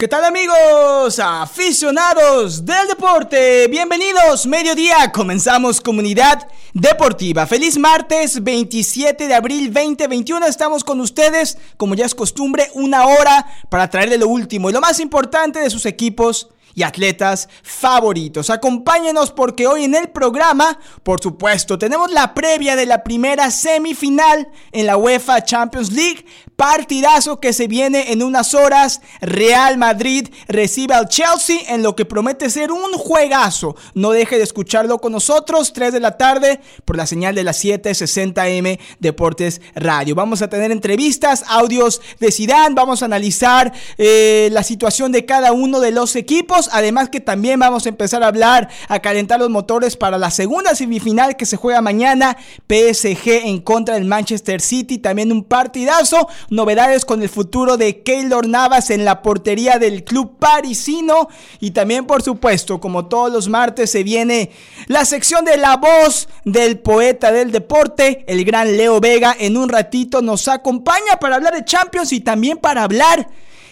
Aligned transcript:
¿Qué 0.00 0.08
tal 0.08 0.24
amigos, 0.24 1.18
aficionados 1.18 2.64
del 2.64 2.88
deporte? 2.88 3.68
Bienvenidos, 3.68 4.46
mediodía, 4.46 5.12
comenzamos 5.12 5.78
comunidad 5.78 6.48
deportiva. 6.72 7.46
Feliz 7.46 7.76
martes 7.76 8.42
27 8.42 9.28
de 9.28 9.34
abril 9.34 9.70
2021, 9.70 10.46
estamos 10.46 10.84
con 10.84 11.02
ustedes, 11.02 11.58
como 11.76 11.94
ya 11.94 12.06
es 12.06 12.14
costumbre, 12.14 12.70
una 12.72 13.08
hora 13.08 13.46
para 13.68 13.90
traerle 13.90 14.16
lo 14.16 14.28
último 14.28 14.70
y 14.70 14.72
lo 14.72 14.80
más 14.80 15.00
importante 15.00 15.60
de 15.60 15.68
sus 15.68 15.84
equipos 15.84 16.48
y 16.74 16.82
atletas 16.82 17.48
favoritos. 17.62 18.50
Acompáñenos 18.50 19.30
porque 19.30 19.66
hoy 19.66 19.84
en 19.84 19.94
el 19.94 20.08
programa, 20.08 20.78
por 21.02 21.22
supuesto, 21.22 21.78
tenemos 21.78 22.10
la 22.10 22.34
previa 22.34 22.76
de 22.76 22.86
la 22.86 23.02
primera 23.02 23.50
semifinal 23.50 24.48
en 24.72 24.86
la 24.86 24.96
UEFA 24.96 25.44
Champions 25.44 25.92
League. 25.92 26.24
Partidazo 26.56 27.40
que 27.40 27.54
se 27.54 27.68
viene 27.68 28.12
en 28.12 28.22
unas 28.22 28.52
horas. 28.52 29.00
Real 29.22 29.78
Madrid 29.78 30.28
recibe 30.46 30.92
al 30.92 31.08
Chelsea 31.08 31.58
en 31.68 31.82
lo 31.82 31.96
que 31.96 32.04
promete 32.04 32.50
ser 32.50 32.70
un 32.70 32.92
juegazo. 32.92 33.76
No 33.94 34.10
deje 34.10 34.36
de 34.36 34.42
escucharlo 34.42 34.98
con 34.98 35.12
nosotros, 35.12 35.72
3 35.72 35.90
de 35.92 36.00
la 36.00 36.18
tarde, 36.18 36.60
por 36.84 36.98
la 36.98 37.06
señal 37.06 37.34
de 37.34 37.44
las 37.44 37.64
7:60M 37.64 38.78
Deportes 38.98 39.62
Radio. 39.74 40.14
Vamos 40.14 40.42
a 40.42 40.48
tener 40.48 40.70
entrevistas, 40.70 41.44
audios 41.48 42.02
de 42.18 42.30
Zidane, 42.30 42.74
vamos 42.74 43.00
a 43.00 43.06
analizar 43.06 43.72
eh, 43.96 44.50
la 44.52 44.62
situación 44.62 45.12
de 45.12 45.24
cada 45.24 45.52
uno 45.52 45.80
de 45.80 45.92
los 45.92 46.14
equipos 46.14 46.59
Además 46.72 47.08
que 47.08 47.20
también 47.20 47.60
vamos 47.60 47.86
a 47.86 47.88
empezar 47.88 48.22
a 48.22 48.26
hablar, 48.26 48.68
a 48.88 48.98
calentar 49.00 49.40
los 49.40 49.48
motores 49.50 49.96
para 49.96 50.18
la 50.18 50.30
segunda 50.30 50.74
semifinal 50.74 51.36
que 51.36 51.46
se 51.46 51.56
juega 51.56 51.80
mañana. 51.80 52.36
PSG 52.68 53.46
en 53.46 53.60
contra 53.60 53.94
del 53.94 54.04
Manchester 54.04 54.60
City. 54.60 54.98
También 54.98 55.32
un 55.32 55.44
partidazo. 55.44 56.28
Novedades 56.48 57.04
con 57.04 57.22
el 57.22 57.28
futuro 57.28 57.76
de 57.76 58.02
Keylor 58.02 58.48
Navas 58.48 58.90
en 58.90 59.04
la 59.04 59.22
portería 59.22 59.78
del 59.78 60.04
club 60.04 60.38
parisino. 60.38 61.28
Y 61.60 61.70
también, 61.70 62.06
por 62.06 62.22
supuesto, 62.22 62.80
como 62.80 63.06
todos 63.06 63.32
los 63.32 63.48
martes, 63.48 63.90
se 63.90 64.02
viene 64.02 64.50
la 64.86 65.04
sección 65.04 65.44
de 65.44 65.56
la 65.56 65.76
voz 65.76 66.28
del 66.44 66.78
poeta 66.78 67.32
del 67.32 67.52
deporte, 67.52 68.24
el 68.26 68.44
gran 68.44 68.76
Leo 68.76 69.00
Vega. 69.00 69.36
En 69.38 69.56
un 69.56 69.68
ratito 69.68 70.22
nos 70.22 70.48
acompaña 70.48 71.16
para 71.20 71.36
hablar 71.36 71.54
de 71.54 71.64
Champions 71.64 72.12
y 72.12 72.20
también 72.20 72.58
para 72.58 72.82
hablar 72.82 73.28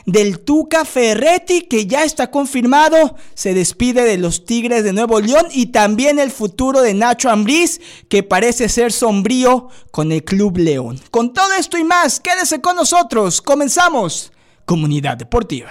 del 0.08 0.40
Tuca 0.40 0.86
Ferretti, 0.86 1.62
que 1.62 1.86
ya 1.86 2.02
está 2.02 2.30
confirmado, 2.30 3.14
se 3.34 3.52
despide 3.52 4.04
de 4.04 4.16
los 4.16 4.46
Tigres 4.46 4.82
de 4.82 4.94
Nuevo 4.94 5.20
León 5.20 5.46
y 5.52 5.66
también 5.66 6.18
el 6.18 6.30
futuro 6.30 6.80
de 6.80 6.94
Nacho 6.94 7.28
Ambriz, 7.28 7.78
que 8.08 8.22
parece 8.22 8.70
ser 8.70 8.90
sombrío 8.90 9.68
con 9.90 10.10
el 10.10 10.24
Club 10.24 10.56
León. 10.56 10.98
Con 11.10 11.34
todo 11.34 11.52
esto 11.52 11.76
y 11.76 11.84
más, 11.84 12.20
quédese 12.20 12.62
con 12.62 12.76
nosotros. 12.76 13.42
Comenzamos. 13.42 14.32
Comunidad 14.64 15.18
Deportiva. 15.18 15.70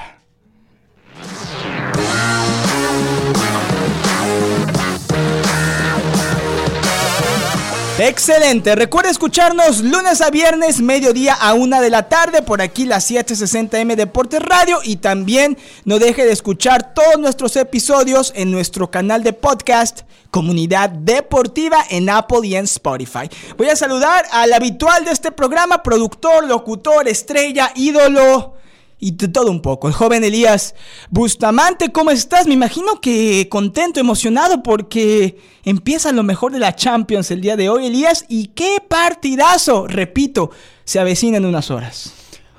Excelente, 8.00 8.76
recuerda 8.76 9.09
escucharnos 9.09 9.81
lunes 9.81 10.22
a 10.22 10.30
viernes, 10.30 10.81
mediodía 10.81 11.34
a 11.34 11.56
una 11.56 11.81
de 11.81 11.90
la 11.90 12.08
tarde, 12.08 12.44
por 12.44 12.62
aquí 12.62 12.86
las 12.86 13.09
760M 13.09 13.95
Deportes 13.95 14.40
Radio 14.40 14.81
y 14.84 14.98
también 14.98 15.58
no 15.84 15.98
deje 15.98 16.23
de 16.23 16.31
escuchar 16.31 16.94
todos 16.94 17.18
nuestros 17.18 17.56
episodios 17.56 18.34
en 18.36 18.52
nuestro 18.52 18.92
canal 18.92 19.23
de 19.23 19.34
podcast 19.34 20.02
Comunidad 20.30 20.92
Deportiva 20.92 21.84
en 21.90 22.12
Apple 22.12 22.42
y 22.44 22.56
en 22.56 22.66
Spotify. 22.66 23.31
Voy 23.57 23.69
a 23.69 23.75
saludar 23.75 24.25
al 24.31 24.53
habitual 24.53 25.03
de 25.03 25.09
este 25.09 25.31
programa, 25.31 25.81
productor, 25.81 26.46
locutor, 26.46 27.07
estrella, 27.07 27.72
ídolo 27.74 28.57
y 29.00 29.12
de 29.12 29.28
todo 29.28 29.52
un 29.52 29.62
poco. 29.62 29.88
El 29.88 29.94
joven 29.94 30.24
Elías 30.24 30.75
Bustamante, 31.09 31.91
¿cómo 31.91 32.12
estás? 32.12 32.47
Me 32.47 32.53
imagino 32.53 33.00
que 33.00 33.47
contento, 33.50 34.00
emocionado 34.00 34.63
porque 34.63 35.38
empieza 35.63 36.12
lo 36.12 36.24
mejor 36.24 36.52
de 36.52 36.59
la 36.59 36.75
Champions 36.75 37.30
el 37.31 37.41
día 37.41 37.56
de 37.56 37.69
hoy, 37.69 37.88
Elías. 37.88 38.25
Y 38.28 38.47
qué 38.47 38.78
partidazo, 38.88 39.88
repito, 39.88 40.52
se 40.84 41.00
avecina 41.00 41.38
en 41.38 41.46
unas 41.46 41.69
horas. 41.69 42.13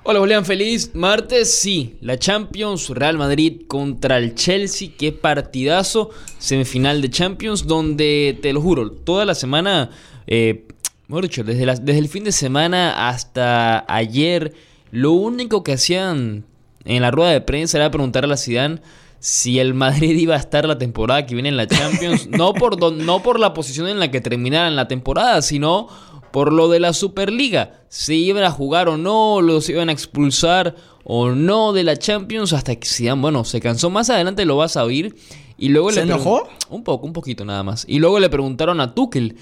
Hola, 0.04 0.20
Julián, 0.20 0.44
feliz 0.44 0.92
martes. 0.94 1.58
Sí, 1.58 1.96
la 2.00 2.18
Champions, 2.18 2.88
Real 2.90 3.18
Madrid 3.18 3.62
contra 3.66 4.16
el 4.16 4.34
Chelsea. 4.34 4.90
Qué 4.96 5.12
partidazo. 5.12 6.10
Semifinal 6.38 7.02
de 7.02 7.10
Champions, 7.10 7.66
donde 7.66 8.38
te 8.40 8.52
lo 8.52 8.62
juro, 8.62 8.90
toda 8.90 9.26
la 9.26 9.34
semana, 9.34 9.90
eh, 10.26 10.66
mejor 11.08 11.24
dicho, 11.24 11.44
desde, 11.44 11.66
desde 11.66 11.98
el 11.98 12.08
fin 12.08 12.24
de 12.24 12.32
semana 12.32 13.08
hasta 13.08 13.84
ayer 13.92 14.54
lo 14.90 15.12
único 15.12 15.62
que 15.62 15.72
hacían 15.72 16.44
en 16.84 17.02
la 17.02 17.10
rueda 17.10 17.30
de 17.30 17.40
prensa 17.40 17.78
era 17.78 17.90
preguntar 17.90 18.24
a 18.24 18.28
la 18.28 18.36
Zidane 18.36 18.80
si 19.20 19.58
el 19.58 19.74
Madrid 19.74 20.16
iba 20.16 20.34
a 20.34 20.38
estar 20.38 20.66
la 20.66 20.78
temporada 20.78 21.26
que 21.26 21.34
viene 21.34 21.48
en 21.48 21.56
la 21.56 21.66
Champions, 21.66 22.26
no 22.30 22.54
por, 22.54 22.92
no 22.92 23.22
por 23.22 23.40
la 23.40 23.54
posición 23.54 23.88
en 23.88 23.98
la 23.98 24.10
que 24.10 24.20
terminaran 24.20 24.76
la 24.76 24.88
temporada, 24.88 25.42
sino 25.42 25.88
por 26.32 26.52
lo 26.52 26.68
de 26.68 26.80
la 26.80 26.92
Superliga. 26.92 27.82
Si 27.88 28.24
iban 28.24 28.44
a 28.44 28.50
jugar 28.50 28.88
o 28.88 28.96
no, 28.96 29.40
los 29.40 29.68
iban 29.68 29.88
a 29.88 29.92
expulsar 29.92 30.76
o 31.04 31.30
no 31.30 31.72
de 31.72 31.84
la 31.84 31.96
Champions 31.96 32.52
hasta 32.52 32.76
que 32.76 32.86
Zidane, 32.86 33.20
bueno, 33.20 33.44
se 33.44 33.60
cansó. 33.60 33.90
Más 33.90 34.10
adelante 34.10 34.44
lo 34.44 34.56
vas 34.56 34.76
a 34.76 34.84
oír. 34.84 35.16
Y 35.56 35.70
luego 35.70 35.90
¿Se 35.90 36.02
enojó? 36.02 36.48
Un 36.70 36.84
poco, 36.84 37.06
un 37.06 37.12
poquito 37.12 37.44
nada 37.44 37.64
más. 37.64 37.84
Y 37.88 37.98
luego 37.98 38.20
le 38.20 38.28
preguntaron 38.28 38.80
a 38.80 38.94
Tuchel 38.94 39.36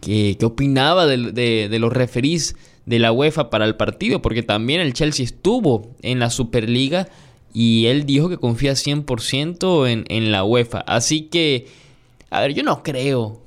qué 0.00 0.36
opinaba 0.42 1.06
de, 1.06 1.30
de, 1.30 1.68
de 1.70 1.78
los 1.78 1.92
referís 1.92 2.56
de 2.86 2.98
la 2.98 3.12
UEFA 3.12 3.50
para 3.50 3.64
el 3.64 3.76
partido, 3.76 4.22
porque 4.22 4.42
también 4.42 4.80
el 4.80 4.92
Chelsea 4.92 5.24
estuvo 5.24 5.94
en 6.02 6.18
la 6.18 6.30
Superliga 6.30 7.08
y 7.52 7.86
él 7.86 8.06
dijo 8.06 8.28
que 8.28 8.38
confía 8.38 8.72
100% 8.72 9.88
en, 9.88 10.04
en 10.08 10.32
la 10.32 10.44
UEFA. 10.44 10.80
Así 10.80 11.22
que, 11.22 11.66
a 12.30 12.40
ver, 12.40 12.54
yo 12.54 12.62
no 12.62 12.82
creo 12.82 13.40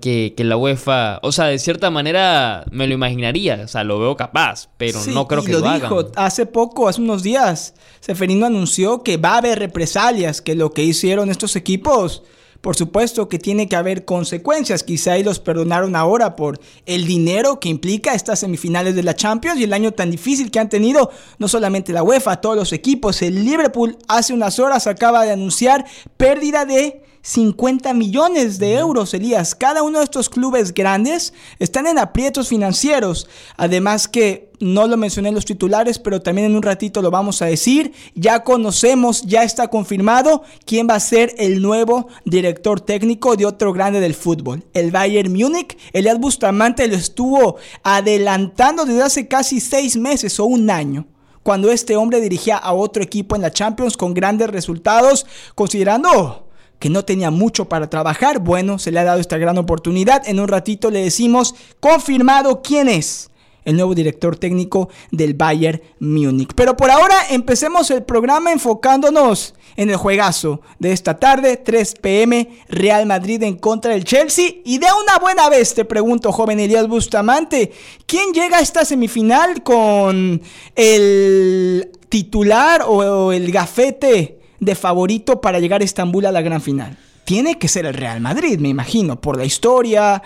que, 0.00 0.34
que, 0.36 0.44
la 0.44 0.56
UEFA, 0.56 1.20
o 1.22 1.32
sea, 1.32 1.46
de 1.46 1.58
cierta 1.58 1.90
manera 1.90 2.64
me 2.70 2.86
lo 2.86 2.94
imaginaría, 2.94 3.62
o 3.64 3.68
sea, 3.68 3.84
lo 3.84 3.98
veo 3.98 4.16
capaz, 4.16 4.68
pero 4.76 5.00
no 5.06 5.26
creo 5.26 5.42
que 5.42 5.52
lo, 5.52 5.60
lo 5.60 5.72
dijo 5.72 6.10
hace 6.16 6.44
poco, 6.46 6.88
hace 6.88 7.00
unos 7.00 7.22
días, 7.22 7.74
Seferino 8.00 8.46
anunció 8.46 9.02
que 9.02 9.16
va 9.16 9.34
a 9.34 9.38
haber 9.38 9.58
represalias, 9.58 10.42
que 10.42 10.54
lo 10.54 10.72
que 10.72 10.82
hicieron 10.82 11.30
estos 11.30 11.56
equipos 11.56 12.22
por 12.64 12.76
supuesto 12.76 13.28
que 13.28 13.38
tiene 13.38 13.68
que 13.68 13.76
haber 13.76 14.06
consecuencias. 14.06 14.82
Quizá 14.82 15.18
los 15.18 15.38
perdonaron 15.38 15.94
ahora 15.94 16.34
por 16.34 16.58
el 16.86 17.06
dinero 17.06 17.60
que 17.60 17.68
implica 17.68 18.14
estas 18.14 18.38
semifinales 18.38 18.94
de 18.94 19.02
la 19.02 19.14
Champions 19.14 19.60
y 19.60 19.64
el 19.64 19.74
año 19.74 19.92
tan 19.92 20.10
difícil 20.10 20.50
que 20.50 20.60
han 20.60 20.70
tenido 20.70 21.10
no 21.38 21.46
solamente 21.46 21.92
la 21.92 22.02
UEFA, 22.02 22.40
todos 22.40 22.56
los 22.56 22.72
equipos. 22.72 23.20
El 23.20 23.44
Liverpool 23.44 23.98
hace 24.08 24.32
unas 24.32 24.58
horas 24.58 24.86
acaba 24.86 25.26
de 25.26 25.32
anunciar 25.32 25.84
pérdida 26.16 26.64
de 26.64 27.03
50 27.24 27.94
millones 27.94 28.58
de 28.58 28.74
euros, 28.74 29.14
Elías. 29.14 29.54
Cada 29.54 29.82
uno 29.82 29.98
de 29.98 30.04
estos 30.04 30.28
clubes 30.28 30.74
grandes 30.74 31.32
están 31.58 31.86
en 31.86 31.98
aprietos 31.98 32.48
financieros. 32.48 33.26
Además 33.56 34.08
que 34.08 34.52
no 34.60 34.86
lo 34.86 34.98
mencioné 34.98 35.30
en 35.30 35.34
los 35.34 35.46
titulares, 35.46 35.98
pero 35.98 36.20
también 36.20 36.48
en 36.48 36.56
un 36.56 36.62
ratito 36.62 37.00
lo 37.00 37.10
vamos 37.10 37.40
a 37.40 37.46
decir. 37.46 37.94
Ya 38.14 38.44
conocemos, 38.44 39.22
ya 39.22 39.42
está 39.42 39.68
confirmado 39.68 40.42
quién 40.66 40.86
va 40.86 40.96
a 40.96 41.00
ser 41.00 41.34
el 41.38 41.62
nuevo 41.62 42.08
director 42.26 42.82
técnico 42.82 43.36
de 43.36 43.46
otro 43.46 43.72
grande 43.72 44.00
del 44.00 44.14
fútbol, 44.14 44.62
el 44.74 44.90
Bayern 44.90 45.32
Múnich. 45.32 45.78
Elias 45.94 46.20
Bustamante 46.20 46.86
lo 46.88 46.96
estuvo 46.96 47.56
adelantando 47.82 48.84
desde 48.84 49.02
hace 49.02 49.28
casi 49.28 49.60
seis 49.60 49.96
meses 49.96 50.38
o 50.38 50.44
un 50.44 50.68
año 50.68 51.06
cuando 51.42 51.70
este 51.70 51.96
hombre 51.96 52.20
dirigía 52.20 52.56
a 52.56 52.74
otro 52.74 53.02
equipo 53.02 53.34
en 53.34 53.42
la 53.42 53.50
Champions 53.50 53.96
con 53.96 54.14
grandes 54.14 54.48
resultados, 54.48 55.26
considerando 55.54 56.44
que 56.78 56.90
no 56.90 57.04
tenía 57.04 57.30
mucho 57.30 57.66
para 57.66 57.88
trabajar. 57.90 58.40
Bueno, 58.40 58.78
se 58.78 58.90
le 58.90 59.00
ha 59.00 59.04
dado 59.04 59.20
esta 59.20 59.38
gran 59.38 59.58
oportunidad. 59.58 60.26
En 60.28 60.40
un 60.40 60.48
ratito 60.48 60.90
le 60.90 61.02
decimos 61.02 61.54
confirmado 61.80 62.62
quién 62.62 62.88
es 62.88 63.30
el 63.64 63.76
nuevo 63.76 63.94
director 63.94 64.36
técnico 64.36 64.88
del 65.10 65.34
Bayern 65.34 65.80
Múnich. 65.98 66.52
Pero 66.54 66.76
por 66.76 66.90
ahora 66.90 67.16
empecemos 67.30 67.90
el 67.90 68.02
programa 68.02 68.52
enfocándonos 68.52 69.54
en 69.76 69.90
el 69.90 69.96
juegazo 69.96 70.60
de 70.78 70.92
esta 70.92 71.18
tarde, 71.18 71.56
3 71.56 71.94
pm, 72.00 72.48
Real 72.68 73.06
Madrid 73.06 73.42
en 73.42 73.56
contra 73.56 73.92
del 73.92 74.04
Chelsea. 74.04 74.50
Y 74.64 74.78
de 74.78 74.86
una 74.86 75.18
buena 75.18 75.48
vez 75.48 75.74
te 75.74 75.84
pregunto, 75.84 76.32
joven 76.32 76.60
Elías 76.60 76.88
Bustamante, 76.88 77.72
¿quién 78.06 78.32
llega 78.32 78.58
a 78.58 78.60
esta 78.60 78.84
semifinal 78.84 79.62
con 79.62 80.42
el 80.76 81.90
titular 82.08 82.84
o 82.86 83.32
el 83.32 83.50
gafete 83.50 84.43
de 84.64 84.74
favorito 84.74 85.40
para 85.40 85.60
llegar 85.60 85.80
a 85.80 85.84
Estambul 85.84 86.26
a 86.26 86.32
la 86.32 86.42
gran 86.42 86.60
final? 86.60 86.96
Tiene 87.24 87.58
que 87.58 87.68
ser 87.68 87.86
el 87.86 87.94
Real 87.94 88.20
Madrid, 88.20 88.58
me 88.58 88.68
imagino, 88.68 89.20
por 89.20 89.38
la 89.38 89.44
historia, 89.44 90.22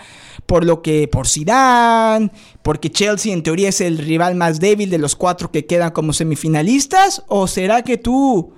por 0.46 0.64
lo 0.64 0.82
que 0.82 1.06
por 1.06 1.28
Zidane, 1.28 2.30
porque 2.62 2.90
Chelsea 2.90 3.32
en 3.32 3.42
teoría 3.42 3.68
es 3.68 3.80
el 3.80 3.98
rival 3.98 4.34
más 4.34 4.58
débil 4.58 4.90
de 4.90 4.98
los 4.98 5.14
cuatro 5.14 5.52
que 5.52 5.66
quedan 5.66 5.92
como 5.92 6.12
semifinalistas 6.12 7.22
o 7.28 7.46
será 7.46 7.82
que 7.82 7.98
tú 7.98 8.54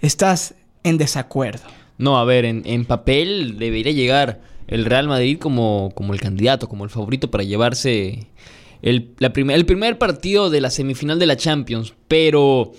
estás 0.00 0.54
en 0.82 0.98
desacuerdo? 0.98 1.64
No, 1.98 2.18
a 2.18 2.24
ver, 2.24 2.44
en, 2.44 2.84
papel 2.84 3.58
debería 3.58 3.92
llegar 3.92 4.40
el 4.66 4.84
Real 4.84 5.08
Madrid 5.08 5.38
como, 5.38 5.92
como 5.94 6.12
el 6.12 6.20
candidato, 6.20 6.68
como 6.68 6.84
el 6.84 6.90
favorito 6.90 7.30
para 7.30 7.44
llevarse 7.44 8.28
el, 8.82 9.14
la 9.18 9.32
el 9.34 9.66
primer 9.66 9.98
partido 9.98 10.50
de 10.50 10.60
la 10.60 10.70
semifinal 10.70 11.18
de 11.18 11.26
la 11.26 11.36
Champions, 11.36 11.94
pero 12.08 12.72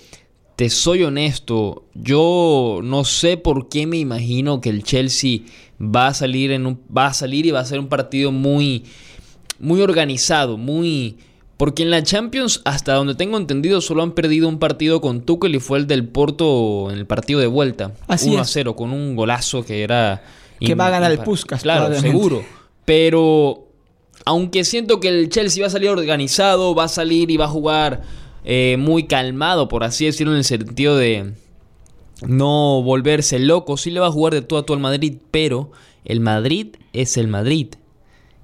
te 0.58 0.70
soy 0.70 1.04
honesto, 1.04 1.84
yo 1.94 2.80
no 2.82 3.04
sé 3.04 3.36
por 3.36 3.68
qué 3.68 3.86
me 3.86 3.96
imagino 3.96 4.60
que 4.60 4.70
el 4.70 4.82
Chelsea 4.82 5.42
va 5.80 6.08
a 6.08 6.14
salir 6.14 6.50
en 6.50 6.66
un, 6.66 6.80
va 6.94 7.06
a 7.06 7.14
salir 7.14 7.46
y 7.46 7.52
va 7.52 7.60
a 7.60 7.64
ser 7.64 7.78
un 7.78 7.86
partido 7.86 8.32
muy 8.32 8.84
muy 9.60 9.80
organizado, 9.82 10.56
muy 10.56 11.16
porque 11.58 11.84
en 11.84 11.92
la 11.92 12.02
Champions 12.02 12.60
hasta 12.64 12.94
donde 12.94 13.14
tengo 13.14 13.36
entendido 13.36 13.80
solo 13.80 14.02
han 14.02 14.14
perdido 14.14 14.48
un 14.48 14.58
partido 14.58 15.00
con 15.00 15.20
Tuchel 15.20 15.54
y 15.54 15.60
fue 15.60 15.78
el 15.78 15.86
del 15.86 16.08
Porto 16.08 16.90
en 16.90 16.98
el 16.98 17.06
partido 17.06 17.38
de 17.38 17.46
vuelta, 17.46 17.92
Así 18.08 18.28
1 18.28 18.40
a 18.40 18.44
0 18.44 18.74
con 18.74 18.90
un 18.90 19.14
golazo 19.14 19.64
que 19.64 19.84
era 19.84 20.24
que 20.58 20.74
va 20.74 20.88
a 20.88 20.90
ganar 20.90 21.12
el 21.12 21.20
Puskas, 21.20 21.62
claro, 21.62 21.94
seguro, 22.00 22.42
pero 22.84 23.68
aunque 24.24 24.64
siento 24.64 24.98
que 24.98 25.06
el 25.06 25.28
Chelsea 25.28 25.62
va 25.62 25.68
a 25.68 25.70
salir 25.70 25.90
organizado, 25.90 26.74
va 26.74 26.82
a 26.84 26.88
salir 26.88 27.30
y 27.30 27.36
va 27.36 27.44
a 27.44 27.48
jugar 27.48 28.02
eh, 28.50 28.78
muy 28.78 29.06
calmado, 29.06 29.68
por 29.68 29.84
así 29.84 30.06
decirlo, 30.06 30.32
en 30.32 30.38
el 30.38 30.44
sentido 30.44 30.96
de 30.96 31.34
no 32.26 32.80
volverse 32.82 33.38
loco. 33.38 33.76
Sí 33.76 33.90
le 33.90 34.00
va 34.00 34.06
a 34.06 34.10
jugar 34.10 34.32
de 34.32 34.40
todo 34.40 34.60
a 34.60 34.62
todo 34.64 34.74
al 34.74 34.82
Madrid, 34.82 35.18
pero 35.30 35.70
el 36.06 36.20
Madrid 36.20 36.68
es 36.94 37.18
el 37.18 37.28
Madrid. 37.28 37.74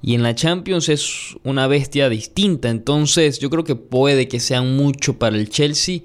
Y 0.03 0.15
en 0.15 0.23
la 0.23 0.35
Champions 0.35 0.91
es 0.91 1.37
una 1.43 1.69
bestia 1.69 2.11
distinta. 2.11 2.69
Entonces 2.69 3.39
yo 3.39 3.49
creo 3.49 3.65
que 3.65 3.77
puede 3.77 4.29
que 4.29 4.41
sean 4.41 4.77
mucho 4.77 5.19
para 5.19 5.37
el 5.37 5.49
Chelsea. 5.49 6.01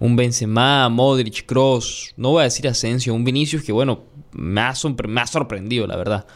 Un 0.00 0.16
Benzema, 0.16 0.88
Modric, 0.88 1.46
Cross, 1.46 2.14
no 2.16 2.30
voy 2.30 2.40
a 2.40 2.44
decir 2.44 2.66
Asensio, 2.66 3.14
un 3.14 3.22
Vinicius 3.22 3.62
que 3.62 3.70
bueno, 3.70 4.06
me 4.32 4.60
ha, 4.60 4.74
me 5.06 5.20
ha 5.20 5.26
sorprendido, 5.28 5.86
la 5.86 5.94
verdad. 5.94 6.26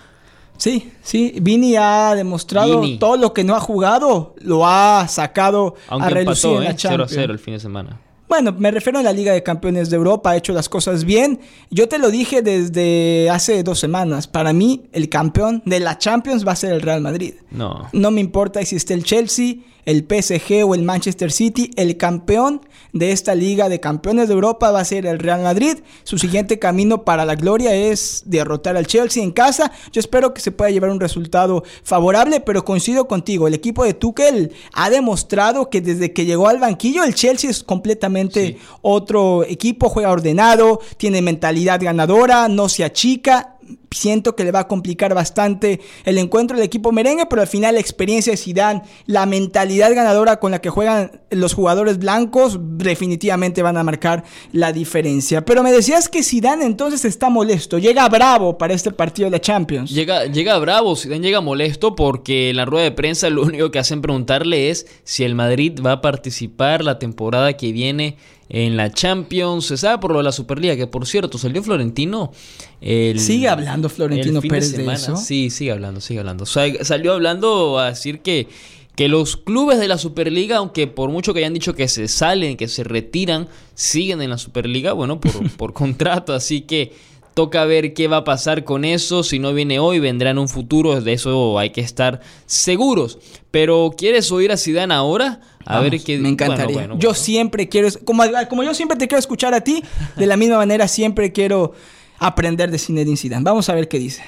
Sí, 0.56 0.92
sí, 1.02 1.34
Vini 1.42 1.76
ha 1.76 2.14
demostrado 2.14 2.82
todo 2.98 3.16
lo 3.16 3.32
que 3.32 3.44
no 3.44 3.54
ha 3.54 3.60
jugado, 3.60 4.34
lo 4.40 4.66
ha 4.66 5.06
sacado 5.08 5.74
a 5.88 6.08
relucir 6.08 6.50
en 6.52 6.64
la 6.64 6.70
¿eh? 6.70 6.76
Champions. 6.76 7.10
0 7.12 7.20
a 7.20 7.22
0 7.22 7.32
el 7.32 7.38
fin 7.38 7.54
de 7.54 7.60
semana. 7.60 8.00
Bueno, 8.28 8.54
me 8.56 8.70
refiero 8.70 8.98
a 8.98 9.02
la 9.02 9.12
Liga 9.12 9.32
de 9.32 9.42
Campeones 9.42 9.90
de 9.90 9.96
Europa, 9.96 10.30
ha 10.30 10.36
hecho 10.36 10.52
las 10.52 10.68
cosas 10.68 11.04
bien. 11.04 11.40
Yo 11.70 11.88
te 11.88 11.98
lo 11.98 12.10
dije 12.10 12.40
desde 12.42 13.28
hace 13.30 13.62
dos 13.62 13.78
semanas. 13.78 14.26
Para 14.26 14.52
mí, 14.52 14.86
el 14.92 15.08
campeón 15.08 15.62
de 15.66 15.78
la 15.78 15.98
Champions 15.98 16.46
va 16.46 16.52
a 16.52 16.56
ser 16.56 16.72
el 16.72 16.80
Real 16.80 17.00
Madrid. 17.00 17.34
No. 17.50 17.88
No 17.92 18.10
me 18.10 18.20
importa 18.20 18.64
si 18.64 18.76
está 18.76 18.94
el 18.94 19.04
Chelsea, 19.04 19.56
el 19.84 20.06
PSG 20.08 20.64
o 20.64 20.74
el 20.74 20.82
Manchester 20.82 21.30
City, 21.32 21.70
el 21.76 21.96
campeón 21.96 22.60
de 22.92 23.12
esta 23.12 23.34
Liga 23.34 23.68
de 23.68 23.80
Campeones 23.80 24.28
de 24.28 24.34
Europa 24.34 24.70
va 24.70 24.80
a 24.80 24.84
ser 24.84 25.04
el 25.06 25.18
Real 25.18 25.42
Madrid. 25.42 25.78
Su 26.04 26.16
siguiente 26.18 26.58
camino 26.58 27.04
para 27.04 27.24
la 27.24 27.34
gloria 27.34 27.74
es 27.74 28.22
derrotar 28.26 28.76
al 28.76 28.86
Chelsea 28.86 29.22
en 29.22 29.32
casa. 29.32 29.72
Yo 29.92 30.00
espero 30.00 30.32
que 30.32 30.40
se 30.40 30.52
pueda 30.52 30.70
llevar 30.70 30.90
un 30.90 31.00
resultado 31.00 31.64
favorable, 31.82 32.40
pero 32.40 32.64
coincido 32.64 33.08
contigo, 33.08 33.48
el 33.48 33.54
equipo 33.54 33.84
de 33.84 33.94
Tuchel 33.94 34.52
ha 34.72 34.90
demostrado 34.90 35.68
que 35.70 35.80
desde 35.80 36.12
que 36.12 36.24
llegó 36.24 36.48
al 36.48 36.60
banquillo 36.60 37.04
el 37.04 37.14
Chelsea 37.14 37.50
es 37.50 37.64
completamente 37.64 38.58
otro 38.80 39.44
equipo, 39.44 39.88
juega 39.88 40.10
ordenado, 40.10 40.80
tiene 40.96 41.20
mentalidad 41.20 41.80
ganadora, 41.82 42.48
no 42.48 42.68
se 42.68 42.84
achica 42.84 43.54
siento 43.94 44.36
que 44.36 44.44
le 44.44 44.52
va 44.52 44.60
a 44.60 44.68
complicar 44.68 45.14
bastante 45.14 45.80
el 46.04 46.18
encuentro 46.18 46.56
del 46.56 46.66
equipo 46.66 46.92
merengue, 46.92 47.26
pero 47.26 47.42
al 47.42 47.48
final 47.48 47.74
la 47.74 47.80
experiencia 47.80 48.32
de 48.32 48.36
Zidane, 48.36 48.82
la 49.06 49.26
mentalidad 49.26 49.94
ganadora 49.94 50.38
con 50.38 50.50
la 50.50 50.60
que 50.60 50.70
juegan 50.70 51.22
los 51.30 51.54
jugadores 51.54 51.98
blancos, 51.98 52.58
definitivamente 52.60 53.62
van 53.62 53.76
a 53.76 53.82
marcar 53.82 54.24
la 54.52 54.72
diferencia. 54.72 55.44
Pero 55.44 55.62
me 55.62 55.72
decías 55.72 56.08
que 56.08 56.22
Zidane 56.22 56.64
entonces 56.64 57.04
está 57.04 57.30
molesto, 57.30 57.78
llega 57.78 58.08
bravo 58.08 58.58
para 58.58 58.74
este 58.74 58.90
partido 58.90 59.26
de 59.26 59.32
la 59.32 59.40
Champions. 59.40 59.90
Llega, 59.90 60.26
llega 60.26 60.58
bravo, 60.58 60.96
Zidane 60.96 61.20
llega 61.20 61.40
molesto 61.40 61.94
porque 61.94 62.50
en 62.50 62.56
la 62.56 62.64
rueda 62.64 62.84
de 62.84 62.92
prensa 62.92 63.30
lo 63.30 63.42
único 63.44 63.70
que 63.70 63.78
hacen 63.78 64.02
preguntarle 64.02 64.70
es 64.70 64.86
si 65.04 65.24
el 65.24 65.34
Madrid 65.34 65.80
va 65.84 65.92
a 65.92 66.00
participar 66.00 66.84
la 66.84 66.98
temporada 66.98 67.54
que 67.54 67.72
viene 67.72 68.16
en 68.48 68.76
la 68.76 68.92
Champions. 68.92 69.66
Se 69.66 69.76
sabe 69.76 69.98
por 69.98 70.12
lo 70.12 70.18
de 70.18 70.24
la 70.24 70.32
Superliga, 70.32 70.76
que 70.76 70.86
por 70.86 71.06
cierto 71.06 71.38
salió 71.38 71.62
Florentino. 71.62 72.32
sigue 72.80 73.48
hablando 73.48 73.83
Florentino 73.88 74.40
Pérez 74.40 74.76
de, 74.76 74.92
eso. 74.92 75.16
Sí, 75.16 75.50
sigue 75.50 75.72
hablando, 75.72 76.00
sigue 76.00 76.20
hablando. 76.20 76.46
salió 76.46 77.12
hablando 77.12 77.78
a 77.78 77.88
decir 77.88 78.20
que, 78.20 78.48
que 78.96 79.08
los 79.08 79.36
clubes 79.36 79.78
de 79.78 79.88
la 79.88 79.98
Superliga, 79.98 80.58
aunque 80.58 80.86
por 80.86 81.10
mucho 81.10 81.32
que 81.32 81.40
hayan 81.40 81.54
dicho 81.54 81.74
que 81.74 81.88
se 81.88 82.08
salen, 82.08 82.56
que 82.56 82.68
se 82.68 82.84
retiran, 82.84 83.48
siguen 83.74 84.22
en 84.22 84.30
la 84.30 84.38
Superliga, 84.38 84.92
bueno, 84.92 85.20
por, 85.20 85.50
por 85.56 85.72
contrato. 85.72 86.32
Así 86.32 86.62
que 86.62 86.92
toca 87.34 87.64
ver 87.64 87.92
qué 87.92 88.08
va 88.08 88.18
a 88.18 88.24
pasar 88.24 88.64
con 88.64 88.84
eso. 88.84 89.22
Si 89.22 89.38
no 89.38 89.52
viene 89.52 89.78
hoy, 89.80 89.98
vendrá 89.98 90.30
en 90.30 90.38
un 90.38 90.48
futuro. 90.48 91.00
De 91.00 91.12
eso 91.12 91.58
hay 91.58 91.70
que 91.70 91.80
estar 91.80 92.20
seguros. 92.46 93.18
Pero 93.50 93.94
¿quieres 93.96 94.30
oír 94.32 94.52
a 94.52 94.56
Zidane 94.56 94.94
ahora? 94.94 95.40
A 95.66 95.80
ver 95.80 96.00
qué 96.02 96.18
Me 96.18 96.28
encantaría. 96.28 96.88
yo 96.98 97.14
siempre 97.14 97.68
quiero, 97.68 97.88
como, 98.04 98.22
como 98.48 98.62
yo 98.62 98.74
siempre 98.74 98.96
te 98.96 99.08
quiero 99.08 99.18
escuchar 99.18 99.54
a 99.54 99.62
ti, 99.62 99.82
de 100.16 100.26
la 100.26 100.36
misma 100.36 100.58
manera 100.58 100.88
siempre 100.88 101.32
quiero 101.32 101.72
aprender 102.18 102.70
de 102.70 102.78
Zinedine 102.78 103.16
Zidane. 103.16 103.44
Vamos 103.44 103.68
a 103.68 103.74
ver 103.74 103.88
qué 103.88 103.98
dice. 103.98 104.22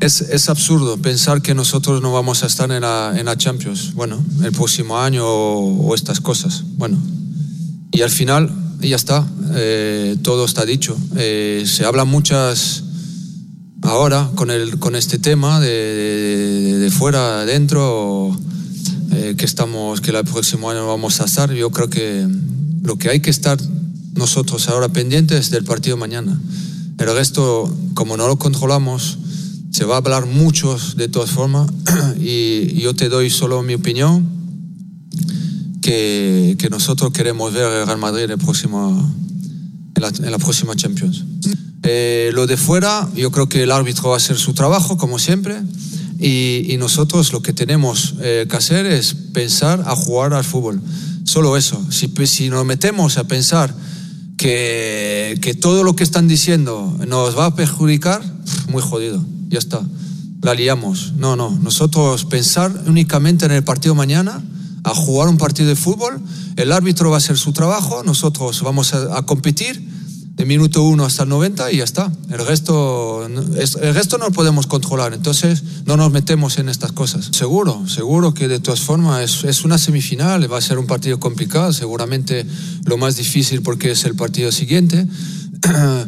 Es, 0.00 0.48
absurdo 0.48 0.96
pensar 0.96 1.42
que 1.42 1.54
nosotros 1.54 2.00
no 2.00 2.12
vamos 2.12 2.42
a 2.42 2.46
estar 2.46 2.70
en 2.72 2.80
la, 2.80 3.34
Champions, 3.36 3.92
bueno, 3.94 4.24
el 4.42 4.52
próximo 4.52 4.98
año 4.98 5.26
o, 5.26 5.94
estas 5.94 6.20
cosas. 6.20 6.64
Bueno, 6.76 6.96
y 7.90 8.00
al 8.00 8.10
final 8.10 8.50
ya 8.80 8.96
está, 8.96 9.26
eh, 9.54 10.16
todo 10.22 10.46
está 10.46 10.64
dicho. 10.64 10.96
Eh, 11.16 11.64
se 11.66 11.84
habla 11.84 12.04
muchas 12.04 12.84
ahora 13.82 14.30
con, 14.34 14.96
este 14.96 15.18
tema 15.18 15.60
de 15.60 16.90
fuera, 16.96 17.42
adentro. 17.42 18.38
Eh, 19.14 19.34
que 19.36 19.44
estamos, 19.44 20.00
que 20.00 20.10
el 20.10 20.24
próximo 20.24 20.70
año 20.70 20.86
vamos 20.86 21.20
a 21.20 21.24
estar. 21.24 21.52
Yo 21.52 21.70
creo 21.70 21.90
que 21.90 22.26
lo 22.82 22.96
que 22.96 23.10
hay 23.10 23.20
que 23.20 23.28
estar 23.28 23.58
nosotros 24.14 24.68
ahora 24.68 24.88
pendientes 24.88 25.38
es 25.38 25.50
del 25.50 25.64
partido 25.64 25.98
mañana. 25.98 26.40
El 27.02 27.12
resto, 27.16 27.74
como 27.94 28.16
no 28.16 28.28
lo 28.28 28.36
controlamos, 28.36 29.18
se 29.72 29.84
va 29.84 29.94
a 29.94 29.98
hablar 29.98 30.26
mucho 30.26 30.76
de 30.96 31.08
todas 31.08 31.30
formas 31.30 31.68
y 32.20 32.80
yo 32.80 32.94
te 32.94 33.08
doy 33.08 33.28
solo 33.28 33.62
mi 33.62 33.74
opinión 33.74 34.24
que, 35.80 36.56
que 36.60 36.70
nosotros 36.70 37.12
queremos 37.12 37.52
ver 37.52 37.64
el 37.64 37.86
Real 37.86 37.98
Madrid 37.98 38.30
el 38.30 38.38
próximo, 38.38 39.12
en, 39.96 40.02
la, 40.02 40.08
en 40.08 40.30
la 40.30 40.38
próxima 40.38 40.76
Champions. 40.76 41.24
Eh, 41.82 42.30
lo 42.34 42.46
de 42.46 42.56
fuera, 42.56 43.08
yo 43.16 43.32
creo 43.32 43.48
que 43.48 43.64
el 43.64 43.72
árbitro 43.72 44.10
va 44.10 44.14
a 44.14 44.18
hacer 44.18 44.38
su 44.38 44.54
trabajo, 44.54 44.96
como 44.96 45.18
siempre. 45.18 45.56
Y, 46.20 46.76
nosotros 46.78 47.32
lo 47.32 47.42
que 47.42 47.52
tenemos 47.52 48.14
eh, 48.20 48.46
que 48.48 48.56
hacer 48.56 48.86
es 48.86 49.14
pensar 49.14 49.82
a 49.86 49.96
jugar 49.96 50.34
al 50.34 50.44
fútbol. 50.44 50.80
Solo 51.24 51.56
eso. 51.56 51.84
Si, 51.90 52.12
si 52.26 52.48
nos 52.48 52.64
metemos 52.64 53.18
a 53.18 53.24
pensar 53.24 53.74
que, 54.42 55.56
todo 55.60 55.84
lo 55.84 55.94
que 55.94 56.02
están 56.02 56.26
diciendo 56.26 56.98
nos 57.06 57.38
va 57.38 57.46
a 57.46 57.54
perjudicar, 57.54 58.22
muy 58.68 58.82
jodido. 58.82 59.24
Ya 59.48 59.58
está. 59.58 59.80
La 60.40 60.54
liamos. 60.54 61.12
No, 61.16 61.36
no. 61.36 61.50
Nosotros 61.62 62.24
pensar 62.24 62.72
únicamente 62.86 63.46
en 63.46 63.52
el 63.52 63.62
partido 63.62 63.94
mañana, 63.94 64.42
a 64.84 64.94
jugar 64.94 65.28
un 65.28 65.38
partido 65.38 65.68
de 65.68 65.76
fútbol. 65.76 66.20
El 66.56 66.72
árbitro 66.72 67.10
va 67.10 67.16
a 67.16 67.18
hacer 67.18 67.38
su 67.38 67.52
trabajo, 67.52 68.02
nosotros 68.02 68.62
vamos 68.62 68.94
a 68.94 69.22
competir 69.22 69.91
de 70.42 70.46
minuto 70.46 70.82
1 70.82 71.04
hasta 71.04 71.22
el 71.22 71.28
90 71.28 71.70
y 71.70 71.76
ya 71.76 71.84
está. 71.84 72.10
El 72.28 72.44
resto, 72.44 73.24
el 73.24 73.94
resto 73.94 74.18
no 74.18 74.24
lo 74.24 74.32
podemos 74.32 74.66
controlar, 74.66 75.14
entonces 75.14 75.62
no 75.86 75.96
nos 75.96 76.10
metemos 76.10 76.58
en 76.58 76.68
estas 76.68 76.90
cosas. 76.90 77.28
Seguro, 77.30 77.86
seguro 77.86 78.34
que 78.34 78.48
de 78.48 78.58
todas 78.58 78.80
formas 78.80 79.22
es, 79.22 79.44
es 79.44 79.64
una 79.64 79.78
semifinal, 79.78 80.52
va 80.52 80.58
a 80.58 80.60
ser 80.60 80.78
un 80.78 80.88
partido 80.88 81.20
complicado, 81.20 81.72
seguramente 81.72 82.44
lo 82.86 82.96
más 82.96 83.14
difícil 83.14 83.62
porque 83.62 83.92
es 83.92 84.04
el 84.04 84.16
partido 84.16 84.50
siguiente. 84.50 85.06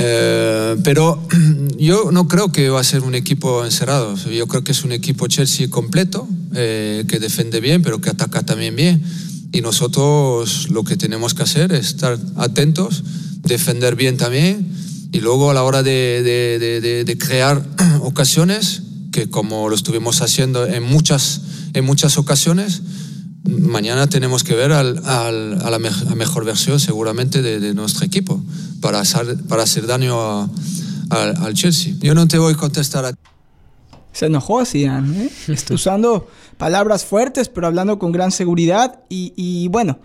Eh, 0.00 0.76
pero 0.84 1.20
yo 1.76 2.12
no 2.12 2.28
creo 2.28 2.52
que 2.52 2.70
va 2.70 2.78
a 2.78 2.84
ser 2.84 3.02
un 3.02 3.16
equipo 3.16 3.64
encerrado. 3.64 4.14
Yo 4.30 4.46
creo 4.46 4.62
que 4.62 4.70
es 4.70 4.84
un 4.84 4.92
equipo 4.92 5.26
Chelsea 5.26 5.68
completo, 5.68 6.28
eh, 6.54 7.04
que 7.08 7.18
defiende 7.18 7.58
bien, 7.58 7.82
pero 7.82 8.00
que 8.00 8.08
ataca 8.08 8.44
también 8.44 8.76
bien. 8.76 9.02
Y 9.50 9.60
nosotros 9.60 10.70
lo 10.70 10.84
que 10.84 10.96
tenemos 10.96 11.34
que 11.34 11.42
hacer 11.42 11.72
es 11.72 11.88
estar 11.88 12.16
atentos, 12.36 13.02
defender 13.42 13.96
bien 13.96 14.16
también 14.16 14.70
y 15.12 15.20
luego 15.20 15.50
a 15.50 15.54
la 15.54 15.62
hora 15.62 15.82
de, 15.82 16.22
de, 16.22 17.18
crear 17.18 17.64
ocasiones, 18.02 18.82
que 19.12 19.30
como 19.30 19.68
lo 19.68 19.74
estuvimos 19.74 20.20
haciendo 20.20 20.66
en 20.66 20.82
muchas, 20.82 21.40
en 21.74 21.84
muchas 21.84 22.18
ocasiones, 22.18 22.82
mañana 23.44 24.06
tenemos 24.08 24.44
que 24.44 24.54
ver 24.54 24.72
al, 24.72 25.04
al, 25.06 25.60
a 25.62 25.70
la, 25.70 25.78
mejor 25.78 26.44
versión 26.44 26.78
seguramente 26.78 27.40
de, 27.42 27.74
nuestro 27.74 28.04
equipo 28.04 28.42
para 28.80 29.00
hacer, 29.00 29.38
para 29.48 29.62
hacer 29.62 29.86
daño 29.86 30.50
al 31.10 31.54
Chelsea. 31.54 31.94
Yo 32.00 32.14
no 32.14 32.28
te 32.28 32.38
voy 32.38 32.52
a 32.52 32.56
contestar 32.56 33.04
a 33.06 33.14
Se 34.12 34.26
enojó 34.26 34.64
Zidane, 34.64 35.24
¿eh? 35.24 35.56
Usando 35.70 36.28
palabras 36.58 37.04
fuertes, 37.04 37.48
pero 37.48 37.66
hablando 37.66 37.98
con 37.98 38.12
gran 38.12 38.30
seguridad. 38.30 39.00
Y, 39.08 39.68
bueno, 39.68 39.98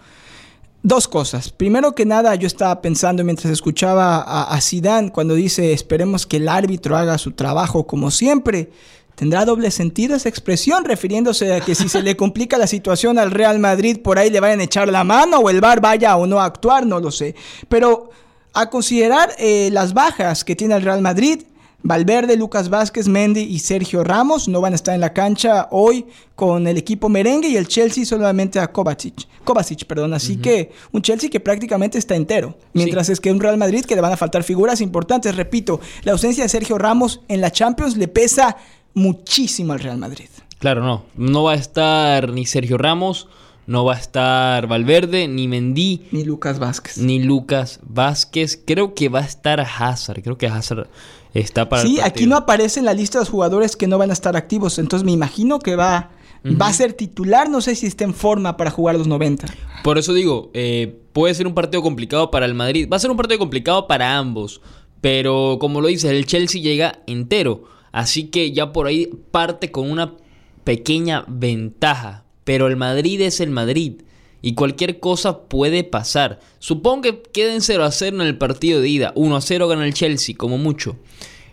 dos 0.84 1.08
cosas. 1.08 1.50
Primero 1.50 1.96
que 1.96 2.06
nada, 2.06 2.36
yo 2.36 2.46
estaba 2.46 2.82
pensando 2.82 3.24
mientras 3.24 3.52
escuchaba 3.52 4.22
a, 4.22 4.62
Zidane 4.62 5.12
cuando 5.12 5.34
dice 5.34 5.74
esperemos 5.74 6.28
que 6.28 6.38
el 6.38 6.50
árbitro 6.50 6.98
haga 6.98 7.18
su 7.18 7.32
trabajo 7.32 7.88
como 7.88 8.12
siempre. 8.12 8.70
¿Tendrá 9.16 9.46
doble 9.46 9.70
sentido 9.72 10.16
esa 10.16 10.28
expresión 10.28 10.86
refiriéndose 10.86 11.54
a 11.54 11.62
que 11.62 11.76
si 11.76 11.88
se 11.88 12.02
le 12.02 12.18
complica 12.18 12.58
la 12.58 12.68
situación 12.68 13.18
al 13.18 13.32
Real 13.32 13.60
Madrid 13.60 14.00
por 14.04 14.20
ahí 14.20 14.30
le 14.30 14.40
vayan 14.40 14.60
a 14.60 14.64
echar 14.64 14.90
la 14.90 15.04
mano 15.04 15.38
o 15.38 15.50
el 15.50 15.62
VAR 15.62 15.82
vaya 15.82 16.18
o 16.18 16.28
no 16.28 16.40
a 16.40 16.46
actuar? 16.46 16.86
No 16.86 17.00
lo 17.00 17.12
sé. 17.12 17.36
Pero 17.70 18.10
a 18.54 18.70
considerar 18.70 19.34
eh, 19.38 19.70
las 19.72 19.94
bajas 19.94 20.44
que 20.44 20.56
tiene 20.56 20.76
el 20.76 20.82
Real 20.82 21.02
Madrid, 21.02 21.44
Valverde, 21.84 22.38
Lucas 22.38 22.70
Vázquez, 22.70 23.10
Mendy 23.10 23.42
y 23.42 23.60
Sergio 23.60 24.06
Ramos 24.06 24.48
no 24.48 24.62
van 24.62 24.72
a 24.72 24.76
estar 24.76 24.96
en 24.96 25.02
la 25.02 25.12
cancha 25.12 25.68
hoy 25.70 26.06
con 26.36 26.66
el 26.66 26.78
equipo 26.78 27.10
merengue 27.10 27.50
y 27.50 27.58
el 27.58 27.68
Chelsea 27.68 28.06
solamente 28.06 28.58
a 28.60 28.72
Kovacic. 28.72 29.28
Kovacic, 29.44 29.86
perdón. 29.86 30.14
Así 30.14 30.38
que 30.38 30.72
un 30.94 31.02
Chelsea 31.02 31.30
que 31.30 31.42
prácticamente 31.42 31.98
está 31.98 32.16
entero. 32.16 32.58
Mientras 32.72 33.10
es 33.10 33.20
que 33.20 33.32
un 33.32 33.42
Real 33.42 33.58
Madrid 33.58 33.84
que 33.84 33.96
le 33.96 34.02
van 34.02 34.14
a 34.14 34.18
faltar 34.18 34.44
figuras 34.44 34.80
importantes. 34.80 35.36
Repito, 35.36 35.82
la 36.04 36.14
ausencia 36.14 36.44
de 36.44 36.50
Sergio 36.50 36.78
Ramos 36.78 37.20
en 37.28 37.42
la 37.42 37.52
Champions 37.52 37.98
le 37.98 38.08
pesa 38.08 38.56
muchísimo 38.94 39.74
al 39.74 39.80
Real 39.80 39.98
Madrid. 39.98 40.30
Claro, 40.60 40.82
no. 40.82 41.04
No 41.18 41.44
va 41.44 41.52
a 41.52 41.56
estar 41.56 42.32
ni 42.32 42.46
Sergio 42.46 42.78
Ramos, 42.78 43.28
no 43.68 43.84
va 43.84 43.96
a 43.96 44.00
estar 44.00 44.68
Valverde, 44.68 45.28
ni 45.28 45.50
Mendy. 45.50 46.08
Ni 46.12 46.24
Lucas 46.24 46.60
Vázquez. 46.60 46.98
Ni 46.98 47.20
Lucas 47.20 47.82
Vázquez. 47.84 48.58
Creo 48.66 48.94
que 48.94 49.10
va 49.10 49.20
a 49.20 49.26
estar 49.26 49.60
Hazard. 49.60 50.24
Creo 50.24 50.38
que 50.38 50.48
Hazard 50.48 50.88
está 51.34 51.70
para. 51.70 51.84
Sí, 51.84 52.00
aquí 52.00 52.28
no 52.28 52.38
aparece 52.38 52.80
en 52.80 52.86
la 52.86 52.94
lista 52.94 53.18
de 53.18 53.24
los 53.24 53.30
jugadores 53.30 53.76
que 53.76 53.88
no 53.88 53.98
van 53.98 54.10
a 54.10 54.14
estar 54.14 54.36
activos. 54.38 54.80
Entonces 54.80 55.06
me 55.06 55.12
imagino 55.12 55.60
que 55.60 55.76
va, 55.76 56.12
va 56.46 56.68
a 56.68 56.74
ser 56.74 56.94
titular. 56.94 57.50
No 57.50 57.62
sé 57.62 57.76
si 57.76 57.88
está 57.88 58.04
en 58.04 58.14
forma 58.14 58.58
para 58.58 58.72
jugar 58.72 58.96
los 58.96 59.08
90. 59.08 59.48
Por 59.84 59.98
eso 59.98 60.14
digo, 60.14 60.52
eh, 60.54 61.00
puede 61.14 61.34
ser 61.34 61.48
un 61.48 61.54
partido 61.54 61.82
complicado 61.82 62.32
para 62.32 62.46
el 62.46 62.54
Madrid. 62.54 62.88
Va 62.92 62.98
a 62.98 63.00
ser 63.00 63.12
un 63.12 63.18
partido 63.18 63.40
complicado 63.40 63.88
para 63.88 64.18
ambos. 64.18 64.62
Pero 65.02 65.58
como 65.60 65.82
lo 65.82 65.88
dices, 65.88 66.12
el 66.12 66.26
Chelsea 66.26 66.62
llega 66.62 67.00
entero. 67.08 67.66
Así 67.92 68.26
que 68.26 68.52
ya 68.52 68.72
por 68.72 68.88
ahí 68.88 69.10
parte 69.32 69.72
con 69.72 69.92
una 69.92 70.16
pequeña 70.64 71.26
ventaja. 71.28 72.24
Pero 72.44 72.68
el 72.68 72.78
Madrid 72.78 73.22
es 73.22 73.40
el 73.40 73.50
Madrid. 73.50 74.02
Y 74.46 74.56
cualquier 74.56 75.00
cosa 75.00 75.44
puede 75.46 75.86
pasar. 75.86 76.42
Supongo 76.60 77.02
que 77.02 77.22
queden 77.22 77.62
0 77.62 77.86
a 77.86 77.92
0 77.92 78.18
en 78.18 78.28
el 78.28 78.38
partido 78.38 78.82
de 78.82 78.90
ida. 78.90 79.14
1 79.16 79.36
a 79.38 79.42
0 79.42 79.70
gana 79.70 79.86
el 79.86 79.94
Chelsea, 79.94 80.36
como 80.38 80.58
mucho. 80.58 80.98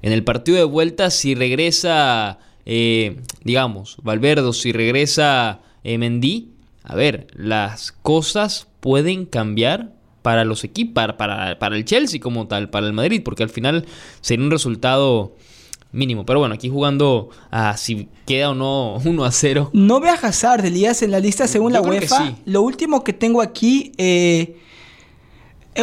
En 0.02 0.12
el 0.12 0.24
partido 0.24 0.58
de 0.58 0.64
vuelta, 0.64 1.10
si 1.10 1.36
regresa, 1.36 2.40
eh, 2.66 3.20
digamos, 3.44 3.96
Valverde, 4.02 4.52
si 4.52 4.72
regresa 4.72 5.60
eh, 5.84 5.98
Mendy, 5.98 6.48
a 6.82 6.96
ver, 6.96 7.28
las 7.34 7.92
cosas 7.92 8.66
pueden 8.80 9.24
cambiar 9.24 9.92
para 10.22 10.44
los 10.44 10.64
equipos, 10.64 10.94
para, 10.94 11.16
para, 11.16 11.60
para, 11.60 11.76
el 11.76 11.84
Chelsea 11.84 12.18
como 12.18 12.48
tal, 12.48 12.70
para 12.70 12.88
el 12.88 12.92
Madrid, 12.92 13.22
porque 13.24 13.44
al 13.44 13.50
final 13.50 13.86
sería 14.20 14.44
un 14.44 14.50
resultado 14.50 15.36
mínimo. 15.92 16.24
Pero 16.24 16.38
bueno, 16.38 16.54
aquí 16.54 16.68
jugando 16.68 17.30
a 17.50 17.76
si 17.76 18.08
queda 18.26 18.50
o 18.50 18.54
no 18.54 18.96
1 19.04 19.24
a 19.24 19.32
0. 19.32 19.70
No 19.72 20.00
ve 20.00 20.10
a 20.10 20.14
Hazard, 20.14 20.64
Elías, 20.64 21.02
en 21.02 21.10
la 21.10 21.20
lista 21.20 21.46
según 21.46 21.72
la 21.72 21.80
UEFA. 21.80 22.36
Lo 22.44 22.62
último 22.62 23.04
que 23.04 23.12
tengo 23.12 23.42
aquí, 23.42 23.92
eh, 23.98 24.56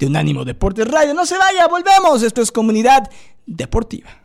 de 0.00 0.06
Unánimo 0.06 0.44
Deportes 0.44 0.88
Radio. 0.88 1.14
No 1.14 1.24
se 1.24 1.38
vaya, 1.38 1.68
volvemos. 1.68 2.24
Esto 2.24 2.42
es 2.42 2.50
Comunidad 2.50 3.08
Deportiva. 3.46 4.24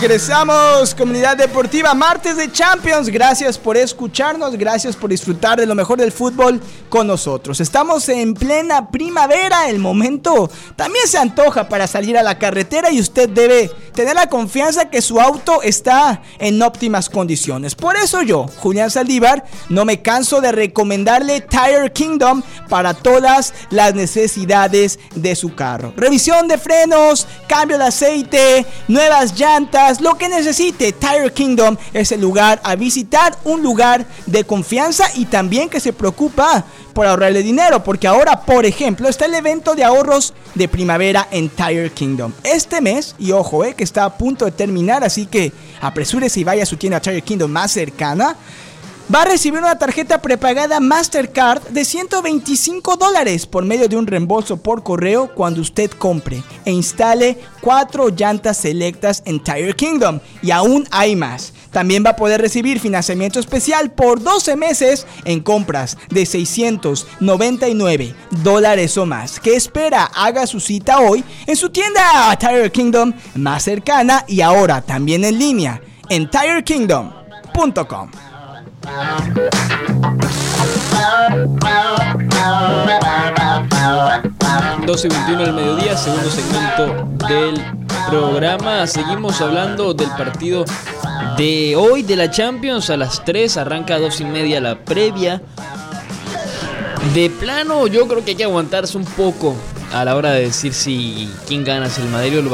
Regresamos, 0.00 0.94
comunidad 0.94 1.36
deportiva, 1.36 1.92
martes 1.92 2.36
de 2.36 2.52
Champions. 2.52 3.08
Gracias 3.08 3.58
por 3.58 3.76
escucharnos, 3.76 4.56
gracias 4.56 4.94
por 4.94 5.10
disfrutar 5.10 5.58
de 5.58 5.66
lo 5.66 5.74
mejor 5.74 5.98
del 5.98 6.12
fútbol 6.12 6.60
con 6.88 7.08
nosotros. 7.08 7.58
Estamos 7.60 8.08
en 8.08 8.34
plena 8.34 8.92
primavera, 8.92 9.68
el 9.68 9.80
momento 9.80 10.48
también 10.76 11.08
se 11.08 11.18
antoja 11.18 11.68
para 11.68 11.88
salir 11.88 12.16
a 12.16 12.22
la 12.22 12.38
carretera 12.38 12.92
y 12.92 13.00
usted 13.00 13.28
debe 13.28 13.72
tener 13.92 14.14
la 14.14 14.28
confianza 14.28 14.88
que 14.88 15.02
su 15.02 15.20
auto 15.20 15.62
está 15.62 16.22
en 16.38 16.62
óptimas 16.62 17.10
condiciones. 17.10 17.74
Por 17.74 17.96
eso 17.96 18.22
yo, 18.22 18.46
Julián 18.58 18.92
Saldívar, 18.92 19.44
no 19.68 19.84
me 19.84 20.00
canso 20.00 20.40
de 20.40 20.52
recomendarle 20.52 21.40
Tire 21.40 21.92
Kingdom 21.92 22.44
para 22.68 22.94
todas 22.94 23.52
las 23.70 23.94
necesidades 23.94 25.00
de 25.16 25.34
su 25.34 25.56
carro. 25.56 25.92
Revisión 25.96 26.46
de 26.46 26.58
frenos, 26.58 27.26
cambio 27.48 27.78
de 27.78 27.84
aceite, 27.86 28.64
nuevas 28.86 29.36
llantas, 29.36 29.87
lo 30.00 30.16
que 30.16 30.28
necesite. 30.28 30.92
Tire 30.92 31.32
Kingdom 31.32 31.76
es 31.92 32.12
el 32.12 32.20
lugar 32.20 32.60
a 32.62 32.76
visitar, 32.76 33.36
un 33.44 33.62
lugar 33.62 34.06
de 34.26 34.44
confianza 34.44 35.06
y 35.14 35.24
también 35.24 35.68
que 35.68 35.80
se 35.80 35.92
preocupa 35.92 36.64
por 36.92 37.06
ahorrarle 37.06 37.42
dinero, 37.42 37.82
porque 37.82 38.06
ahora, 38.06 38.40
por 38.40 38.66
ejemplo, 38.66 39.08
está 39.08 39.24
el 39.26 39.34
evento 39.34 39.74
de 39.74 39.84
ahorros 39.84 40.34
de 40.54 40.68
primavera 40.68 41.28
en 41.30 41.48
Tire 41.48 41.90
Kingdom. 41.90 42.32
Este 42.42 42.80
mes, 42.80 43.14
y 43.18 43.32
ojo, 43.32 43.64
eh, 43.64 43.74
que 43.74 43.84
está 43.84 44.04
a 44.04 44.18
punto 44.18 44.44
de 44.44 44.50
terminar, 44.50 45.04
así 45.04 45.26
que 45.26 45.52
apresúrese 45.80 46.40
y 46.40 46.44
vaya 46.44 46.64
a 46.64 46.66
su 46.66 46.76
tienda 46.76 47.00
Tire 47.00 47.22
Kingdom 47.22 47.50
más 47.50 47.72
cercana 47.72 48.36
va 49.12 49.22
a 49.22 49.24
recibir 49.24 49.58
una 49.58 49.78
tarjeta 49.78 50.20
prepagada 50.20 50.80
Mastercard 50.80 51.62
de 51.68 51.84
125 51.84 52.96
dólares 52.96 53.46
por 53.46 53.64
medio 53.64 53.88
de 53.88 53.96
un 53.96 54.06
reembolso 54.06 54.58
por 54.58 54.82
correo 54.82 55.34
cuando 55.34 55.60
usted 55.62 55.90
compre 55.90 56.42
e 56.64 56.72
instale 56.72 57.38
cuatro 57.60 58.10
llantas 58.10 58.58
selectas 58.58 59.22
en 59.24 59.42
Tire 59.42 59.74
Kingdom. 59.74 60.20
Y 60.42 60.50
aún 60.50 60.86
hay 60.90 61.16
más. 61.16 61.54
También 61.70 62.04
va 62.04 62.10
a 62.10 62.16
poder 62.16 62.40
recibir 62.40 62.80
financiamiento 62.80 63.40
especial 63.40 63.92
por 63.92 64.22
12 64.22 64.56
meses 64.56 65.06
en 65.24 65.40
compras 65.40 65.96
de 66.10 66.26
699 66.26 68.14
dólares 68.42 68.96
o 68.98 69.06
más. 69.06 69.40
¿Qué 69.40 69.54
espera? 69.56 70.04
Haga 70.04 70.46
su 70.46 70.60
cita 70.60 71.00
hoy 71.00 71.24
en 71.46 71.56
su 71.56 71.70
tienda 71.70 72.36
Tire 72.38 72.70
Kingdom 72.70 73.12
más 73.36 73.62
cercana 73.62 74.24
y 74.28 74.42
ahora 74.42 74.82
también 74.82 75.24
en 75.24 75.38
línea 75.38 75.80
en 76.10 76.30
tirekingdom.com. 76.30 78.10
12 84.86 85.06
y 85.06 85.10
21 85.10 85.42
del 85.42 85.52
mediodía, 85.52 85.96
segundo 85.98 86.30
segmento 86.30 87.26
del 87.28 87.62
programa. 88.08 88.86
Seguimos 88.86 89.38
hablando 89.42 89.92
del 89.92 90.08
partido 90.12 90.64
de 91.36 91.76
hoy 91.76 92.02
de 92.02 92.16
la 92.16 92.30
Champions. 92.30 92.88
A 92.88 92.96
las 92.96 93.22
3 93.22 93.58
arranca 93.58 93.96
a 93.96 93.98
2 93.98 94.22
y 94.22 94.24
media 94.24 94.62
la 94.62 94.82
previa. 94.82 95.42
De 97.12 97.28
plano, 97.28 97.86
yo 97.86 98.08
creo 98.08 98.24
que 98.24 98.30
hay 98.30 98.36
que 98.36 98.44
aguantarse 98.44 98.96
un 98.96 99.04
poco 99.04 99.54
a 99.92 100.06
la 100.06 100.16
hora 100.16 100.32
de 100.32 100.44
decir 100.44 100.72
si 100.72 101.30
quién 101.46 101.64
gana, 101.64 101.90
si 101.90 102.00
el 102.00 102.08
Madrid 102.08 102.38
o 102.38 102.40
el, 102.40 102.48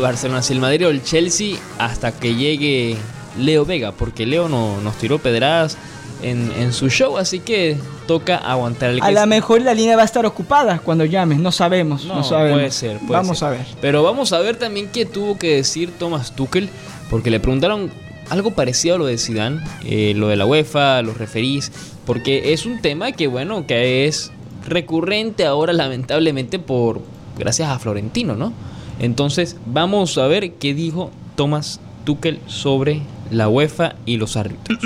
Barcelona, 0.00 0.42
si 0.42 0.54
el 0.54 0.60
Madrid 0.60 0.86
o 0.86 0.90
el 0.90 1.02
Chelsea, 1.02 1.58
hasta 1.78 2.12
que 2.12 2.34
llegue 2.34 2.96
Leo 3.38 3.64
Vega, 3.64 3.92
porque 3.92 4.26
Leo 4.26 4.48
no, 4.48 4.80
nos 4.80 4.96
tiró 4.96 5.18
pedradas 5.18 5.76
en, 6.22 6.72
su 6.72 6.88
show, 6.88 7.18
así 7.18 7.40
que 7.40 7.76
toca 8.06 8.36
aguantar 8.36 8.90
el 8.90 9.02
A 9.02 9.10
lo 9.10 9.26
mejor 9.26 9.62
la 9.62 9.74
línea 9.74 9.96
va 9.96 10.02
a 10.02 10.06
estar 10.06 10.24
ocupada 10.26 10.78
cuando 10.78 11.04
llames, 11.04 11.38
no 11.38 11.52
sabemos, 11.52 12.04
no, 12.04 12.24
sabemos. 12.24 12.58
Puede 12.58 12.70
ser, 12.70 12.98
Vamos 13.02 13.42
a 13.42 13.50
ver. 13.50 13.66
Pero 13.80 14.02
vamos 14.02 14.32
a 14.32 14.38
ver 14.40 14.56
también 14.56 14.88
qué 14.92 15.04
tuvo 15.04 15.38
que 15.38 15.56
decir 15.56 15.92
Thomas 15.98 16.34
Tuchel, 16.34 16.68
porque 17.10 17.30
le 17.30 17.40
preguntaron 17.40 17.90
algo 18.30 18.52
parecido 18.52 18.96
a 18.96 18.98
lo 18.98 19.06
de 19.06 19.18
Zidane, 19.18 19.60
eh, 19.84 20.14
lo 20.16 20.28
de 20.28 20.36
la 20.36 20.46
UEFA, 20.46 21.02
los 21.02 21.16
referís, 21.16 21.70
porque 22.04 22.52
es 22.52 22.66
un 22.66 22.80
tema 22.80 23.12
que 23.12 23.26
bueno, 23.26 23.66
que 23.66 24.06
es 24.06 24.32
recurrente 24.66 25.46
ahora 25.46 25.72
lamentablemente 25.72 26.58
por 26.58 27.00
gracias 27.38 27.68
a 27.68 27.78
Florentino, 27.78 28.34
¿no? 28.34 28.52
Entonces, 28.98 29.56
vamos 29.66 30.16
a 30.18 30.26
ver 30.26 30.52
qué 30.54 30.74
dijo 30.74 31.10
Thomas 31.36 31.80
Tuchel 32.06 32.40
sobre 32.46 33.02
la 33.30 33.48
UEFA 33.50 33.96
y 34.06 34.16
los 34.16 34.36
árbitros. 34.36 34.78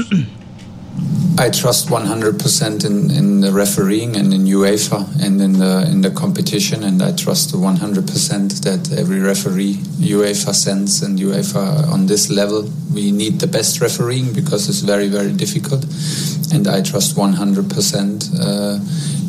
I 1.38 1.48
trust 1.48 1.88
100% 1.88 2.84
in, 2.84 3.10
in 3.10 3.40
the 3.40 3.52
refereeing 3.52 4.16
and 4.16 4.34
in 4.34 4.44
UEFA 4.44 5.22
and 5.22 5.40
in 5.40 5.58
the 5.58 5.88
in 5.90 6.00
the 6.02 6.10
competition, 6.10 6.82
and 6.82 7.00
I 7.02 7.12
trust 7.12 7.54
100% 7.54 8.60
that 8.64 8.92
every 8.98 9.20
referee 9.20 9.74
UEFA 10.00 10.52
sends 10.54 11.02
and 11.02 11.18
UEFA 11.18 11.88
on 11.90 12.06
this 12.06 12.28
level, 12.28 12.68
we 12.92 13.10
need 13.12 13.40
the 13.40 13.46
best 13.46 13.80
refereeing 13.80 14.32
because 14.34 14.68
it's 14.68 14.80
very 14.80 15.08
very 15.08 15.32
difficult, 15.32 15.84
and 16.52 16.66
I 16.66 16.82
trust 16.82 17.16
100% 17.16 17.30
uh, 18.38 18.78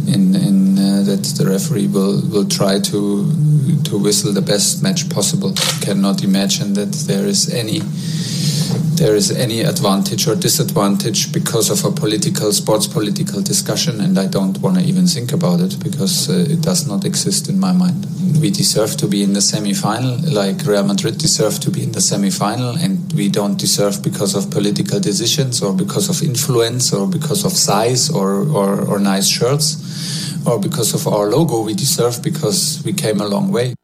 in 0.07 0.35
in 0.35 0.77
uh, 0.77 1.03
that 1.03 1.23
the 1.37 1.45
referee 1.45 1.87
will 1.87 2.21
will 2.31 2.47
try 2.47 2.79
to 2.79 2.99
to 3.83 3.97
whistle 3.97 4.33
the 4.33 4.41
best 4.41 4.81
match 4.81 5.09
possible. 5.09 5.53
I 5.57 5.85
cannot 5.85 6.23
imagine 6.23 6.73
that 6.73 6.91
there 7.07 7.25
is 7.25 7.53
any 7.53 7.81
there 9.01 9.15
is 9.15 9.31
any 9.31 9.61
advantage 9.61 10.27
or 10.27 10.35
disadvantage 10.35 11.31
because 11.33 11.71
of 11.71 11.83
a 11.85 11.91
political 11.91 12.51
sports 12.51 12.85
political 12.85 13.41
discussion 13.41 13.99
and 13.99 14.19
i 14.19 14.27
don't 14.27 14.59
want 14.59 14.77
to 14.77 14.83
even 14.83 15.07
think 15.07 15.33
about 15.33 15.59
it 15.59 15.75
because 15.83 16.29
uh, 16.29 16.53
it 16.53 16.61
does 16.61 16.87
not 16.87 17.03
exist 17.03 17.49
in 17.49 17.59
my 17.59 17.71
mind 17.71 18.05
we 18.39 18.49
deserve 18.51 18.95
to 18.97 19.07
be 19.07 19.23
in 19.23 19.33
the 19.33 19.41
semi-final 19.41 20.17
like 20.31 20.65
real 20.65 20.83
madrid 20.83 21.17
deserve 21.17 21.59
to 21.59 21.71
be 21.71 21.83
in 21.83 21.91
the 21.91 22.01
semi-final 22.01 22.75
and 22.77 23.11
we 23.13 23.29
don't 23.29 23.57
deserve 23.57 24.01
because 24.03 24.35
of 24.35 24.49
political 24.51 24.99
decisions 24.99 25.61
or 25.61 25.73
because 25.73 26.09
of 26.09 26.21
influence 26.21 26.93
or 26.93 27.07
because 27.07 27.45
of 27.45 27.51
size 27.51 28.09
or, 28.09 28.47
or, 28.49 28.81
or 28.81 28.99
nice 28.99 29.27
shirts 29.27 30.45
or 30.45 30.59
because 30.59 30.93
of 30.93 31.07
our 31.11 31.29
logo. 31.29 31.61
We 31.61 31.73
deserve 31.73 32.23
because 32.23 32.81
we 32.85 32.93
came 32.93 33.21
a 33.21 33.27
long 33.27 33.51
way 33.51 33.75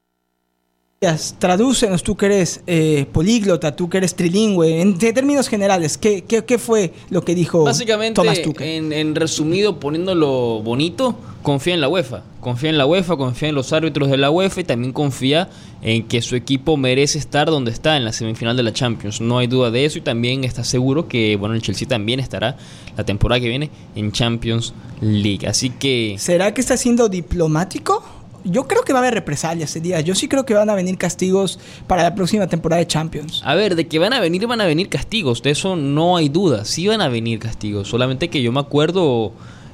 Tradúcenos, 1.37 2.01
tú 2.01 2.17
que 2.17 2.25
eres 2.25 2.61
eh, 2.65 3.05
políglota, 3.11 3.75
tú 3.75 3.87
que 3.87 3.99
eres 3.99 4.15
trilingüe, 4.15 4.81
en, 4.81 4.97
términos 4.97 5.47
generales, 5.47 5.95
¿qué, 5.95 6.23
¿qué, 6.23 6.43
qué, 6.43 6.57
fue 6.57 6.91
lo 7.11 7.21
que 7.23 7.35
dijo 7.35 7.63
Básicamente, 7.63 8.15
Thomas 8.15 8.39
En, 8.61 8.91
en 8.91 9.13
resumido, 9.13 9.79
poniéndolo 9.79 10.59
bonito, 10.63 11.15
confía 11.43 11.75
en 11.75 11.81
la 11.81 11.87
UEFA. 11.87 12.23
Confía 12.39 12.71
en 12.71 12.79
la 12.79 12.87
UEFA, 12.87 13.15
confía 13.15 13.49
en 13.49 13.53
los 13.53 13.73
árbitros 13.73 14.09
de 14.09 14.17
la 14.17 14.31
UEFA 14.31 14.61
y 14.61 14.63
también 14.63 14.91
confía 14.91 15.49
en 15.83 16.01
que 16.07 16.23
su 16.23 16.35
equipo 16.35 16.77
merece 16.77 17.19
estar 17.19 17.45
donde 17.51 17.69
está 17.69 17.95
en 17.95 18.03
la 18.03 18.11
semifinal 18.11 18.57
de 18.57 18.63
la 18.63 18.73
Champions. 18.73 19.21
No 19.21 19.37
hay 19.37 19.45
duda 19.45 19.69
de 19.69 19.85
eso 19.85 19.99
y 19.99 20.01
también 20.01 20.45
está 20.45 20.63
seguro 20.63 21.07
que 21.07 21.35
bueno, 21.35 21.53
el 21.53 21.61
Chelsea 21.61 21.87
también 21.87 22.19
estará 22.19 22.57
la 22.97 23.03
temporada 23.03 23.39
que 23.39 23.49
viene 23.49 23.69
en 23.95 24.11
Champions 24.11 24.73
League. 24.99 25.45
Así 25.47 25.69
que... 25.69 26.15
¿Será 26.17 26.55
que 26.55 26.61
está 26.61 26.75
siendo 26.75 27.07
diplomático? 27.07 28.03
Yo 28.49 28.67
creo 28.67 28.83
que 28.83 28.93
va 28.93 28.99
a 28.99 29.01
haber 29.01 29.13
represalias 29.13 29.69
ese 29.69 29.81
día. 29.81 29.99
Yo 30.01 30.15
sí 30.15 30.27
creo 30.27 30.45
que 30.45 30.53
van 30.53 30.69
a 30.69 30.75
venir 30.75 30.97
castigos 30.97 31.59
para 31.85 32.03
la 32.03 32.15
próxima 32.15 32.47
temporada 32.47 32.79
de 32.79 32.87
Champions. 32.87 33.41
A 33.45 33.55
ver, 33.55 33.75
de 33.75 33.87
que 33.87 33.99
van 33.99 34.13
a 34.13 34.19
venir, 34.19 34.45
van 34.47 34.61
a 34.61 34.65
venir 34.65 34.89
castigos. 34.89 35.41
De 35.41 35.51
eso 35.51 35.75
no 35.75 36.17
hay 36.17 36.29
duda. 36.29 36.65
Sí 36.65 36.87
van 36.87 37.01
a 37.01 37.09
venir 37.09 37.39
castigos. 37.39 37.87
Solamente 37.87 38.29
que 38.29 38.41
yo 38.41 38.51
me 38.51 38.59
acuerdo 38.59 39.33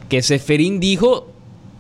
que 0.10 0.22
Seferín 0.22 0.80
dijo 0.80 1.28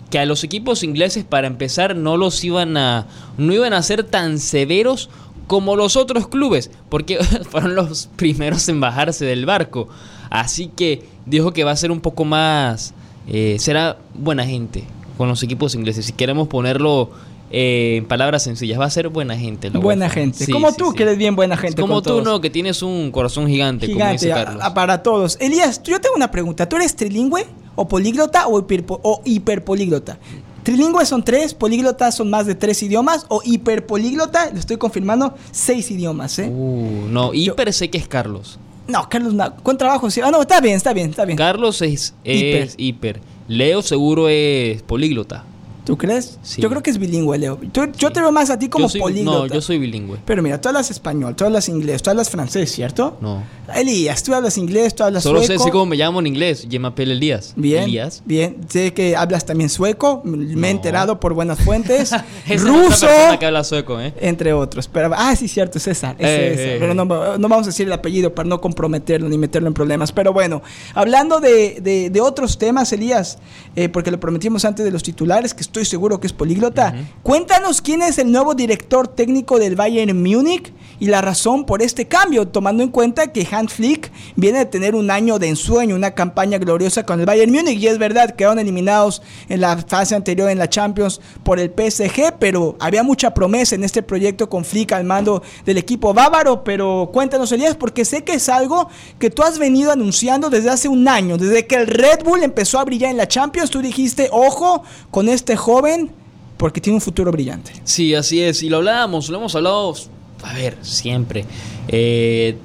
que 0.10 0.19
a 0.19 0.25
los 0.25 0.43
equipos 0.43 0.84
ingleses, 0.84 1.23
para 1.23 1.47
empezar, 1.47 1.95
no 1.95 2.17
los 2.17 2.43
iban 2.43 2.77
a. 2.77 3.08
no 3.38 3.53
iban 3.53 3.73
a 3.73 3.82
ser 3.82 4.03
tan 4.03 4.39
severos 4.39 5.10
como 5.47 5.75
los 5.75 5.95
otros 5.95 6.27
clubes. 6.27 6.69
Porque 6.89 7.17
fueron 7.49 7.75
los 7.75 8.10
primeros 8.15 8.67
en 8.69 8.79
bajarse 8.79 9.25
del 9.25 9.45
barco. 9.45 9.88
Así 10.29 10.67
que 10.67 11.03
dijo 11.25 11.53
que 11.53 11.63
va 11.63 11.71
a 11.71 11.75
ser 11.75 11.91
un 11.91 12.01
poco 12.01 12.25
más. 12.25 12.93
Eh, 13.27 13.56
será 13.58 13.97
buena 14.13 14.45
gente 14.45 14.84
con 15.17 15.28
los 15.28 15.41
equipos 15.43 15.76
ingleses. 15.76 16.06
Si 16.06 16.13
queremos 16.13 16.47
ponerlo 16.47 17.10
eh, 17.52 17.97
en 17.97 18.06
palabras 18.06 18.43
sencillas, 18.43 18.80
va 18.80 18.86
a 18.86 18.89
ser 18.89 19.10
buena 19.10 19.38
gente. 19.38 19.69
buena 19.69 20.10
gente. 20.10 20.52
como 20.52 20.73
tú, 20.73 20.93
que 20.93 21.04
eres 21.04 21.17
bien 21.17 21.36
buena 21.36 21.56
gente. 21.56 21.82
Como 21.82 22.02
tú, 22.02 22.21
no, 22.21 22.41
que 22.41 22.49
tienes 22.49 22.82
un 22.82 23.12
corazón 23.12 23.47
gigante. 23.47 23.86
Gigante, 23.86 24.34
para 24.73 25.04
todos. 25.04 25.38
Elías, 25.39 25.82
yo 25.84 26.02
tengo 26.02 26.15
una 26.15 26.32
pregunta. 26.32 26.67
¿Tú 26.67 26.78
eres 26.78 26.95
trilingüe 26.95 27.45
o 27.76 27.88
políglota 27.88 28.47
o, 28.47 28.65
o 29.04 29.21
hiperpolíglota? 29.26 30.17
Trilingües 30.63 31.10
son 31.10 31.23
tres, 31.23 31.54
políglotas 31.54 32.15
son 32.15 32.30
más 32.30 32.45
de 32.45 32.56
tres 32.56 32.82
idiomas, 32.82 33.26
o 33.28 33.41
hiperpolíglota, 33.43 34.49
lo 34.52 34.60
estoy 34.60 34.78
confirmando, 34.78 35.36
seis 35.52 35.91
idiomas, 35.91 36.39
¿eh? 36.39 36.49
Uh, 36.49 37.06
no, 37.10 37.34
hiper 37.34 37.73
sé 37.73 37.89
que 37.89 37.97
es 37.97 38.08
Carlos. 38.08 38.58
No, 38.88 39.08
Carlos, 39.10 39.34
no, 39.34 39.56
con 39.58 39.78
trabajo 39.78 40.10
sí. 40.10 40.21
Ah, 40.21 40.32
no, 40.32 40.41
está 40.41 40.62
bien, 40.62 40.76
está 40.76 40.93
bien, 40.93 41.10
está 41.10 41.26
bien. 41.26 41.38
Carlos 41.38 41.82
es, 41.82 42.13
es 42.23 42.76
hiper. 42.78 43.21
Leo 43.47 43.82
seguro 43.82 44.29
es 44.29 44.82
políglota. 44.84 45.43
¿Tú 45.83 45.97
crees? 45.97 46.39
Yo 46.57 46.69
creo 46.69 46.81
que 46.81 46.91
es 46.91 46.97
bilingüe, 46.97 47.37
Leo. 47.37 47.59
Yo, 47.73 48.11
te 48.11 48.21
veo 48.21 48.31
más 48.31 48.49
a 48.49 48.57
ti 48.57 48.69
como 48.69 48.87
políglota. 48.87 49.47
No, 49.47 49.53
yo 49.53 49.61
soy 49.61 49.79
bilingüe. 49.79 50.17
Pero 50.25 50.41
mira, 50.41 50.59
tú 50.61 50.69
hablas 50.69 50.89
español, 50.91 51.35
tú 51.35 51.43
hablas 51.43 51.67
inglés, 51.67 52.01
tú 52.01 52.09
hablas 52.09 52.29
francés, 52.29 52.71
¿cierto? 52.71 53.17
No. 53.19 53.43
Elías, 53.75 54.23
tú 54.23 54.33
hablas 54.33 54.57
inglés, 54.57 54.95
tú 54.95 55.03
hablas 55.03 55.23
Solo 55.23 55.39
sueco. 55.39 55.53
Solo 55.53 55.65
sé 55.65 55.71
cómo 55.71 55.85
me 55.87 55.95
llamo 55.97 56.19
en 56.19 56.27
inglés. 56.27 56.67
Yemapel 56.69 57.11
Elías. 57.11 57.53
Bien. 57.57 57.83
Elías. 57.83 58.23
Bien. 58.25 58.57
Sé 58.69 58.93
que 58.93 59.15
hablas 59.15 59.45
también 59.45 59.69
sueco. 59.69 60.21
Me 60.23 60.67
he 60.67 60.71
enterado 60.71 61.19
por 61.19 61.33
buenas 61.33 61.59
fuentes. 61.63 62.11
Ruso. 62.47 63.07
que 63.39 63.45
habla 63.45 63.63
sueco, 63.63 63.99
¿eh? 63.99 64.13
Entre 64.21 64.53
otros. 64.53 64.87
Pero, 64.87 65.11
ah, 65.13 65.35
sí, 65.35 65.47
cierto, 65.47 65.79
César. 65.79 66.15
Es 66.17 66.27
eh, 66.29 66.55
César. 66.55 66.67
Eh, 66.67 66.77
pero 66.79 66.93
no, 66.93 67.05
no, 67.05 67.49
vamos 67.49 67.67
a 67.67 67.69
decir 67.69 67.87
el 67.87 67.93
apellido 67.93 68.33
para 68.33 68.47
no 68.47 68.61
comprometerlo 68.61 69.27
ni 69.27 69.37
meterlo 69.37 69.67
en 69.67 69.73
problemas. 69.73 70.11
Pero 70.11 70.31
bueno, 70.31 70.61
hablando 70.93 71.39
de, 71.39 72.09
de, 72.11 72.21
otros 72.21 72.57
temas, 72.57 72.93
Elías, 72.93 73.37
eh, 73.75 73.89
porque 73.89 74.11
lo 74.11 74.19
prometimos 74.19 74.63
antes 74.65 74.85
de 74.85 74.91
los 74.91 75.03
titulares, 75.03 75.53
que 75.53 75.61
estoy 75.73 75.86
seguro 75.86 76.19
que 76.19 76.27
es 76.27 76.33
políglota. 76.33 76.93
Cuéntanos 77.23 77.81
quién 77.81 78.03
es 78.03 78.19
el 78.19 78.31
nuevo 78.31 78.53
director 78.53 79.07
técnico 79.07 79.57
del 79.57 79.75
Bayern 79.75 80.21
Múnich 80.21 80.71
y 80.99 81.07
la 81.07 81.19
razón 81.19 81.65
por 81.65 81.81
este 81.81 82.07
cambio, 82.07 82.47
tomando 82.47 82.83
en 82.83 82.89
cuenta 82.89 83.31
que 83.31 83.47
Hans 83.49 83.73
Flick 83.73 84.12
viene 84.36 84.59
de 84.59 84.65
tener 84.67 84.93
un 84.93 85.09
año 85.09 85.39
de 85.39 85.49
ensueño, 85.49 85.95
una 85.95 86.12
campaña 86.12 86.59
gloriosa 86.59 87.07
con 87.07 87.19
el 87.19 87.25
Bayern 87.25 87.51
Múnich. 87.51 87.79
Y 87.79 87.88
es 87.88 87.97
verdad, 87.97 88.36
quedaron 88.36 88.59
eliminados 88.59 89.23
en 89.49 89.62
la 89.62 89.75
fase 89.77 90.13
anterior 90.13 90.51
en 90.51 90.59
la 90.59 90.69
Champions 90.69 91.19
por 91.43 91.59
el 91.59 91.69
PSG, 91.69 92.36
pero 92.38 92.75
había 92.79 93.01
mucha 93.01 93.33
promesa 93.33 93.73
en 93.73 93.83
este 93.83 94.03
proyecto 94.03 94.47
con 94.47 94.65
Flick 94.65 94.91
al 94.91 95.05
mando 95.05 95.41
del 95.65 95.79
equipo 95.79 96.13
bávaro, 96.13 96.63
pero 96.63 97.09
cuéntanos 97.12 97.51
Elías, 97.51 97.75
porque 97.75 98.05
sé 98.05 98.23
que 98.23 98.33
es 98.33 98.47
algo 98.47 98.89
que 99.17 99.31
tú 99.31 99.41
has 99.41 99.57
venido 99.57 99.91
anunciando 99.91 100.51
desde 100.51 100.69
hace 100.69 100.88
un 100.88 101.07
año, 101.07 101.39
desde 101.39 101.65
que 101.65 101.77
el 101.77 101.88
Red 101.88 102.23
Bull 102.23 102.43
empezó 102.43 102.77
a 102.77 102.86
brillar 102.86 103.09
en 103.09 103.17
la 103.17 103.27
Champions, 103.27 103.71
tú 103.71 103.81
dijiste, 103.81 104.29
ojo 104.31 104.83
con 105.09 105.27
este 105.29 105.57
joven 105.63 106.12
porque 106.58 106.80
tiene 106.80 106.95
un 106.95 107.02
futuro 107.02 107.32
brillante. 107.32 107.71
Sí, 107.84 108.13
así 108.13 108.41
es. 108.41 108.62
Y 108.63 108.69
lo 108.69 108.78
hablábamos, 108.78 109.30
lo 109.30 109.38
hemos 109.38 109.56
hablado, 109.56 109.95
a 110.43 110.54
ver, 110.54 110.78
siempre. 110.82 111.45
Eh, 111.88 112.58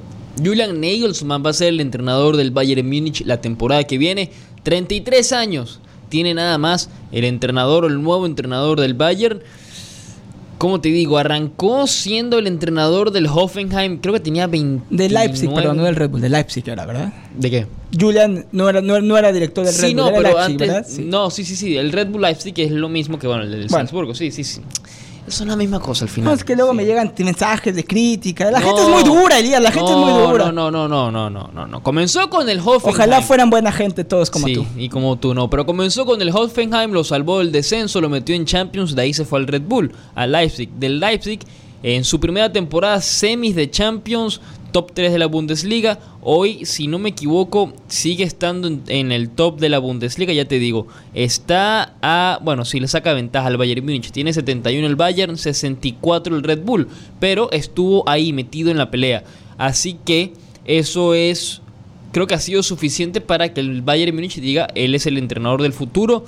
Julian 0.45 0.81
Nagelsmann 0.81 1.43
va 1.45 1.51
a 1.51 1.53
ser 1.53 1.69
el 1.69 1.81
entrenador 1.81 2.37
del 2.37 2.51
Bayern 2.51 2.87
Múnich 2.87 3.25
la 3.25 3.41
temporada 3.41 3.85
que 3.85 3.99
viene. 3.99 4.31
33 4.63 5.33
años 5.33 5.81
tiene 6.09 6.35
nada 6.35 6.59
más 6.59 6.91
el 7.13 7.25
entrenador, 7.25 7.85
el 7.87 8.03
nuevo 8.03 8.27
entrenador 8.27 8.81
del 8.81 8.95
Bayern. 8.95 9.41
¿Cómo 10.59 10.81
te 10.81 10.89
digo? 10.89 11.19
Arrancó 11.19 11.87
siendo 11.87 12.39
el 12.39 12.49
entrenador 12.49 13.13
del 13.13 13.27
Hoffenheim, 13.27 13.99
creo 13.99 14.13
que 14.13 14.21
tenía 14.21 14.49
20. 14.49 14.87
De 14.91 15.09
Leipzig, 15.09 15.55
perdón, 15.55 15.77
no 15.77 15.85
del 15.85 15.95
Red 15.95 16.11
Bull, 16.11 16.21
de 16.21 16.29
Leipzig 16.29 16.69
era, 16.69 16.85
¿verdad? 16.85 17.13
¿De 17.37 17.51
qué? 17.51 17.67
Julian 17.99 18.45
no 18.53 18.69
era, 18.69 18.81
no, 18.81 19.17
era 19.17 19.33
director 19.33 19.65
del 19.65 19.75
Red 19.75 19.95
Bull, 19.95 19.97
no, 19.97 20.07
pero 20.09 20.23
Leipzig, 20.23 20.41
antes, 20.41 20.69
¿verdad? 20.69 20.87
Sí. 20.87 21.05
No, 21.05 21.31
sí, 21.31 21.45
sí, 21.45 21.55
sí, 21.55 21.77
el 21.77 21.93
Red 21.93 22.09
Bull 22.09 22.23
Leipzig 22.23 22.55
es 22.57 22.73
lo 22.73 22.89
mismo 22.89 23.19
que 23.19 23.29
bueno, 23.29 23.45
el 23.45 23.51
del 23.51 23.61
bueno. 23.61 23.77
Salzburgo, 23.77 24.15
sí, 24.15 24.33
sí, 24.33 24.43
sí. 24.43 24.61
Es 25.29 25.41
la 25.41 25.57
misma 25.57 25.81
cosa 25.81 26.05
al 26.05 26.11
final. 26.11 26.31
No, 26.31 26.35
es 26.35 26.43
que 26.43 26.57
luego 26.57 26.73
me 26.75 26.85
llegan 26.85 27.13
mensajes 27.19 27.75
de 27.75 27.85
crítica. 27.85 28.51
La 28.51 28.61
gente 28.61 28.83
es 28.83 28.89
muy 28.89 29.03
dura, 29.03 29.39
Elías. 29.39 29.63
La 29.63 29.71
gente 29.71 29.91
es 29.91 29.97
muy 29.97 30.13
dura. 30.13 30.51
No, 30.53 30.71
no, 30.71 30.89
no, 30.89 31.11
no, 31.11 31.31
no, 31.31 31.51
no, 31.53 31.67
no. 31.67 31.83
Comenzó 31.83 32.29
con 32.31 32.49
el 32.49 32.59
Hoffenheim. 32.61 32.95
Ojalá 32.95 33.23
fueran 33.23 33.51
buena 33.51 33.71
gente 33.73 34.05
todos 34.05 34.31
como 34.31 34.47
tú. 34.47 34.67
Sí, 34.75 34.85
y 34.85 34.89
como 34.89 35.17
tú 35.17 35.35
no. 35.35 35.49
Pero 35.51 35.67
comenzó 35.67 36.07
con 36.07 36.21
el 36.21 36.31
Hoffenheim, 36.31 36.93
lo 36.93 37.05
salvó 37.05 37.39
del 37.39 37.53
descenso, 37.53 38.01
lo 38.01 38.09
metió 38.09 38.35
en 38.35 38.45
Champions, 38.45 38.95
de 38.95 39.03
ahí 39.03 39.15
se 39.15 39.25
fue 39.25 39.39
al 39.39 39.47
Red 39.47 39.63
Bull, 39.63 39.93
al 40.15 40.33
Leipzig. 40.33 40.71
Del 40.71 40.99
Leipzig, 41.01 41.41
en 41.83 42.05
su 42.05 42.19
primera 42.19 42.53
temporada, 42.53 43.01
semis 43.01 43.55
de 43.55 43.71
Champions, 43.71 44.41
top 44.73 44.93
3 44.93 45.13
de 45.13 45.19
la 45.19 45.27
Bundesliga. 45.27 45.99
Hoy, 46.23 46.65
si 46.65 46.87
no 46.87 46.99
me 46.99 47.11
equivoco, 47.11 47.73
sigue 47.89 48.25
estando 48.25 48.69
en, 48.87 49.13
el 49.13 49.31
top 49.31 49.59
de 49.59 49.69
la 49.69 49.79
Bundesliga. 49.79 50.33
Ya 50.33 50.47
te 50.47 50.59
digo, 50.59 50.89
está 51.15 51.95
a. 52.03 52.39
Bueno, 52.43 52.65
si 52.65 52.81
le 52.81 52.89
saca 52.89 53.13
ventaja 53.13 53.47
al 53.47 53.57
Bayern 53.57 53.85
Múnich. 53.85 54.11
Tiene 54.11 54.33
71 54.33 54.87
el 54.87 54.97
Bayern, 54.97 55.37
64 55.37 56.37
el 56.37 56.43
Red 56.43 56.63
Bull. 56.63 56.89
Pero 57.21 57.51
estuvo 57.51 58.09
ahí 58.09 58.33
metido 58.33 58.71
en 58.71 58.79
la 58.79 58.91
pelea. 58.91 59.25
Así 59.57 59.99
que 60.05 60.33
eso 60.65 61.15
es. 61.15 61.61
Creo 62.13 62.27
que 62.27 62.35
ha 62.35 62.41
sido 62.41 62.63
suficiente 62.63 63.21
para 63.21 63.53
que 63.53 63.61
el 63.61 63.83
Bayern 63.83 64.15
Múnich 64.15 64.41
diga: 64.41 64.69
él 64.75 64.95
es 64.95 65.07
el 65.07 65.19
entrenador 65.19 65.63
del 65.63 65.73
futuro. 65.73 66.25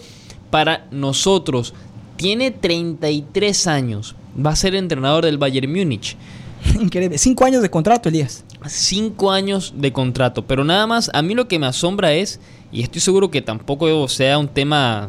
Para 0.51 0.89
nosotros, 0.91 1.75
tiene 2.17 2.51
33 2.51 3.67
años. 3.69 4.17
Va 4.35 4.51
a 4.51 4.57
ser 4.57 4.75
entrenador 4.75 5.25
del 5.25 5.39
Bayern 5.39 5.71
Múnich. 5.71 6.17
Increíble. 6.81 7.19
Cinco 7.19 7.45
años 7.45 7.63
de 7.63 7.71
contrato, 7.71 8.09
Elías. 8.09 8.45
Cinco 8.67 9.31
años 9.31 9.75
de 9.77 9.93
contrato. 9.93 10.47
Pero 10.47 10.65
nada 10.65 10.87
más, 10.87 11.11
a 11.13 11.23
mí 11.23 11.35
lo 11.35 11.49
que 11.49 11.59
me 11.59 11.67
asombra 11.67 12.13
es, 12.13 12.41
y 12.73 12.83
estoy 12.83 13.01
seguro 13.01 13.31
que 13.31 13.43
tampoco 13.43 14.09
sea 14.09 14.39
un 14.39 14.49
tema 14.49 15.09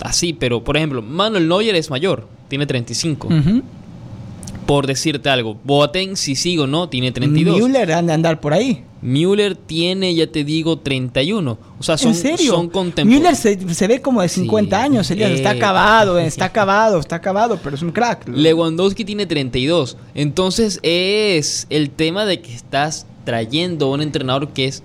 así, 0.00 0.32
pero 0.32 0.64
por 0.64 0.76
ejemplo, 0.76 1.02
Manuel 1.02 1.48
Neuer 1.48 1.74
es 1.74 1.90
mayor, 1.90 2.26
tiene 2.48 2.66
35. 2.66 3.28
Por 4.70 4.86
decirte 4.86 5.28
algo, 5.28 5.58
Boateng, 5.64 6.16
si 6.16 6.36
sigo 6.36 6.68
no, 6.68 6.88
tiene 6.88 7.10
32. 7.10 7.60
Müller 7.60 7.90
anda 7.90 8.12
a 8.12 8.14
andar 8.14 8.38
por 8.38 8.52
ahí. 8.52 8.84
Müller 9.02 9.56
tiene, 9.56 10.14
ya 10.14 10.28
te 10.28 10.44
digo, 10.44 10.78
31. 10.78 11.58
O 11.76 11.82
sea, 11.82 11.98
son, 11.98 12.12
¿En 12.12 12.14
serio? 12.14 12.52
son 12.52 12.68
contemporáneos. 12.68 13.44
Müller 13.44 13.74
se, 13.74 13.88
ve 13.88 14.00
como 14.00 14.22
de 14.22 14.28
50 14.28 14.80
años, 14.80 15.10
Elías. 15.10 15.32
está 15.32 15.50
acabado, 15.50 16.18
está 16.20 16.44
acabado, 16.44 17.00
está 17.00 17.16
acabado, 17.16 17.58
pero 17.60 17.74
es 17.74 17.82
un 17.82 17.90
crack. 17.90 18.28
Lewandowski 18.28 19.04
tiene 19.04 19.26
32. 19.26 19.96
Entonces 20.14 20.78
es 20.84 21.66
el 21.68 21.90
tema 21.90 22.24
de 22.24 22.40
que 22.40 22.54
estás 22.54 23.08
trayendo 23.24 23.90
un 23.90 24.02
entrenador 24.02 24.50
que 24.50 24.66
es 24.66 24.84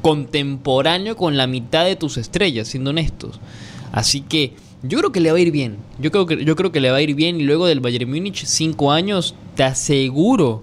contemporáneo 0.00 1.16
con 1.16 1.36
la 1.36 1.48
mitad 1.48 1.84
de 1.84 1.96
tus 1.96 2.18
estrellas, 2.18 2.68
siendo 2.68 2.90
honestos. 2.90 3.40
Así 3.90 4.20
que 4.20 4.52
yo 4.86 4.98
creo 4.98 5.12
que 5.12 5.20
le 5.20 5.30
va 5.30 5.38
a 5.38 5.40
ir 5.40 5.50
bien. 5.50 5.78
Yo 5.98 6.10
creo 6.10 6.26
que, 6.26 6.44
yo 6.44 6.56
creo 6.56 6.70
que 6.70 6.80
le 6.80 6.90
va 6.90 6.98
a 6.98 7.02
ir 7.02 7.14
bien 7.14 7.40
y 7.40 7.44
luego 7.44 7.66
del 7.66 7.80
Bayern 7.80 8.10
Múnich, 8.10 8.44
5 8.44 8.92
años, 8.92 9.34
te 9.56 9.62
aseguro 9.62 10.62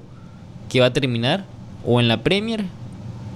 que 0.69 0.79
va 0.79 0.87
a 0.87 0.93
terminar 0.93 1.45
o 1.85 1.99
en 1.99 2.07
la 2.07 2.21
Premier 2.23 2.65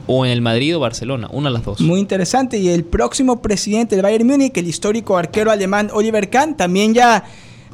o 0.07 0.25
en 0.25 0.31
el 0.31 0.41
Madrid 0.41 0.77
o 0.77 0.79
Barcelona, 0.79 1.27
una 1.31 1.49
de 1.49 1.53
las 1.53 1.65
dos. 1.65 1.81
Muy 1.81 1.99
interesante. 1.99 2.59
Y 2.59 2.69
el 2.69 2.83
próximo 2.83 3.41
presidente 3.41 3.95
del 3.95 4.03
Bayern 4.03 4.27
Múnich, 4.27 4.55
el 4.57 4.67
histórico 4.67 5.17
arquero 5.17 5.49
alemán 5.49 5.89
Oliver 5.91 6.29
Kahn, 6.29 6.55
también 6.55 6.93
ya 6.93 7.23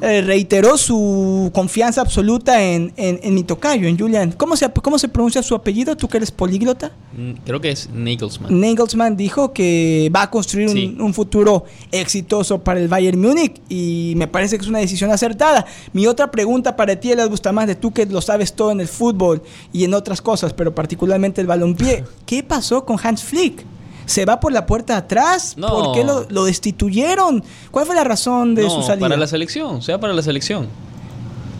eh, 0.04 0.20
reiteró 0.20 0.76
su 0.76 1.52
confianza 1.54 2.00
absoluta 2.00 2.60
en, 2.60 2.92
en, 2.96 3.34
mi 3.34 3.44
tocayo, 3.44 3.86
en 3.86 3.96
Julian. 3.96 4.32
¿Cómo 4.32 4.56
se, 4.56 4.68
¿Cómo 4.68 4.98
se 4.98 5.08
pronuncia 5.08 5.44
su 5.44 5.54
apellido? 5.54 5.96
¿Tú 5.96 6.08
que 6.08 6.16
eres 6.16 6.32
políglota? 6.32 6.90
Mm, 7.16 7.34
creo 7.44 7.60
que 7.60 7.70
es 7.70 7.88
Nagelsmann. 7.88 8.60
Nagelsmann 8.60 9.16
dijo 9.16 9.52
que 9.52 10.10
va 10.12 10.22
a 10.22 10.30
construir 10.30 10.70
un, 10.70 11.00
un, 11.00 11.14
futuro 11.14 11.66
exitoso 11.92 12.64
para 12.64 12.80
el 12.80 12.88
Bayern 12.88 13.20
Múnich 13.20 13.60
y 13.68 14.14
me 14.16 14.26
parece 14.26 14.58
que 14.58 14.64
es 14.64 14.68
una 14.68 14.80
decisión 14.80 15.12
acertada. 15.12 15.66
Mi 15.92 16.08
otra 16.08 16.32
pregunta 16.32 16.74
para 16.74 16.96
ti, 16.96 17.14
les 17.14 17.28
gusta 17.28 17.52
más 17.52 17.68
de 17.68 17.76
tú 17.76 17.92
que 17.92 18.04
lo 18.04 18.20
sabes 18.20 18.54
todo 18.54 18.72
en 18.72 18.80
el 18.80 18.88
fútbol 18.88 19.40
y 19.72 19.84
en 19.84 19.94
otras 19.94 20.20
cosas, 20.20 20.52
pero 20.52 20.74
particularmente 20.74 21.40
el 21.40 21.46
balompié. 21.46 22.02
¿Qué 22.26 22.42
pasó 22.42 22.84
con 22.84 22.98
Hans 23.00 23.22
Flick? 23.22 23.64
¿Se 24.12 24.26
va 24.26 24.40
por 24.40 24.52
la 24.52 24.66
puerta 24.66 24.98
atrás? 24.98 25.56
¿Por 25.58 25.94
qué 25.94 26.04
lo, 26.04 26.44
destituyeron? 26.44 27.42
¿Cuál 27.70 27.86
fue 27.86 27.94
la 27.94 28.04
razón 28.04 28.54
de 28.54 28.68
su 28.68 28.82
salida? 28.82 29.08
Para 29.08 29.16
la 29.16 29.26
selección, 29.26 29.80
se 29.80 29.90
va 29.92 29.98
para 29.98 30.12
la 30.12 30.22
selección. 30.22 30.68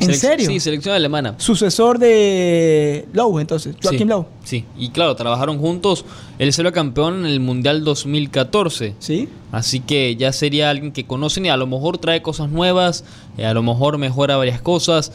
¿En 0.01 0.15
serio? 0.15 0.47
Sí, 0.47 0.61
selección 0.61 0.95
alemana. 0.95 1.35
Sucesor 1.38 1.99
de 1.99 3.09
Lowe, 3.15 3.41
entonces, 3.41 3.75
Joachim 3.83 4.07
Lowe. 4.07 4.27
Sí, 4.45 4.67
y 4.77 4.91
claro, 4.91 5.17
trabajaron 5.17 5.59
juntos. 5.61 6.05
Él 6.38 6.53
se 6.53 6.62
lo 6.62 6.73
campeón 6.73 7.21
en 7.21 7.27
el 7.27 7.41
Mundial 7.41 7.85
2014. 7.85 8.97
Sí. 8.99 9.31
Así 9.51 9.81
que 9.81 10.15
ya 10.17 10.31
sería 10.33 10.69
alguien 10.69 10.93
que 10.93 11.07
conocen 11.07 11.47
y 11.47 11.49
a 11.49 11.57
lo 11.57 11.67
mejor 11.67 11.97
trae 11.97 12.21
cosas 12.21 12.51
nuevas, 12.51 13.05
y 13.38 13.45
a 13.45 13.55
lo 13.55 13.62
mejor 13.62 13.97
mejora 13.97 14.37
varias 14.37 14.61
cosas. 14.61 15.11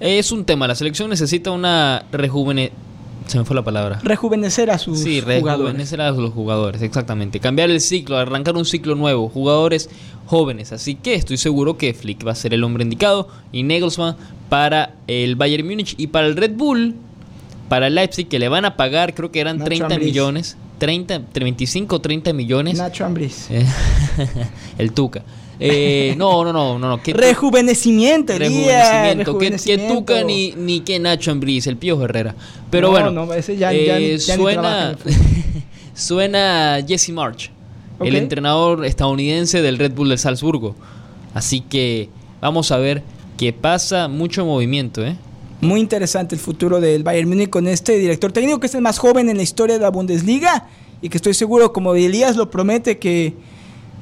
Es 0.00 0.32
un 0.32 0.44
tema, 0.44 0.66
la 0.66 0.74
selección 0.74 1.08
necesita 1.08 1.52
una 1.52 2.04
rejuvene 2.10 2.72
se 3.26 3.38
me 3.38 3.44
fue 3.44 3.54
la 3.54 3.62
palabra. 3.62 4.00
Rejuvenecer 4.02 4.70
a 4.70 4.78
sus 4.78 5.00
sí, 5.00 5.20
rejuvenecer 5.20 6.00
a 6.00 6.10
los 6.10 6.32
jugadores, 6.32 6.82
exactamente. 6.82 7.40
Cambiar 7.40 7.70
el 7.70 7.80
ciclo, 7.80 8.16
arrancar 8.16 8.56
un 8.56 8.64
ciclo 8.64 8.94
nuevo, 8.94 9.28
jugadores 9.28 9.88
jóvenes. 10.26 10.72
Así 10.72 10.94
que 10.94 11.14
estoy 11.14 11.36
seguro 11.36 11.76
que 11.76 11.94
Flick 11.94 12.26
va 12.26 12.32
a 12.32 12.34
ser 12.34 12.54
el 12.54 12.64
hombre 12.64 12.84
indicado 12.84 13.28
y 13.52 13.62
Nagelsmann 13.62 14.16
para 14.48 14.94
el 15.06 15.36
Bayern 15.36 15.66
Múnich 15.66 15.94
y 15.96 16.08
para 16.08 16.26
el 16.26 16.36
Red 16.36 16.52
Bull, 16.56 16.94
para 17.68 17.86
el 17.86 17.94
Leipzig, 17.94 18.28
que 18.28 18.38
le 18.38 18.48
van 18.48 18.64
a 18.64 18.76
pagar, 18.76 19.14
creo 19.14 19.30
que 19.30 19.40
eran 19.40 19.62
30 19.62 19.98
millones. 19.98 20.56
30, 20.80 21.20
25, 21.32 22.00
30 22.00 22.32
millones. 22.32 22.78
Nacho 22.78 23.04
Ambris. 23.04 23.48
el 24.78 24.92
Tuca. 24.92 25.22
Eh, 25.62 26.14
no, 26.16 26.42
no, 26.42 26.54
no, 26.54 26.78
no. 26.78 27.00
rejuvenecimiento, 27.04 28.32
rejuvenecimiento. 28.36 29.38
Que, 29.38 29.76
Tuca 29.76 30.24
ni, 30.24 30.52
ni 30.52 30.80
que 30.80 30.98
Nacho 30.98 31.32
Ambriz, 31.32 31.66
el 31.66 31.76
Pío 31.76 32.02
Herrera. 32.02 32.34
Pero 32.70 32.90
bueno, 32.90 33.10
no, 33.10 33.32
ese 33.34 33.58
ya, 33.58 33.70
eh, 33.74 34.18
suena, 34.18 34.96
suena 35.94 36.78
Jesse 36.88 37.10
March, 37.10 37.50
el 38.00 38.16
entrenador 38.16 38.86
estadounidense 38.86 39.60
del 39.60 39.78
Red 39.78 39.92
Bull 39.92 40.08
de 40.08 40.16
Salzburgo. 40.16 40.74
Así 41.34 41.60
que 41.60 42.08
vamos 42.40 42.72
a 42.72 42.78
ver 42.78 43.02
qué 43.36 43.52
pasa. 43.52 44.08
Mucho 44.08 44.46
movimiento, 44.46 45.04
¿eh? 45.04 45.16
Muy 45.60 45.80
interesante 45.80 46.34
el 46.34 46.40
futuro 46.40 46.80
del 46.80 47.02
Bayern 47.02 47.28
Múnich 47.28 47.50
con 47.50 47.68
este 47.68 47.98
director 47.98 48.32
técnico 48.32 48.60
que 48.60 48.66
es 48.66 48.74
el 48.74 48.80
más 48.80 48.98
joven 48.98 49.28
en 49.28 49.36
la 49.36 49.42
historia 49.42 49.76
de 49.76 49.82
la 49.82 49.90
Bundesliga 49.90 50.66
y 51.02 51.10
que 51.10 51.18
estoy 51.18 51.34
seguro, 51.34 51.72
como 51.72 51.94
Elías 51.94 52.36
lo 52.36 52.50
promete, 52.50 52.98
que 52.98 53.34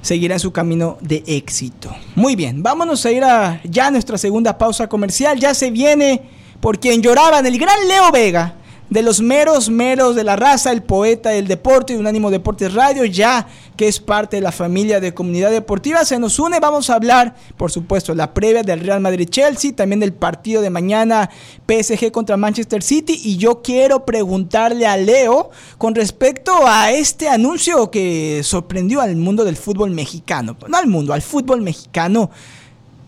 seguirá 0.01 0.38
su 0.38 0.53
camino 0.53 0.99
de 1.01 1.25
éxito. 1.27 1.90
Muy 2.14 2.37
bien, 2.37 2.62
vámonos 2.62 3.05
a 3.07 3.11
ir 3.11 3.25
a 3.25 3.61
ya 3.64 3.90
nuestra 3.90 4.18
segunda 4.18 4.57
pausa 4.57 4.88
comercial. 4.88 5.38
Ya 5.40 5.53
se 5.53 5.71
viene 5.73 6.23
por 6.61 6.79
quien 6.79 7.03
lloraban 7.03 7.44
el 7.44 7.59
gran 7.59 7.88
Leo 7.88 8.12
Vega, 8.12 8.55
de 8.88 9.03
los 9.03 9.21
meros 9.21 9.68
meros 9.68 10.14
de 10.14 10.25
la 10.25 10.37
raza, 10.37 10.73
el 10.73 10.83
poeta 10.83 11.31
del 11.31 11.47
deporte 11.47 11.92
de 11.92 11.99
Unánimo 11.99 12.31
Deportes 12.31 12.73
Radio, 12.73 13.05
ya 13.05 13.47
que 13.78 13.86
es 13.86 14.00
parte 14.00 14.38
de 14.38 14.42
la 14.42 14.50
familia 14.50 14.98
de 14.98 15.14
Comunidad 15.14 15.52
Deportiva, 15.52 16.04
se 16.04 16.18
nos 16.18 16.40
une. 16.40 16.58
Vamos 16.58 16.90
a 16.90 16.96
hablar, 16.96 17.36
por 17.56 17.70
supuesto, 17.70 18.12
la 18.12 18.34
previa 18.34 18.64
del 18.64 18.80
Real 18.80 19.00
Madrid-Chelsea, 19.00 19.76
también 19.76 20.00
del 20.00 20.12
partido 20.12 20.62
de 20.62 20.68
mañana 20.68 21.30
PSG 21.68 22.10
contra 22.10 22.36
Manchester 22.36 22.82
City. 22.82 23.20
Y 23.22 23.36
yo 23.36 23.62
quiero 23.62 24.04
preguntarle 24.04 24.84
a 24.84 24.96
Leo 24.96 25.50
con 25.78 25.94
respecto 25.94 26.66
a 26.66 26.90
este 26.90 27.28
anuncio 27.28 27.88
que 27.92 28.40
sorprendió 28.42 29.00
al 29.00 29.14
mundo 29.14 29.44
del 29.44 29.56
fútbol 29.56 29.92
mexicano. 29.92 30.56
No 30.66 30.76
al 30.76 30.88
mundo, 30.88 31.12
al 31.12 31.22
fútbol 31.22 31.62
mexicano 31.62 32.30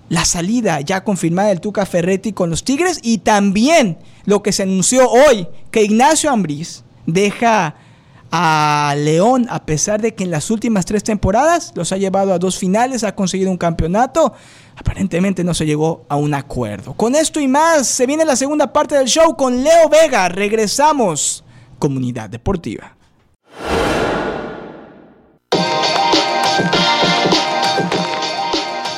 la 0.08 0.24
salida 0.24 0.80
ya 0.82 1.02
confirmada 1.02 1.48
del 1.48 1.60
Tuca 1.60 1.84
Ferretti 1.84 2.32
con 2.32 2.48
los 2.48 2.62
Tigres 2.62 3.00
y 3.02 3.18
también 3.18 3.98
lo 4.24 4.40
que 4.44 4.52
se 4.52 4.62
anunció 4.62 5.10
hoy, 5.10 5.48
que 5.72 5.82
Ignacio 5.82 6.30
Ambriz 6.30 6.84
deja 7.06 7.74
a 8.30 8.94
León 8.96 9.46
a 9.50 9.64
pesar 9.64 10.00
de 10.00 10.14
que 10.14 10.24
en 10.24 10.30
las 10.30 10.50
últimas 10.50 10.86
tres 10.86 11.02
temporadas 11.02 11.72
los 11.74 11.92
ha 11.92 11.96
llevado 11.96 12.32
a 12.32 12.38
dos 12.38 12.58
finales, 12.58 13.04
ha 13.04 13.14
conseguido 13.14 13.50
un 13.50 13.56
campeonato, 13.56 14.32
aparentemente 14.76 15.44
no 15.44 15.54
se 15.54 15.66
llegó 15.66 16.04
a 16.08 16.16
un 16.16 16.34
acuerdo. 16.34 16.94
Con 16.94 17.14
esto 17.14 17.40
y 17.40 17.48
más, 17.48 17.86
se 17.86 18.06
viene 18.06 18.24
la 18.24 18.36
segunda 18.36 18.72
parte 18.72 18.94
del 18.94 19.08
show 19.08 19.36
con 19.36 19.62
Leo 19.62 19.88
Vega. 19.88 20.28
Regresamos, 20.28 21.44
comunidad 21.78 22.30
deportiva. 22.30 22.96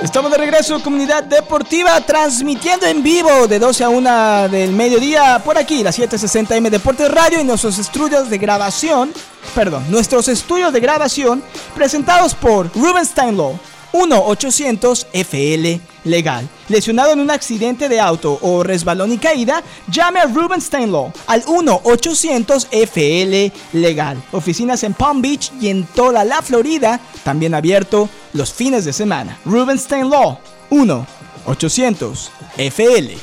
Estamos 0.02 0.32
de 0.32 0.38
regreso, 0.38 0.82
comunidad 0.82 1.22
deportiva, 1.22 2.00
transmitiendo 2.00 2.86
en 2.86 3.04
vivo 3.04 3.46
de 3.46 3.60
12 3.60 3.84
a 3.84 3.88
1 3.88 4.48
del 4.48 4.72
mediodía 4.72 5.40
por 5.44 5.56
aquí, 5.56 5.84
la 5.84 5.92
760M 5.92 6.70
Deportes 6.70 7.08
Radio 7.08 7.40
y 7.40 7.44
nuestros 7.44 7.78
estudios 7.78 8.28
de 8.28 8.36
grabación, 8.36 9.12
perdón, 9.54 9.84
nuestros 9.90 10.26
estudios 10.26 10.72
de 10.72 10.80
grabación 10.80 11.40
presentados 11.76 12.34
por 12.34 12.68
Ruben 12.74 13.06
Steinlow, 13.06 13.56
1-800-FL 13.92 15.80
legal. 16.04 16.48
Lesionado 16.68 17.12
en 17.12 17.20
un 17.20 17.30
accidente 17.30 17.88
de 17.88 18.00
auto 18.00 18.38
o 18.42 18.62
resbalón 18.62 19.12
y 19.12 19.18
caída, 19.18 19.62
llame 19.88 20.20
a 20.20 20.26
Ruben 20.26 20.60
Steinlaw 20.60 21.10
al 21.26 21.42
1-800-FL 21.44 23.52
legal. 23.72 24.22
Oficinas 24.32 24.82
en 24.82 24.92
Palm 24.94 25.22
Beach 25.22 25.52
y 25.60 25.68
en 25.68 25.84
toda 25.84 26.24
la 26.24 26.42
Florida, 26.42 26.98
también 27.24 27.54
abierto 27.54 28.08
los 28.32 28.52
fines 28.52 28.84
de 28.84 28.92
semana. 28.92 29.38
Ruben 29.44 29.78
Steinlaw 29.78 30.38
1-800-FL 30.70 33.16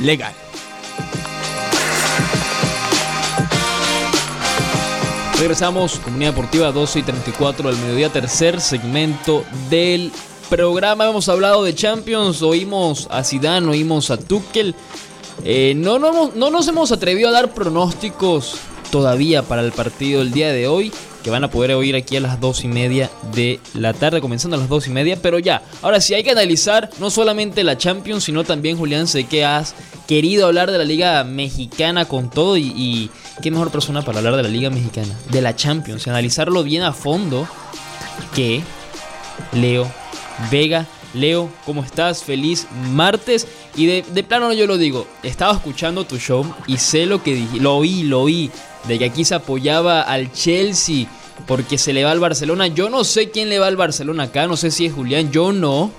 legal. 0.00 0.34
Regresamos, 5.40 5.98
Comunidad 6.00 6.32
Deportiva 6.32 6.70
12 6.70 6.98
y 6.98 7.02
34 7.02 7.70
del 7.70 7.80
mediodía, 7.80 8.10
tercer 8.10 8.60
segmento 8.60 9.42
del 9.70 10.12
programa. 10.50 11.06
Hemos 11.08 11.30
hablado 11.30 11.64
de 11.64 11.74
Champions, 11.74 12.42
oímos 12.42 13.08
a 13.10 13.24
Zidane, 13.24 13.66
oímos 13.66 14.10
a 14.10 14.18
Tuchel. 14.18 14.74
Eh, 15.42 15.72
no, 15.74 15.98
no, 15.98 16.30
no 16.34 16.50
nos 16.50 16.68
hemos 16.68 16.92
atrevido 16.92 17.30
a 17.30 17.32
dar 17.32 17.54
pronósticos 17.54 18.56
todavía 18.90 19.42
para 19.42 19.62
el 19.62 19.72
partido 19.72 20.18
del 20.18 20.30
día 20.30 20.52
de 20.52 20.68
hoy 20.68 20.92
que 21.22 21.30
van 21.30 21.44
a 21.44 21.50
poder 21.50 21.72
oír 21.72 21.96
aquí 21.96 22.16
a 22.16 22.20
las 22.20 22.40
dos 22.40 22.64
y 22.64 22.68
media 22.68 23.10
de 23.34 23.60
la 23.74 23.92
tarde, 23.92 24.20
comenzando 24.20 24.56
a 24.56 24.60
las 24.60 24.68
dos 24.68 24.86
y 24.86 24.90
media. 24.90 25.18
Pero 25.20 25.38
ya, 25.38 25.62
ahora 25.82 26.00
sí 26.00 26.14
hay 26.14 26.22
que 26.22 26.30
analizar 26.30 26.90
no 26.98 27.10
solamente 27.10 27.64
la 27.64 27.76
Champions, 27.76 28.24
sino 28.24 28.44
también, 28.44 28.76
Julián, 28.76 29.06
sé 29.06 29.24
que 29.24 29.44
has 29.44 29.74
querido 30.06 30.46
hablar 30.46 30.70
de 30.70 30.78
la 30.78 30.84
Liga 30.84 31.22
Mexicana 31.24 32.06
con 32.06 32.30
todo 32.30 32.56
y, 32.56 33.10
qué 33.42 33.50
mejor 33.50 33.70
persona 33.70 34.02
para 34.02 34.18
hablar 34.18 34.36
de 34.36 34.42
la 34.42 34.48
Liga 34.48 34.70
Mexicana, 34.70 35.14
de 35.30 35.40
la 35.40 35.56
Champions, 35.56 36.06
analizarlo 36.08 36.62
bien 36.62 36.82
a 36.82 36.92
fondo 36.92 37.46
que 38.34 38.62
Leo 39.52 39.90
Vega. 40.50 40.86
Leo, 41.12 41.50
¿cómo 41.66 41.82
estás? 41.82 42.22
Feliz 42.22 42.68
martes. 42.92 43.48
Y 43.74 43.86
de, 43.86 44.04
de 44.12 44.22
plano 44.22 44.52
yo 44.52 44.66
lo 44.68 44.78
digo, 44.78 45.08
estaba 45.24 45.52
escuchando 45.52 46.04
tu 46.04 46.18
show 46.18 46.44
y 46.68 46.76
sé 46.76 47.06
lo 47.06 47.22
que 47.22 47.34
dije, 47.34 47.58
lo 47.58 47.76
oí, 47.76 48.04
lo 48.04 48.22
oí 48.22 48.50
de 48.84 48.98
que 48.98 49.04
aquí 49.04 49.24
se 49.24 49.34
apoyaba 49.34 50.02
al 50.02 50.32
Chelsea 50.32 51.06
porque 51.46 51.78
se 51.78 51.92
le 51.92 52.04
va 52.04 52.10
al 52.10 52.20
Barcelona. 52.20 52.66
Yo 52.66 52.90
no 52.90 53.04
sé 53.04 53.30
quién 53.30 53.48
le 53.48 53.58
va 53.58 53.66
al 53.66 53.76
Barcelona 53.76 54.24
acá, 54.24 54.46
no 54.46 54.56
sé 54.56 54.70
si 54.70 54.86
es 54.86 54.92
Julián, 54.92 55.30
yo 55.30 55.52
no. 55.52 55.90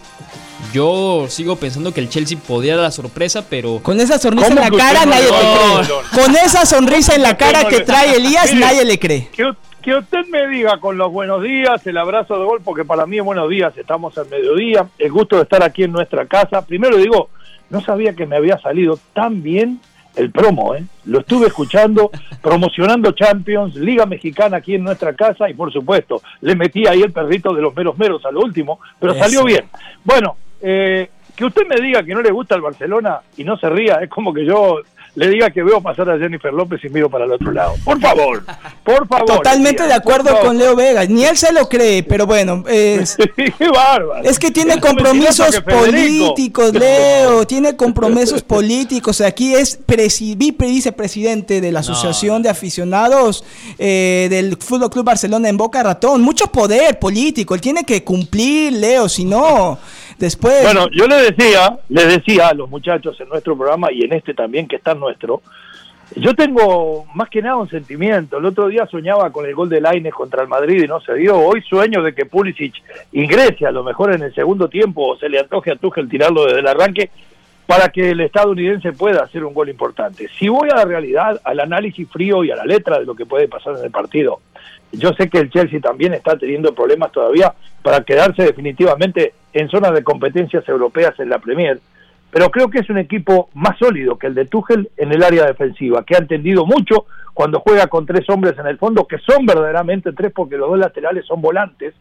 Yo 0.74 1.26
sigo 1.28 1.56
pensando 1.56 1.94
que 1.94 2.00
el 2.00 2.10
Chelsea 2.10 2.38
podría 2.48 2.76
dar 2.76 2.84
la 2.84 2.91
sorpresa, 2.91 3.46
pero. 3.50 3.80
Con 3.84 4.00
esa 4.00 4.20
sonrisa 4.20 4.50
en 4.50 4.56
la 4.56 4.70
cara, 4.70 5.06
nadie 5.06 5.26
te 5.26 5.88
cree. 5.88 6.24
Con 6.24 6.36
esa 6.36 6.65
sonrisa 6.65 7.15
en 7.15 7.24
la 7.24 7.36
cara 7.36 7.65
que 7.65 7.82
trae 7.82 8.15
Elías, 8.15 8.54
nadie 8.54 8.86
le 8.86 9.00
cree. 9.00 9.28
Que, 9.34 9.52
que, 9.82 9.96
usted 9.96 10.20
me 10.30 10.48
diga 10.48 10.80
con 10.80 10.98
los 10.98 11.12
buenos 11.12 11.41
días, 11.41 11.86
el 11.88 11.98
abrazo 11.98 12.38
de 12.38 12.46
gol, 12.46 12.62
porque 12.63 12.86
para 12.86 13.06
mí 13.06 13.17
es 13.17 13.24
buenos 13.24 13.50
días, 13.50 13.76
estamos 13.76 14.17
al 14.17 14.30
mediodía. 14.30 14.88
El 14.98 15.12
gusto 15.12 15.36
de 15.38 15.44
estar 15.44 15.63
aquí 15.63 15.84
en 15.84 15.91
nuestra 15.91 16.26
casa. 16.28 16.62
Primero 16.65 16.96
digo, 16.98 17.30
no 17.70 17.82
sabía 17.82 18.13
que 18.13 18.26
me 18.26 18.38
había 18.38 18.58
salido 18.60 19.00
tan 19.13 19.41
bien 19.41 19.82
el 20.15 20.32
promo, 20.32 20.76
¿eh? 20.76 20.84
Lo 21.06 21.19
estuve 21.19 21.47
escuchando, 21.47 22.12
promocionando 22.41 23.12
Champions, 23.12 23.76
Liga 23.76 24.06
Mexicana 24.06 24.58
aquí 24.58 24.76
en 24.76 24.84
nuestra 24.84 25.13
casa 25.13 25.50
y 25.50 25.54
por 25.54 25.71
supuesto, 25.71 26.21
le 26.41 26.56
metí 26.56 26.88
ahí 26.88 27.02
el 27.02 27.12
perrito 27.12 27.54
de 27.54 27.62
los 27.62 27.76
meros 27.76 27.97
meros 27.97 28.26
a 28.26 28.32
lo 28.32 28.41
último, 28.41 28.80
pero 29.00 29.13
salió 29.13 29.43
bien. 29.43 29.65
Bueno, 30.04 30.38
eh, 30.62 31.10
que 31.36 31.45
usted 31.45 31.65
me 31.67 31.82
diga 31.82 32.04
que 32.04 32.13
no 32.13 32.21
le 32.21 32.32
gusta 32.32 32.56
el 32.56 32.62
Barcelona 32.62 33.21
y 33.38 33.43
no 33.43 33.58
se 33.58 33.69
ría, 33.69 33.95
es 33.95 34.10
como 34.10 34.34
que 34.34 34.45
yo 34.45 34.80
le 35.13 35.30
diga 35.30 35.50
que 35.50 35.62
veo 35.62 35.82
pasar 35.82 36.10
a 36.10 36.17
Jennifer 36.17 36.54
López 36.54 36.80
y 36.86 36.89
miro 36.89 37.10
para 37.10 37.26
el 37.26 37.32
otro 37.34 37.52
lado. 37.52 37.74
Por 37.84 38.00
favor, 38.00 38.43
por 38.84 39.08
favor. 39.08 39.26
Totalmente 39.26 39.86
de 39.86 39.93
acuerdo 39.93 40.39
con 40.39 40.58
Leo 40.58 40.76
Vega. 40.76 41.04
Ni 41.06 41.26
él 41.26 41.36
se 41.36 41.52
lo 41.52 41.67
cree, 41.67 42.04
pero 42.04 42.26
bueno. 42.26 42.63
Es, 42.67 43.17
Qué 43.36 43.67
bárbaro. 43.67 44.24
Es 44.24 44.39
que 44.39 44.52
tiene 44.52 44.80
compromisos 44.80 45.60
políticos, 45.62 46.74
Leo. 46.74 47.45
Tiene 47.45 47.76
compromisos 47.76 48.41
políticos. 48.41 49.19
Aquí 49.19 49.54
es 49.54 49.80
vicepresidente 49.86 51.60
de 51.60 51.71
la 51.74 51.82
Asociación 51.82 52.38
no. 52.38 52.43
de 52.43 52.50
Aficionados 52.50 53.43
eh, 53.78 54.28
del 54.30 54.58
Fútbol 54.58 54.89
Club 54.89 55.06
Barcelona 55.06 55.50
en 55.50 55.58
Boca 55.58 55.84
Ratón. 55.84 56.21
Mucho 56.21 56.47
poder 56.47 57.00
político. 57.00 57.54
Él 57.54 57.62
tiene 57.62 57.84
que 57.84 58.04
cumplir, 58.06 58.71
Leo. 58.74 59.10
Si 59.10 59.26
no. 59.26 59.78
Bueno, 60.64 60.88
yo 60.92 61.08
le 61.08 61.32
decía, 61.32 61.80
les 61.90 62.08
decía 62.08 62.50
a 62.50 62.54
los 62.54 62.70
muchachos 62.70 63.20
en 63.20 63.30
nuestro 63.30 63.58
programa 63.58 63.92
y 63.92 64.04
en 64.04 64.14
este 64.14 64.34
también 64.34 64.68
que 64.68 64.76
está 64.76 64.94
nuestro, 64.94 65.42
yo 66.16 66.34
tengo 66.34 67.06
más 67.16 67.30
que 67.30 67.42
nada 67.42 67.56
un 67.56 67.70
sentimiento. 67.70 68.38
El 68.38 68.46
otro 68.46 68.68
día 68.68 68.86
soñaba 68.86 69.32
con 69.32 69.46
el 69.46 69.56
gol 69.56 69.70
de 69.70 69.80
Laines 69.80 70.14
contra 70.14 70.42
el 70.42 70.50
Madrid 70.50 70.84
y 70.84 70.88
no 70.88 71.00
se 71.00 71.16
dio. 71.16 71.40
Hoy 71.40 71.62
sueño 71.62 72.04
de 72.04 72.14
que 72.14 72.26
Pulisic 72.26 72.76
ingrese 73.14 73.66
a 73.66 73.72
lo 73.72 73.84
mejor 73.84 74.14
en 74.14 74.22
el 74.24 74.34
segundo 74.36 74.68
tiempo 74.68 75.08
o 75.08 75.18
se 75.18 75.30
le 75.30 75.40
antoje 75.40 75.72
a 75.72 75.76
Tuchel 75.76 76.10
tirarlo 76.10 76.46
desde 76.46 76.60
el 76.60 76.68
arranque 76.68 77.10
para 77.66 77.90
que 77.90 78.12
el 78.12 78.20
estadounidense 78.20 78.92
pueda 78.92 79.24
hacer 79.24 79.46
un 79.46 79.54
gol 79.54 79.70
importante. 79.70 80.28
Si 80.38 80.50
voy 80.50 80.70
a 80.70 80.76
la 80.76 80.84
realidad, 80.84 81.40
al 81.46 81.60
análisis 81.62 82.10
frío 82.10 82.44
y 82.44 82.52
a 82.52 82.58
la 82.58 82.66
letra 82.66 83.00
de 83.00 83.06
lo 83.06 83.16
que 83.16 83.26
puede 83.26 83.48
pasar 83.48 83.78
en 83.78 83.86
el 83.86 83.92
partido, 83.92 84.42
yo 84.91 85.13
sé 85.13 85.30
que 85.30 85.39
el 85.39 85.49
Chelsea 85.49 85.80
también 85.80 86.13
está 86.13 86.38
teniendo 86.38 86.73
problemas 86.73 87.12
todavía 87.12 87.54
para 87.82 88.01
quedarse 88.01 88.43
definitivamente 88.43 89.34
en 89.54 89.69
zonas 89.69 89.93
de 89.93 90.04
competencias 90.04 90.67
europeas 90.67 91.19
en 91.19 91.30
la 91.30 91.39
Premier, 91.39 91.80
pero 92.32 92.49
creo 92.49 92.69
que 92.69 92.80
es 92.80 92.89
un 92.89 92.97
equipo 92.97 93.49
más 93.54 93.77
sólido 93.77 94.17
que 94.17 94.27
el 94.27 94.36
de 94.36 94.45
Tuchel 94.45 94.89
en 94.97 95.12
el 95.12 95.23
área 95.23 95.45
defensiva, 95.45 96.04
que 96.04 96.15
ha 96.15 96.19
entendido 96.19 96.65
mucho 96.65 97.06
cuando 97.34 97.60
juega 97.60 97.88
con 97.88 98.06
tres 98.06 98.30
hombres 98.30 98.58
en 98.58 98.67
el 98.67 98.77
fondo, 98.77 99.06
que 99.06 99.17
son 99.19 99.45
verdaderamente 99.45 100.12
tres 100.13 100.32
porque 100.34 100.58
los 100.58 100.69
dos 100.69 100.80
laterales 100.80 101.25
son 101.25 101.41
volantes, 101.41 101.93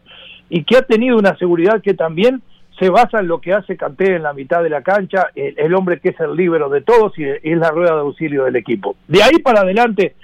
y 0.49 0.63
que 0.63 0.77
ha 0.77 0.81
tenido 0.81 1.17
una 1.17 1.37
seguridad 1.37 1.81
que 1.81 1.93
también 1.93 2.41
se 2.79 2.89
basa 2.89 3.19
en 3.19 3.27
lo 3.27 3.39
que 3.39 3.53
hace 3.53 3.77
Kanté 3.77 4.15
en 4.15 4.23
la 4.23 4.33
mitad 4.33 4.63
de 4.63 4.69
la 4.69 4.81
cancha, 4.81 5.29
el, 5.35 5.53
el 5.57 5.73
hombre 5.75 5.99
que 5.99 6.09
es 6.09 6.19
el 6.19 6.35
líbero 6.35 6.69
de 6.69 6.81
todos 6.81 7.17
y 7.17 7.25
es 7.25 7.57
la 7.57 7.69
rueda 7.69 7.93
de 7.93 8.01
auxilio 8.01 8.45
del 8.45 8.55
equipo. 8.55 8.95
De 9.07 9.21
ahí 9.21 9.39
para 9.39 9.61
adelante, 9.61 10.15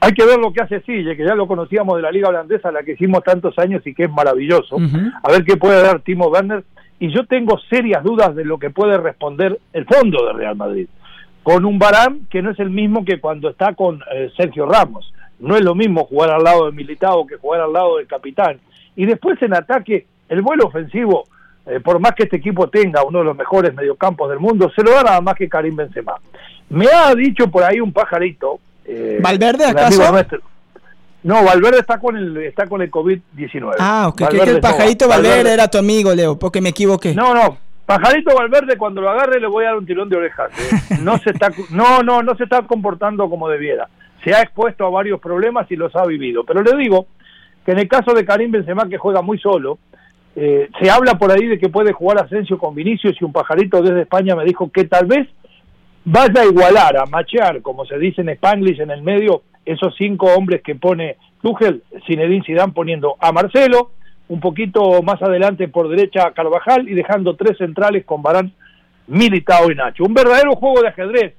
hay 0.00 0.12
que 0.12 0.24
ver 0.24 0.38
lo 0.38 0.52
que 0.52 0.62
hace 0.62 0.80
Sille, 0.80 1.16
que 1.16 1.24
ya 1.24 1.34
lo 1.34 1.46
conocíamos 1.46 1.96
de 1.96 2.02
la 2.02 2.10
liga 2.10 2.28
holandesa, 2.28 2.70
la 2.70 2.82
que 2.82 2.92
hicimos 2.92 3.24
tantos 3.24 3.58
años 3.58 3.86
y 3.86 3.94
que 3.94 4.04
es 4.04 4.10
maravilloso. 4.10 4.76
Uh 4.76 4.80
-huh. 4.80 5.12
A 5.22 5.32
ver 5.32 5.44
qué 5.44 5.56
puede 5.56 5.82
dar 5.82 6.00
Timo 6.00 6.28
Werner. 6.28 6.64
Y 6.98 7.12
yo 7.14 7.26
tengo 7.26 7.58
serias 7.70 8.02
dudas 8.02 8.34
de 8.34 8.44
lo 8.44 8.58
que 8.58 8.70
puede 8.70 8.96
responder 8.96 9.58
el 9.72 9.84
fondo 9.84 10.26
de 10.26 10.32
Real 10.32 10.56
Madrid. 10.56 10.88
Con 11.42 11.64
un 11.64 11.78
Barán 11.78 12.26
que 12.30 12.42
no 12.42 12.50
es 12.50 12.58
el 12.58 12.70
mismo 12.70 13.04
que 13.04 13.20
cuando 13.20 13.50
está 13.50 13.74
con 13.74 14.00
eh, 14.12 14.30
Sergio 14.36 14.66
Ramos. 14.66 15.12
No 15.38 15.56
es 15.56 15.62
lo 15.62 15.74
mismo 15.74 16.04
jugar 16.04 16.30
al 16.30 16.42
lado 16.42 16.66
de 16.66 16.72
Militao 16.72 17.26
que 17.26 17.36
jugar 17.36 17.60
al 17.60 17.72
lado 17.72 17.98
del 17.98 18.06
capitán. 18.06 18.58
Y 18.96 19.04
después 19.04 19.40
en 19.42 19.54
ataque, 19.54 20.06
el 20.28 20.40
vuelo 20.40 20.66
ofensivo, 20.66 21.24
eh, 21.66 21.80
por 21.80 22.00
más 22.00 22.12
que 22.12 22.24
este 22.24 22.38
equipo 22.38 22.68
tenga 22.68 23.04
uno 23.04 23.18
de 23.18 23.26
los 23.26 23.36
mejores 23.36 23.74
mediocampos 23.74 24.30
del 24.30 24.40
mundo, 24.40 24.70
se 24.74 24.82
lo 24.82 24.92
da 24.92 25.02
nada 25.02 25.20
más 25.20 25.34
que 25.34 25.48
Karim 25.48 25.76
Benzema. 25.76 26.14
Me 26.70 26.86
ha 26.86 27.14
dicho 27.14 27.48
por 27.48 27.62
ahí 27.62 27.80
un 27.80 27.92
pajarito, 27.92 28.58
eh, 28.86 29.18
¿Valverde 29.20 29.64
acaso? 29.64 30.02
No, 31.22 31.42
Valverde 31.42 31.80
está 31.80 31.98
con 31.98 32.16
el 32.16 32.36
está 32.38 32.66
con 32.68 32.82
el 32.82 32.90
COVID-19. 32.90 33.74
Ah, 33.80 34.06
ok. 34.08 34.28
que 34.28 34.38
el 34.38 34.60
pajarito 34.60 35.06
no, 35.06 35.10
Valverde, 35.10 35.34
Valverde, 35.34 35.54
era 35.54 35.68
tu 35.68 35.78
amigo, 35.78 36.14
Leo, 36.14 36.38
porque 36.38 36.60
me 36.60 36.68
equivoqué. 36.68 37.14
No, 37.14 37.34
no. 37.34 37.58
Pajarito 37.84 38.34
Valverde 38.34 38.76
cuando 38.76 39.00
lo 39.00 39.10
agarre 39.10 39.40
le 39.40 39.46
voy 39.46 39.64
a 39.64 39.68
dar 39.68 39.78
un 39.78 39.86
tirón 39.86 40.08
de 40.08 40.16
orejas. 40.16 40.50
¿eh? 40.58 40.98
No 41.02 41.18
se 41.18 41.30
está 41.30 41.50
no, 41.70 42.02
no, 42.02 42.22
no 42.22 42.36
se 42.36 42.44
está 42.44 42.62
comportando 42.62 43.28
como 43.28 43.48
debiera. 43.48 43.88
Se 44.24 44.34
ha 44.34 44.42
expuesto 44.42 44.86
a 44.86 44.90
varios 44.90 45.20
problemas 45.20 45.70
y 45.70 45.76
los 45.76 45.94
ha 45.96 46.04
vivido, 46.04 46.44
pero 46.44 46.62
le 46.62 46.76
digo 46.76 47.06
que 47.64 47.72
en 47.72 47.78
el 47.78 47.88
caso 47.88 48.12
de 48.12 48.24
Karim 48.24 48.52
Benzema, 48.52 48.88
que 48.88 48.96
juega 48.98 49.22
muy 49.22 49.38
solo, 49.38 49.78
eh, 50.36 50.68
se 50.80 50.90
habla 50.90 51.14
por 51.14 51.32
ahí 51.32 51.46
de 51.46 51.58
que 51.58 51.68
puede 51.68 51.92
jugar 51.92 52.18
Asensio 52.18 52.58
con 52.58 52.74
Vinicius 52.74 53.16
y 53.20 53.24
un 53.24 53.32
pajarito 53.32 53.82
desde 53.82 54.02
España 54.02 54.36
me 54.36 54.44
dijo 54.44 54.70
que 54.70 54.84
tal 54.84 55.06
vez 55.06 55.26
vaya 56.06 56.42
a 56.42 56.46
igualar, 56.46 56.96
a 56.96 57.06
machear, 57.06 57.60
como 57.62 57.84
se 57.84 57.98
dice 57.98 58.22
en 58.22 58.28
Spanglish 58.30 58.80
en 58.80 58.92
el 58.92 59.02
medio, 59.02 59.42
esos 59.64 59.94
cinco 59.98 60.26
hombres 60.26 60.62
que 60.62 60.76
pone 60.76 61.16
Tuchel, 61.42 61.82
Zinedine 62.06 62.44
Zidane 62.44 62.72
poniendo 62.72 63.16
a 63.18 63.32
Marcelo, 63.32 63.90
un 64.28 64.40
poquito 64.40 65.02
más 65.02 65.20
adelante 65.20 65.66
por 65.66 65.88
derecha 65.88 66.28
a 66.28 66.32
Carvajal 66.32 66.88
y 66.88 66.94
dejando 66.94 67.34
tres 67.34 67.58
centrales 67.58 68.04
con 68.04 68.22
Barán, 68.22 68.52
Militao 69.08 69.70
y 69.70 69.74
Nacho. 69.74 70.04
Un 70.04 70.14
verdadero 70.14 70.52
juego 70.52 70.80
de 70.80 70.88
ajedrez, 70.88 71.34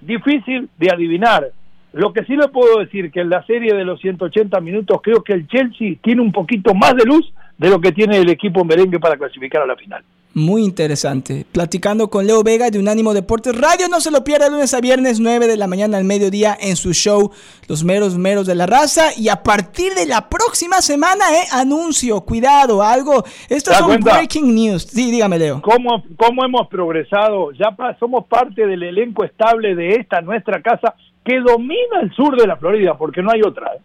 difícil 0.00 0.70
de 0.78 0.90
adivinar. 0.90 1.50
Lo 1.92 2.14
que 2.14 2.24
sí 2.24 2.36
le 2.36 2.48
puedo 2.48 2.78
decir 2.78 3.10
que 3.10 3.20
en 3.20 3.30
la 3.30 3.44
serie 3.44 3.74
de 3.74 3.84
los 3.84 4.00
180 4.00 4.58
minutos 4.60 5.00
creo 5.02 5.22
que 5.22 5.34
el 5.34 5.46
Chelsea 5.46 5.96
tiene 6.02 6.22
un 6.22 6.32
poquito 6.32 6.74
más 6.74 6.94
de 6.94 7.04
luz 7.04 7.32
de 7.58 7.68
lo 7.68 7.80
que 7.80 7.92
tiene 7.92 8.16
el 8.16 8.30
equipo 8.30 8.64
merengue 8.64 8.98
para 8.98 9.16
clasificar 9.16 9.62
a 9.62 9.66
la 9.66 9.76
final 9.76 10.02
muy 10.36 10.62
interesante. 10.64 11.46
Platicando 11.50 12.10
con 12.10 12.26
Leo 12.26 12.42
Vega 12.42 12.70
de 12.70 12.78
Unánimo 12.78 13.14
Deportes 13.14 13.58
Radio. 13.58 13.88
No 13.88 14.02
se 14.02 14.10
lo 14.10 14.22
pierda 14.22 14.50
lunes 14.50 14.74
a 14.74 14.82
viernes, 14.82 15.18
9 15.18 15.46
de 15.46 15.56
la 15.56 15.66
mañana 15.66 15.96
al 15.96 16.04
mediodía 16.04 16.54
en 16.60 16.76
su 16.76 16.92
show 16.92 17.32
Los 17.68 17.84
Meros 17.84 18.18
Meros 18.18 18.46
de 18.46 18.54
la 18.54 18.66
Raza. 18.66 19.06
Y 19.16 19.30
a 19.30 19.42
partir 19.42 19.94
de 19.94 20.04
la 20.04 20.28
próxima 20.28 20.82
semana, 20.82 21.24
eh, 21.32 21.46
anuncio, 21.52 22.20
cuidado, 22.20 22.82
algo. 22.82 23.24
Esto 23.48 23.72
es 23.72 23.80
un 23.80 23.96
breaking 23.96 24.54
news. 24.54 24.82
Sí, 24.82 25.10
dígame, 25.10 25.38
Leo. 25.38 25.62
¿Cómo, 25.62 26.04
¿Cómo 26.18 26.44
hemos 26.44 26.68
progresado? 26.68 27.52
Ya 27.52 27.74
somos 27.98 28.26
parte 28.26 28.66
del 28.66 28.82
elenco 28.82 29.24
estable 29.24 29.74
de 29.74 29.94
esta 29.94 30.20
nuestra 30.20 30.60
casa 30.60 30.94
que 31.26 31.40
domina 31.40 32.00
el 32.02 32.14
sur 32.14 32.38
de 32.40 32.46
la 32.46 32.56
Florida, 32.56 32.96
porque 32.96 33.20
no 33.20 33.32
hay 33.32 33.42
otra. 33.42 33.72
¿eh? 33.74 33.80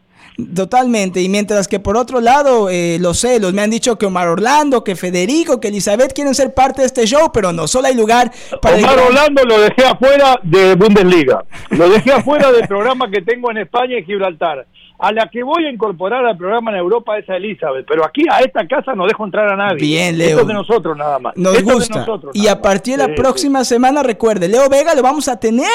Totalmente, 0.56 1.22
y 1.22 1.28
mientras 1.28 1.68
que 1.68 1.80
por 1.80 1.98
otro 1.98 2.22
lado, 2.22 2.70
eh, 2.70 2.98
los 3.02 3.20
celos, 3.20 3.54
me 3.54 3.64
han 3.64 3.72
dicho 3.72 3.98
que 3.98 4.06
Omar 4.06 4.28
Orlando, 4.28 4.84
que 4.84 4.96
Federico, 4.96 5.60
que 5.60 5.70
Elizabeth 5.70 6.14
quieren 6.14 6.36
ser 6.36 6.54
parte 6.54 6.82
de 6.82 6.88
este 6.88 7.06
show, 7.06 7.32
pero 7.34 7.52
no, 7.52 7.68
solo 7.68 7.88
hay 7.88 7.96
lugar 7.96 8.32
para... 8.62 8.78
Omar 8.78 9.00
Orlando 9.00 9.44
lo 9.44 9.60
dejé 9.60 9.86
afuera 9.86 10.40
de 10.44 10.76
Bundesliga, 10.76 11.44
lo 11.72 11.90
dejé 11.90 12.14
afuera 12.14 12.52
del 12.52 12.68
programa 12.68 13.10
que 13.10 13.22
tengo 13.22 13.50
en 13.52 13.58
España 13.58 13.98
y 13.98 14.06
Gibraltar. 14.06 14.68
A 15.00 15.12
la 15.12 15.28
que 15.30 15.42
voy 15.42 15.66
a 15.66 15.72
incorporar 15.72 16.24
al 16.24 16.38
programa 16.38 16.70
en 16.70 16.78
Europa 16.78 17.18
es 17.18 17.28
a 17.28 17.36
Elizabeth, 17.36 17.88
pero 17.88 18.06
aquí 18.06 18.22
a 18.32 18.42
esta 18.42 18.68
casa 18.68 18.94
no 18.94 19.08
dejo 19.08 19.26
entrar 19.26 19.52
a 19.52 19.56
nadie. 19.56 19.80
Bien, 19.80 20.16
Leo. 20.16 20.38
Esto 20.38 20.46
de 20.46 20.54
nosotros 20.54 20.96
nada 20.96 21.18
más. 21.18 21.36
Nos 21.36 21.60
gusta. 21.64 22.06
y 22.34 22.46
a 22.48 22.62
partir 22.62 22.98
de 22.98 23.08
la 23.08 23.16
próxima 23.16 23.64
semana, 23.64 24.04
recuerde, 24.04 24.48
Leo 24.48 24.70
Vega 24.70 24.94
lo 24.94 25.02
vamos 25.02 25.28
a 25.28 25.40
tener 25.40 25.68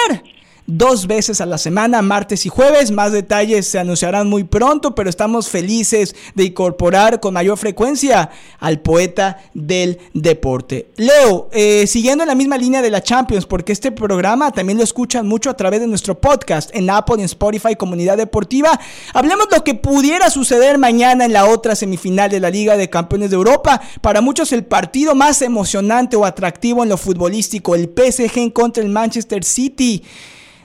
dos 0.67 1.07
veces 1.07 1.41
a 1.41 1.47
la 1.47 1.59
semana, 1.59 2.03
martes 2.03 2.47
y 2.47 2.49
jueves. 2.49 2.91
Más 2.91 3.13
detalles 3.13 3.67
se 3.67 3.79
anunciarán 3.79 4.29
muy 4.29 4.45
pronto, 4.45 4.95
pero 4.95 5.09
estamos 5.09 5.49
felices 5.49 6.15
de 6.35 6.45
incorporar 6.45 7.21
con 7.21 7.35
mayor 7.35 7.59
frecuencia 7.59 8.31
al 8.59 8.81
poeta 8.81 9.39
del 9.55 9.99
deporte. 10.13 10.91
Leo, 10.97 11.49
eh, 11.53 11.87
siguiendo 11.87 12.25
en 12.25 12.29
la 12.29 12.35
misma 12.35 12.59
línea 12.59 12.83
de 12.83 12.91
la 12.91 13.03
Champions, 13.03 13.47
porque 13.47 13.73
este 13.73 13.93
programa 13.93 14.51
también 14.53 14.79
lo 14.79 14.85
escuchan 14.85 15.27
mucho 15.27 15.51
a 15.51 15.57
través 15.57 15.81
de 15.81 15.87
nuestro 15.87 16.19
podcast 16.21 16.71
en 16.75 16.91
Apple 16.91 17.17
en 17.17 17.23
Spotify 17.23 17.77
Comunidad 17.77 18.17
Deportiva. 18.17 18.79
Hablemos 19.15 19.49
de 19.49 19.57
lo 19.57 19.65
que 19.65 19.75
pudiera 19.75 20.31
suceder 20.31 20.79
mañana 20.79 21.25
en 21.25 21.33
la 21.33 21.47
otra 21.47 21.75
semifinal 21.75 22.31
de 22.31 22.41
la 22.41 22.51
Liga 22.51 22.77
de 22.77 22.91
Campeones 22.91 23.31
de 23.31 23.37
Europa. 23.37 23.81
Para 24.01 24.21
muchos 24.21 24.53
el 24.53 24.65
partido 24.65 25.15
más 25.15 25.43
emocionante 25.43 26.17
o 26.17 26.25
atractivo 26.25 26.83
en 26.83 26.89
lo 26.89 26.97
futbolístico, 26.97 27.75
el 27.75 27.91
PSG 27.95 28.53
contra 28.53 28.83
el 28.83 28.89
Manchester 28.89 29.45
City 29.45 30.03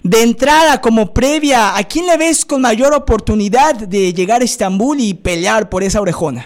de 0.03 0.23
entrada, 0.23 0.81
como 0.81 1.13
previa, 1.13 1.77
¿a 1.77 1.83
quién 1.83 2.07
le 2.07 2.17
ves 2.17 2.45
con 2.45 2.61
mayor 2.61 2.93
oportunidad 2.93 3.75
de 3.75 4.13
llegar 4.13 4.41
a 4.41 4.45
Estambul 4.45 4.99
y 4.99 5.13
pelear 5.13 5.69
por 5.69 5.83
esa 5.83 6.01
orejona? 6.01 6.45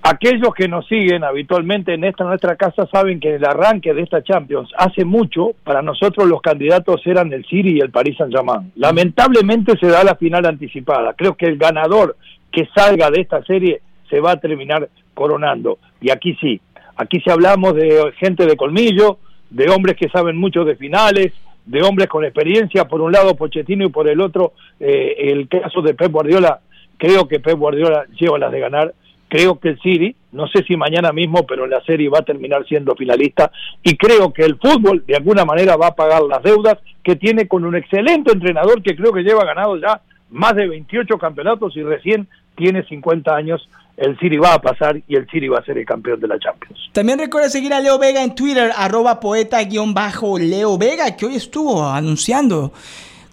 Aquellos 0.00 0.54
que 0.54 0.68
nos 0.68 0.86
siguen 0.86 1.24
habitualmente 1.24 1.92
en 1.92 2.04
esta 2.04 2.24
nuestra 2.24 2.56
casa 2.56 2.88
saben 2.90 3.20
que 3.20 3.34
el 3.34 3.44
arranque 3.44 3.92
de 3.92 4.02
esta 4.02 4.22
Champions, 4.22 4.70
hace 4.78 5.04
mucho, 5.04 5.50
para 5.64 5.82
nosotros 5.82 6.26
los 6.26 6.40
candidatos 6.40 7.02
eran 7.04 7.32
el 7.32 7.44
City 7.44 7.76
y 7.76 7.80
el 7.80 7.90
Paris 7.90 8.16
Saint-Germain. 8.16 8.72
Lamentablemente 8.76 9.76
se 9.78 9.88
da 9.88 10.02
la 10.04 10.14
final 10.14 10.46
anticipada. 10.46 11.12
Creo 11.14 11.36
que 11.36 11.46
el 11.46 11.58
ganador 11.58 12.16
que 12.50 12.66
salga 12.74 13.10
de 13.10 13.20
esta 13.20 13.44
serie 13.44 13.82
se 14.08 14.20
va 14.20 14.32
a 14.32 14.40
terminar 14.40 14.88
coronando. 15.12 15.78
Y 16.00 16.10
aquí 16.10 16.34
sí, 16.40 16.58
aquí 16.96 17.20
sí 17.20 17.28
hablamos 17.28 17.74
de 17.74 18.12
gente 18.18 18.46
de 18.46 18.56
colmillo, 18.56 19.18
de 19.50 19.68
hombres 19.68 19.96
que 19.96 20.08
saben 20.08 20.36
mucho 20.36 20.64
de 20.64 20.76
finales, 20.76 21.32
de 21.68 21.82
hombres 21.82 22.08
con 22.08 22.24
experiencia, 22.24 22.86
por 22.86 23.02
un 23.02 23.12
lado 23.12 23.36
Pochettino 23.36 23.84
y 23.84 23.90
por 23.90 24.08
el 24.08 24.20
otro 24.20 24.54
eh, 24.80 25.14
el 25.18 25.48
caso 25.48 25.82
de 25.82 25.94
Pep 25.94 26.10
Guardiola, 26.10 26.60
creo 26.96 27.28
que 27.28 27.40
Pep 27.40 27.58
Guardiola 27.58 28.06
lleva 28.18 28.38
las 28.38 28.50
de 28.50 28.60
ganar, 28.60 28.94
creo 29.28 29.60
que 29.60 29.68
el 29.68 29.80
City, 29.80 30.16
no 30.32 30.48
sé 30.48 30.64
si 30.64 30.76
mañana 30.76 31.12
mismo, 31.12 31.46
pero 31.46 31.66
la 31.66 31.82
serie 31.82 32.08
va 32.08 32.20
a 32.20 32.24
terminar 32.24 32.66
siendo 32.66 32.96
finalista 32.96 33.52
y 33.82 33.96
creo 33.98 34.32
que 34.32 34.44
el 34.44 34.56
fútbol 34.56 35.04
de 35.06 35.16
alguna 35.16 35.44
manera 35.44 35.76
va 35.76 35.88
a 35.88 35.94
pagar 35.94 36.22
las 36.22 36.42
deudas 36.42 36.78
que 37.04 37.16
tiene 37.16 37.46
con 37.46 37.64
un 37.66 37.76
excelente 37.76 38.32
entrenador 38.32 38.82
que 38.82 38.96
creo 38.96 39.12
que 39.12 39.22
lleva 39.22 39.44
ganado 39.44 39.76
ya 39.76 40.00
más 40.30 40.54
de 40.54 40.68
28 40.68 41.18
campeonatos 41.18 41.76
y 41.76 41.82
recién 41.82 42.28
tiene 42.56 42.82
50 42.84 43.34
años 43.34 43.68
el 43.98 44.16
City 44.18 44.38
va 44.38 44.54
a 44.54 44.62
pasar 44.62 45.02
y 45.08 45.16
el 45.16 45.26
City 45.28 45.48
va 45.48 45.58
a 45.58 45.64
ser 45.64 45.76
el 45.76 45.84
campeón 45.84 46.20
de 46.20 46.28
la 46.28 46.38
Champions. 46.38 46.78
También 46.92 47.18
recuerda 47.18 47.50
seguir 47.50 47.74
a 47.74 47.80
Leo 47.80 47.98
Vega 47.98 48.22
en 48.22 48.34
Twitter, 48.34 48.70
arroba 48.76 49.18
poeta-leo 49.18 50.78
Vega, 50.78 51.16
que 51.16 51.26
hoy 51.26 51.34
estuvo 51.34 51.84
anunciando 51.84 52.72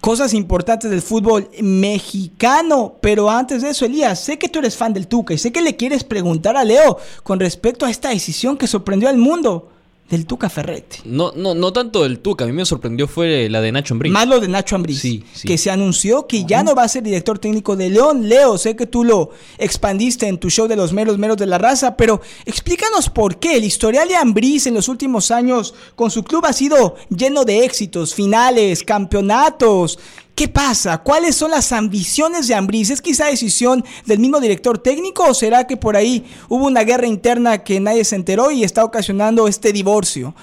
cosas 0.01 0.33
importantes 0.33 0.89
del 0.89 1.01
fútbol 1.01 1.49
mexicano. 1.61 2.95
Pero 2.99 3.29
antes 3.29 3.61
de 3.61 3.69
eso, 3.69 3.85
Elías, 3.85 4.19
sé 4.19 4.39
que 4.39 4.49
tú 4.49 4.59
eres 4.59 4.75
fan 4.75 4.93
del 4.93 5.07
Tuca 5.07 5.35
y 5.35 5.37
sé 5.37 5.51
que 5.51 5.61
le 5.61 5.75
quieres 5.75 6.03
preguntar 6.03 6.57
a 6.57 6.63
Leo 6.63 6.97
con 7.23 7.39
respecto 7.39 7.85
a 7.85 7.91
esta 7.91 8.09
decisión 8.09 8.57
que 8.57 8.67
sorprendió 8.67 9.07
al 9.07 9.17
mundo 9.17 9.69
del 10.09 10.27
Tuca 10.27 10.49
Ferretti. 10.49 10.99
No, 11.05 11.31
no, 11.35 11.55
no 11.55 11.73
tanto 11.73 12.03
del 12.03 12.19
Tuca, 12.19 12.43
a 12.43 12.47
mí 12.47 12.53
me 12.53 12.65
sorprendió 12.65 13.07
fue 13.07 13.49
la 13.49 13.59
de 13.61 13.71
Nacho 13.71 13.95
Ambriz. 13.95 14.13
Más 14.13 14.27
lo 14.27 14.39
de 14.39 14.47
Nacho 14.47 14.75
Ambriz, 14.75 14.99
sí, 14.99 15.23
que 15.43 15.57
se 15.57 15.71
anunció 15.71 16.27
que 16.27 16.45
ya 16.45 16.63
no 16.63 16.75
va 16.75 16.83
a 16.83 16.87
ser 16.87 17.01
director 17.01 17.39
técnico 17.39 17.75
de 17.75 17.89
León. 17.89 18.29
Leo, 18.29 18.57
sé 18.57 18.75
que 18.75 18.85
tú 18.85 19.03
lo 19.03 19.31
expandiste 19.57 20.27
en 20.27 20.37
tu 20.37 20.49
show 20.49 20.67
de 20.67 20.75
los 20.75 20.93
meros 20.93 21.17
meros 21.17 21.37
de 21.37 21.47
la 21.47 21.57
raza, 21.57 21.97
pero 21.97 22.21
explícanos 22.45 23.09
por 23.09 23.37
qué. 23.37 23.55
El 23.55 23.63
historial 23.63 24.07
de 24.07 24.15
Ambriz 24.15 24.67
en 24.67 24.75
los 24.75 24.89
últimos 24.89 25.31
años 25.31 25.73
con 25.95 26.11
su 26.11 26.23
club 26.23 26.45
ha 26.45 26.53
sido 26.53 26.95
lleno 27.09 27.43
de 27.43 27.65
éxitos, 27.65 28.13
finales, 28.13 28.83
campeonatos. 28.83 29.97
¿Qué 30.35 30.49
pasa? 30.49 30.97
¿Cuáles 30.97 31.37
son 31.37 31.51
las 31.51 31.71
ambiciones 31.71 32.49
de 32.49 32.55
Ambriz? 32.55 32.89
¿Es 32.89 33.01
quizá 33.01 33.27
decisión 33.27 33.85
del 34.05 34.19
mismo 34.19 34.41
director 34.41 34.77
técnico 34.77 35.23
o 35.29 35.33
será 35.33 35.65
que 35.65 35.77
por 35.77 35.95
ahí 35.95 36.25
hubo 36.49 36.65
una 36.65 36.81
guerra 36.81 37.07
interna 37.07 37.63
que 37.63 37.79
nadie 37.79 38.03
se 38.03 38.17
enteró 38.17 38.51
y 38.51 38.65
está 38.65 38.83
ocasionando 38.83 39.47
este 39.47 39.71
divorcio? 39.71 40.35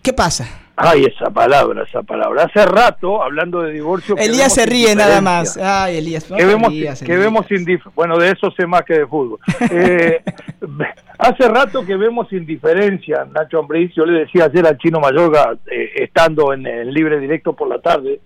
¿Qué 0.00 0.14
pasa? 0.14 0.48
Ay, 0.76 1.04
esa 1.04 1.30
palabra, 1.30 1.84
esa 1.86 2.02
palabra. 2.02 2.44
Hace 2.44 2.64
rato, 2.64 3.22
hablando 3.22 3.60
de 3.60 3.72
divorcio... 3.72 4.16
Elías 4.16 4.54
se 4.54 4.64
ríe 4.64 4.94
nada 4.94 5.20
más. 5.20 5.58
Ay, 5.58 5.98
Elías. 5.98 6.24
que 6.24 6.44
vemos, 6.44 6.72
que 7.04 7.16
vemos 7.16 7.46
Bueno, 7.94 8.16
de 8.18 8.30
eso 8.30 8.50
sé 8.52 8.66
más 8.66 8.82
que 8.82 8.94
de 8.94 9.06
fútbol. 9.06 9.38
Eh, 9.70 10.22
hace 11.18 11.48
rato 11.48 11.84
que 11.84 11.96
vemos 11.96 12.32
indiferencia, 12.32 13.26
Nacho 13.30 13.58
Ambriz. 13.58 13.92
Yo 13.94 14.06
le 14.06 14.20
decía 14.20 14.44
ayer 14.44 14.66
al 14.66 14.78
Chino 14.78 15.00
Mayorga, 15.00 15.54
eh, 15.70 15.90
estando 15.96 16.52
en, 16.52 16.66
en 16.66 16.92
Libre 16.92 17.20
Directo 17.20 17.52
por 17.52 17.68
la 17.68 17.80
tarde, 17.80 18.20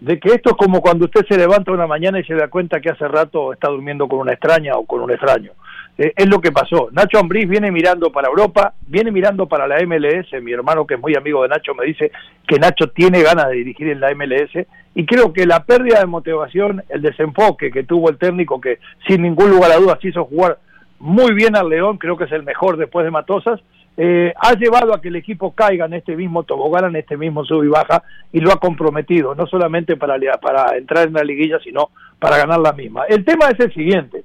de 0.00 0.18
que 0.18 0.30
esto 0.30 0.50
es 0.50 0.56
como 0.56 0.80
cuando 0.80 1.04
usted 1.04 1.26
se 1.28 1.36
levanta 1.36 1.72
una 1.72 1.86
mañana 1.86 2.18
y 2.18 2.24
se 2.24 2.34
da 2.34 2.48
cuenta 2.48 2.80
que 2.80 2.90
hace 2.90 3.06
rato 3.06 3.52
está 3.52 3.68
durmiendo 3.68 4.08
con 4.08 4.20
una 4.20 4.32
extraña 4.32 4.74
o 4.74 4.86
con 4.86 5.02
un 5.02 5.10
extraño. 5.10 5.52
Eh, 5.98 6.14
es 6.16 6.26
lo 6.26 6.40
que 6.40 6.50
pasó. 6.50 6.88
Nacho 6.92 7.18
Ambriz 7.18 7.46
viene 7.46 7.70
mirando 7.70 8.10
para 8.10 8.28
Europa, 8.28 8.72
viene 8.86 9.10
mirando 9.10 9.46
para 9.46 9.66
la 9.66 9.76
MLS. 9.84 10.42
Mi 10.42 10.52
hermano, 10.52 10.86
que 10.86 10.94
es 10.94 11.00
muy 11.00 11.14
amigo 11.14 11.42
de 11.42 11.50
Nacho, 11.50 11.74
me 11.74 11.84
dice 11.84 12.10
que 12.48 12.58
Nacho 12.58 12.88
tiene 12.88 13.22
ganas 13.22 13.48
de 13.48 13.56
dirigir 13.56 13.88
en 13.88 14.00
la 14.00 14.14
MLS. 14.14 14.66
Y 14.94 15.04
creo 15.04 15.34
que 15.34 15.44
la 15.44 15.64
pérdida 15.64 16.00
de 16.00 16.06
motivación, 16.06 16.82
el 16.88 17.02
desenfoque 17.02 17.70
que 17.70 17.84
tuvo 17.84 18.08
el 18.08 18.16
técnico, 18.16 18.60
que 18.60 18.78
sin 19.06 19.22
ningún 19.22 19.50
lugar 19.50 19.72
a 19.72 19.76
dudas 19.76 20.02
hizo 20.02 20.24
jugar 20.24 20.58
muy 20.98 21.34
bien 21.34 21.56
al 21.56 21.68
León, 21.68 21.98
creo 21.98 22.16
que 22.16 22.24
es 22.24 22.32
el 22.32 22.42
mejor 22.42 22.76
después 22.78 23.04
de 23.04 23.10
Matosas, 23.10 23.60
eh, 23.96 24.32
ha 24.36 24.54
llevado 24.54 24.94
a 24.94 25.00
que 25.00 25.08
el 25.08 25.16
equipo 25.16 25.52
caiga 25.52 25.86
en 25.86 25.94
este 25.94 26.16
mismo 26.16 26.44
tobogán, 26.44 26.86
en 26.86 26.96
este 26.96 27.16
mismo 27.16 27.44
sub 27.44 27.64
y 27.64 27.68
baja, 27.68 28.02
y 28.32 28.40
lo 28.40 28.52
ha 28.52 28.60
comprometido, 28.60 29.34
no 29.34 29.46
solamente 29.46 29.96
para, 29.96 30.16
para 30.38 30.76
entrar 30.76 31.08
en 31.08 31.14
la 31.14 31.22
liguilla, 31.22 31.58
sino 31.62 31.90
para 32.18 32.38
ganar 32.38 32.60
la 32.60 32.72
misma. 32.72 33.04
El 33.08 33.24
tema 33.24 33.48
es 33.48 33.60
el 33.60 33.72
siguiente. 33.74 34.24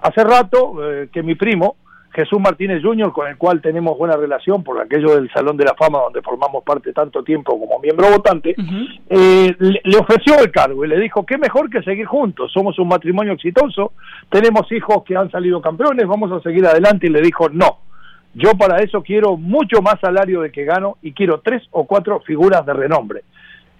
Hace 0.00 0.22
rato 0.22 0.76
eh, 0.84 1.08
que 1.12 1.22
mi 1.22 1.34
primo, 1.34 1.76
Jesús 2.12 2.40
Martínez 2.40 2.82
Jr., 2.82 3.12
con 3.12 3.28
el 3.28 3.36
cual 3.36 3.60
tenemos 3.60 3.96
buena 3.96 4.16
relación 4.16 4.62
por 4.62 4.80
aquello 4.80 5.14
del 5.14 5.30
Salón 5.30 5.56
de 5.56 5.64
la 5.64 5.74
Fama 5.74 5.98
donde 5.98 6.22
formamos 6.22 6.64
parte 6.64 6.92
tanto 6.92 7.22
tiempo 7.22 7.58
como 7.58 7.78
miembro 7.78 8.10
votante, 8.10 8.54
eh, 9.08 9.54
le, 9.58 9.80
le, 9.84 9.98
ofreció 9.98 10.38
el 10.40 10.50
cargo 10.50 10.84
y 10.84 10.88
le 10.88 10.98
dijo, 10.98 11.26
qué 11.26 11.36
mejor 11.36 11.68
que 11.68 11.82
seguir 11.82 12.06
juntos, 12.06 12.50
somos 12.52 12.78
un 12.78 12.88
matrimonio 12.88 13.34
exitoso, 13.34 13.92
tenemos 14.30 14.70
hijos 14.72 15.04
que 15.04 15.16
han 15.16 15.30
salido 15.30 15.60
campeones, 15.60 16.06
vamos 16.06 16.32
a 16.32 16.40
seguir 16.40 16.66
adelante 16.66 17.06
y 17.06 17.10
le 17.10 17.20
dijo, 17.20 17.50
no, 17.50 17.80
yo 18.38 18.52
para 18.58 18.82
eso 18.82 19.02
quiero 19.02 19.38
mucho 19.38 19.80
más 19.80 19.98
salario 19.98 20.42
de 20.42 20.52
que 20.52 20.64
gano 20.64 20.98
y 21.00 21.12
quiero 21.12 21.40
tres 21.40 21.62
o 21.70 21.86
cuatro 21.86 22.20
figuras 22.20 22.66
de 22.66 22.74
renombre. 22.74 23.22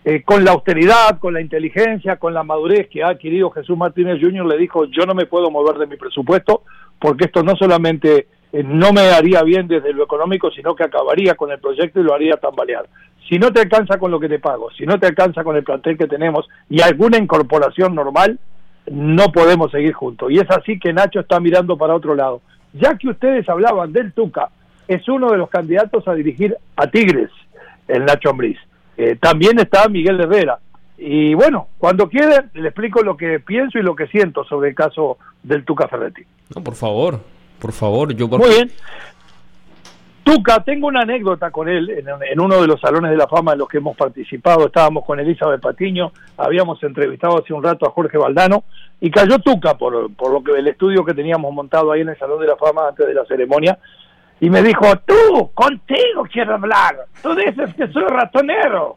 eh, 0.03 0.23
con 0.23 0.45
la 0.45 0.53
austeridad, 0.53 1.19
con 1.19 1.35
la 1.35 1.41
inteligencia, 1.41 2.17
con 2.17 2.33
la 2.33 2.45
madurez 2.45 2.89
que 2.89 3.03
ha 3.03 3.09
adquirido 3.09 3.51
Jesús 3.51 3.77
Martínez 3.77 4.19
Jr., 4.21 4.47
le 4.47 4.57
dijo, 4.57 4.85
yo 4.87 5.05
no 5.05 5.15
me 5.15 5.27
puedo 5.27 5.51
mover 5.51 5.79
de 5.79 5.89
mi 5.89 5.97
presupuesto 5.97 6.63
porque 7.01 7.25
esto 7.25 7.43
no 7.43 7.57
solamente 7.57 8.29
eh, 8.53 8.63
no 8.65 8.93
me 8.93 9.01
haría 9.11 9.43
bien 9.43 9.67
desde 9.67 9.93
lo 9.93 10.05
económico, 10.05 10.51
sino 10.53 10.75
que 10.77 10.85
acabaría 10.85 11.35
con 11.35 11.51
el 11.51 11.59
proyecto 11.59 12.01
y 12.01 12.05
lo 12.05 12.15
haría 12.15 12.37
tambalear. 12.37 12.87
Si 13.29 13.39
no 13.39 13.53
te 13.53 13.61
alcanza 13.61 13.99
con 13.99 14.11
lo 14.13 14.21
que 14.21 14.29
te 14.29 14.39
pago, 14.39 14.71
si 14.71 14.87
no 14.87 14.99
te 14.99 15.09
alcanza 15.09 15.43
con 15.43 15.57
el 15.57 15.65
plantel 15.65 15.99
que 15.99 16.07
tenemos 16.07 16.49
y 16.71 16.81
alguna 16.81 17.19
incorporación 17.19 17.95
normal, 17.95 18.39
no 18.91 19.33
podemos 19.33 19.71
seguir 19.73 19.93
juntos. 19.93 20.31
Y 20.31 20.39
es 20.39 20.49
así 20.51 20.79
que 20.79 20.93
Nacho 20.93 21.21
está 21.21 21.41
mirando 21.41 21.77
para 21.77 21.97
otro 21.97 22.15
lado. 22.15 22.41
Ya 22.79 22.97
que 22.97 23.09
ustedes 23.09 23.49
hablaban 23.49 23.93
del 23.93 24.13
Tuca, 24.13 24.51
es 24.89 25.09
uno 25.09 25.31
de 25.31 25.39
los 25.39 25.49
candidatos 25.51 26.07
a 26.07 26.15
dirigir 26.15 26.57
a 26.77 26.87
Tigres, 26.87 27.31
el 27.89 28.05
Nacho 28.05 28.31
Ambriz. 28.31 28.59
Eh, 28.97 29.17
también 29.21 29.59
está 29.59 29.89
Miguel 29.89 30.21
Herrera. 30.21 30.59
Y 30.99 31.35
bueno, 31.35 31.69
cuando 31.79 32.09
quieran, 32.09 32.51
le 32.55 32.69
explico 32.69 33.03
lo 33.03 33.17
que 33.17 33.41
pienso 33.41 33.79
y 33.79 33.83
lo 33.83 33.95
que 33.95 34.07
siento 34.07 34.45
sobre 34.45 34.71
el 34.71 34.75
caso 34.75 35.19
del 35.43 35.65
Tuca 35.65 35.89
Ferretti. 35.89 36.23
No, 36.55 36.63
por 36.63 36.75
favor, 36.75 37.21
por 37.59 37.73
favor. 37.73 38.15
Yo 38.15 38.29
por 38.29 38.41
Muy 38.41 38.51
bien. 38.51 38.71
Tuca, 40.27 40.59
tengo 40.65 40.89
una 40.89 41.03
anécdota 41.03 41.53
con 41.53 41.69
él 41.69 41.89
en, 41.89 42.41
uno 42.41 42.61
de 42.61 42.67
los 42.67 42.81
salones 42.81 43.13
de 43.13 43.17
la 43.17 43.29
fama 43.29 43.53
en 43.53 43.61
los 43.61 43.69
que 43.69 43.79
hemos 43.79 43.97
participado. 43.97 44.67
Estábamos 44.67 45.05
con 45.05 45.21
Elizabeth 45.21 45.61
Patiño, 45.61 46.11
habíamos 46.37 46.83
entrevistado 46.83 47.39
hace 47.39 47.53
un 47.53 47.63
rato 47.63 47.87
a 47.87 47.93
Jorge 47.93 48.19
Valdano 48.19 48.65
y 49.01 49.09
cayó 49.09 49.39
Tuca 49.39 49.75
por, 49.79 49.93
lo 49.93 50.43
que 50.43 50.59
el 50.59 50.67
estudio 50.67 51.05
que 51.05 51.15
teníamos 51.15 51.55
montado 51.55 51.93
ahí 51.93 52.01
en 52.01 52.09
el 52.09 52.19
Salón 52.19 52.41
de 52.41 52.49
la 52.49 52.57
Fama 52.57 52.89
antes 52.89 53.07
de 53.07 53.15
la 53.15 53.25
ceremonia 53.25 53.79
y 54.41 54.51
me 54.51 54.65
dijo, 54.65 54.85
tú, 55.07 55.53
contigo 55.55 56.25
quiero 56.33 56.55
hablar, 56.55 56.97
tú 57.23 57.33
dices 57.37 57.73
que 57.77 57.87
soy 57.93 58.07
ratonero, 58.09 58.97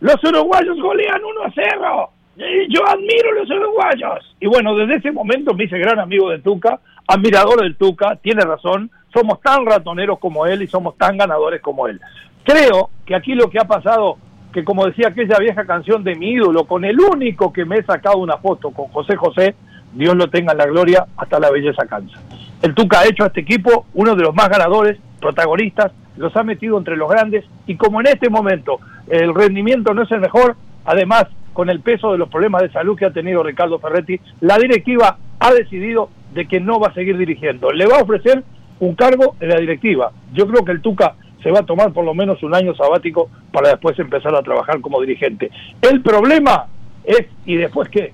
los 0.00 0.16
uruguayos 0.24 0.80
golean 0.80 1.22
1 1.22 1.42
a 1.42 1.52
0, 1.54 2.10
y 2.36 2.74
yo 2.74 2.80
admiro 2.88 3.32
a 3.32 3.34
los 3.34 3.50
uruguayos. 3.50 4.34
Y 4.40 4.46
bueno, 4.46 4.74
desde 4.74 4.96
ese 4.96 5.12
momento 5.12 5.52
me 5.52 5.64
hice 5.64 5.78
gran 5.78 6.00
amigo 6.00 6.30
de 6.30 6.38
Tuca, 6.38 6.80
admirador 7.06 7.62
del 7.62 7.76
Tuca, 7.76 8.16
tiene 8.16 8.42
razón, 8.42 8.90
somos 9.12 9.40
tan 9.40 9.64
ratoneros 9.66 10.18
como 10.18 10.46
él 10.46 10.62
y 10.62 10.66
somos 10.66 10.96
tan 10.96 11.16
ganadores 11.16 11.60
como 11.60 11.86
él. 11.86 12.00
Creo 12.44 12.90
que 13.06 13.14
aquí 13.14 13.34
lo 13.34 13.48
que 13.50 13.58
ha 13.58 13.64
pasado, 13.64 14.16
que 14.52 14.64
como 14.64 14.86
decía 14.86 15.08
aquella 15.08 15.38
vieja 15.38 15.64
canción 15.64 16.04
de 16.04 16.14
mi 16.14 16.30
ídolo, 16.30 16.64
con 16.66 16.84
el 16.84 17.00
único 17.00 17.52
que 17.52 17.64
me 17.64 17.76
he 17.76 17.82
sacado 17.84 18.18
una 18.18 18.38
foto, 18.38 18.70
con 18.70 18.88
José 18.88 19.16
José, 19.16 19.54
Dios 19.92 20.16
lo 20.16 20.28
tenga 20.28 20.52
en 20.52 20.58
la 20.58 20.66
gloria, 20.66 21.06
hasta 21.16 21.38
la 21.38 21.50
belleza 21.50 21.86
cansa. 21.86 22.18
El 22.62 22.74
Tuca 22.74 23.00
ha 23.00 23.06
hecho 23.06 23.24
a 23.24 23.28
este 23.28 23.40
equipo 23.40 23.86
uno 23.94 24.14
de 24.14 24.22
los 24.22 24.34
más 24.34 24.48
ganadores, 24.48 24.98
protagonistas, 25.20 25.92
los 26.16 26.36
ha 26.36 26.42
metido 26.42 26.78
entre 26.78 26.96
los 26.96 27.10
grandes 27.10 27.44
y 27.66 27.76
como 27.76 28.00
en 28.00 28.06
este 28.06 28.30
momento 28.30 28.78
el 29.08 29.34
rendimiento 29.34 29.94
no 29.94 30.02
es 30.02 30.10
el 30.10 30.20
mejor, 30.20 30.56
además 30.84 31.26
con 31.52 31.70
el 31.70 31.80
peso 31.80 32.12
de 32.12 32.18
los 32.18 32.28
problemas 32.28 32.62
de 32.62 32.72
salud 32.72 32.96
que 32.98 33.06
ha 33.06 33.12
tenido 33.12 33.42
Ricardo 33.42 33.78
Ferretti, 33.78 34.20
la 34.40 34.58
directiva 34.58 35.18
ha 35.38 35.52
decidido 35.52 36.10
de 36.34 36.46
que 36.46 36.60
no 36.60 36.80
va 36.80 36.88
a 36.88 36.94
seguir 36.94 37.16
dirigiendo. 37.16 37.70
Le 37.70 37.86
va 37.86 37.98
a 37.98 38.02
ofrecer 38.02 38.42
un 38.80 38.94
cargo 38.94 39.36
en 39.40 39.48
la 39.48 39.60
directiva. 39.60 40.12
Yo 40.32 40.46
creo 40.46 40.64
que 40.64 40.72
el 40.72 40.80
Tuca 40.80 41.14
se 41.42 41.50
va 41.50 41.60
a 41.60 41.66
tomar 41.66 41.92
por 41.92 42.04
lo 42.04 42.14
menos 42.14 42.42
un 42.42 42.54
año 42.54 42.74
sabático 42.74 43.30
para 43.52 43.68
después 43.68 43.98
empezar 43.98 44.34
a 44.34 44.42
trabajar 44.42 44.80
como 44.80 45.00
dirigente. 45.00 45.50
El 45.80 46.02
problema 46.02 46.66
es, 47.04 47.26
¿y 47.46 47.56
después 47.56 47.88
qué? 47.90 48.12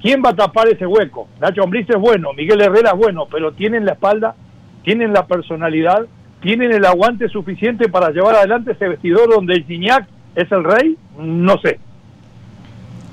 ¿Quién 0.00 0.20
va 0.24 0.30
a 0.30 0.36
tapar 0.36 0.68
ese 0.68 0.84
hueco? 0.84 1.28
Nacho 1.40 1.62
Ambriz 1.62 1.88
es 1.88 1.96
bueno, 1.96 2.32
Miguel 2.32 2.60
Herrera 2.60 2.90
es 2.90 2.98
bueno, 2.98 3.26
pero 3.30 3.52
tienen 3.52 3.84
la 3.86 3.92
espalda, 3.92 4.34
tienen 4.82 5.12
la 5.12 5.26
personalidad, 5.26 6.06
tienen 6.40 6.72
el 6.72 6.84
aguante 6.84 7.28
suficiente 7.28 7.88
para 7.88 8.10
llevar 8.10 8.34
adelante 8.34 8.72
ese 8.72 8.88
vestidor 8.88 9.32
donde 9.32 9.54
el 9.54 9.64
Gignac 9.64 10.08
es 10.34 10.50
el 10.50 10.64
rey, 10.64 10.96
no 11.16 11.56
sé. 11.58 11.78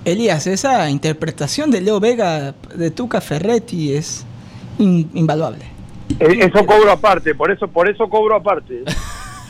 Elías, 0.03 0.47
esa 0.47 0.89
interpretación 0.89 1.69
de 1.69 1.81
Leo 1.81 1.99
Vega 1.99 2.55
de 2.75 2.89
Tuca 2.89 3.21
Ferretti 3.21 3.93
es 3.93 4.25
in, 4.79 5.09
invaluable. 5.13 5.65
Eh, 6.19 6.39
eso 6.51 6.65
cobro 6.65 6.91
aparte, 6.91 7.35
por 7.35 7.51
eso, 7.51 7.67
por 7.67 7.89
eso 7.89 8.09
cobro 8.09 8.35
aparte. 8.35 8.83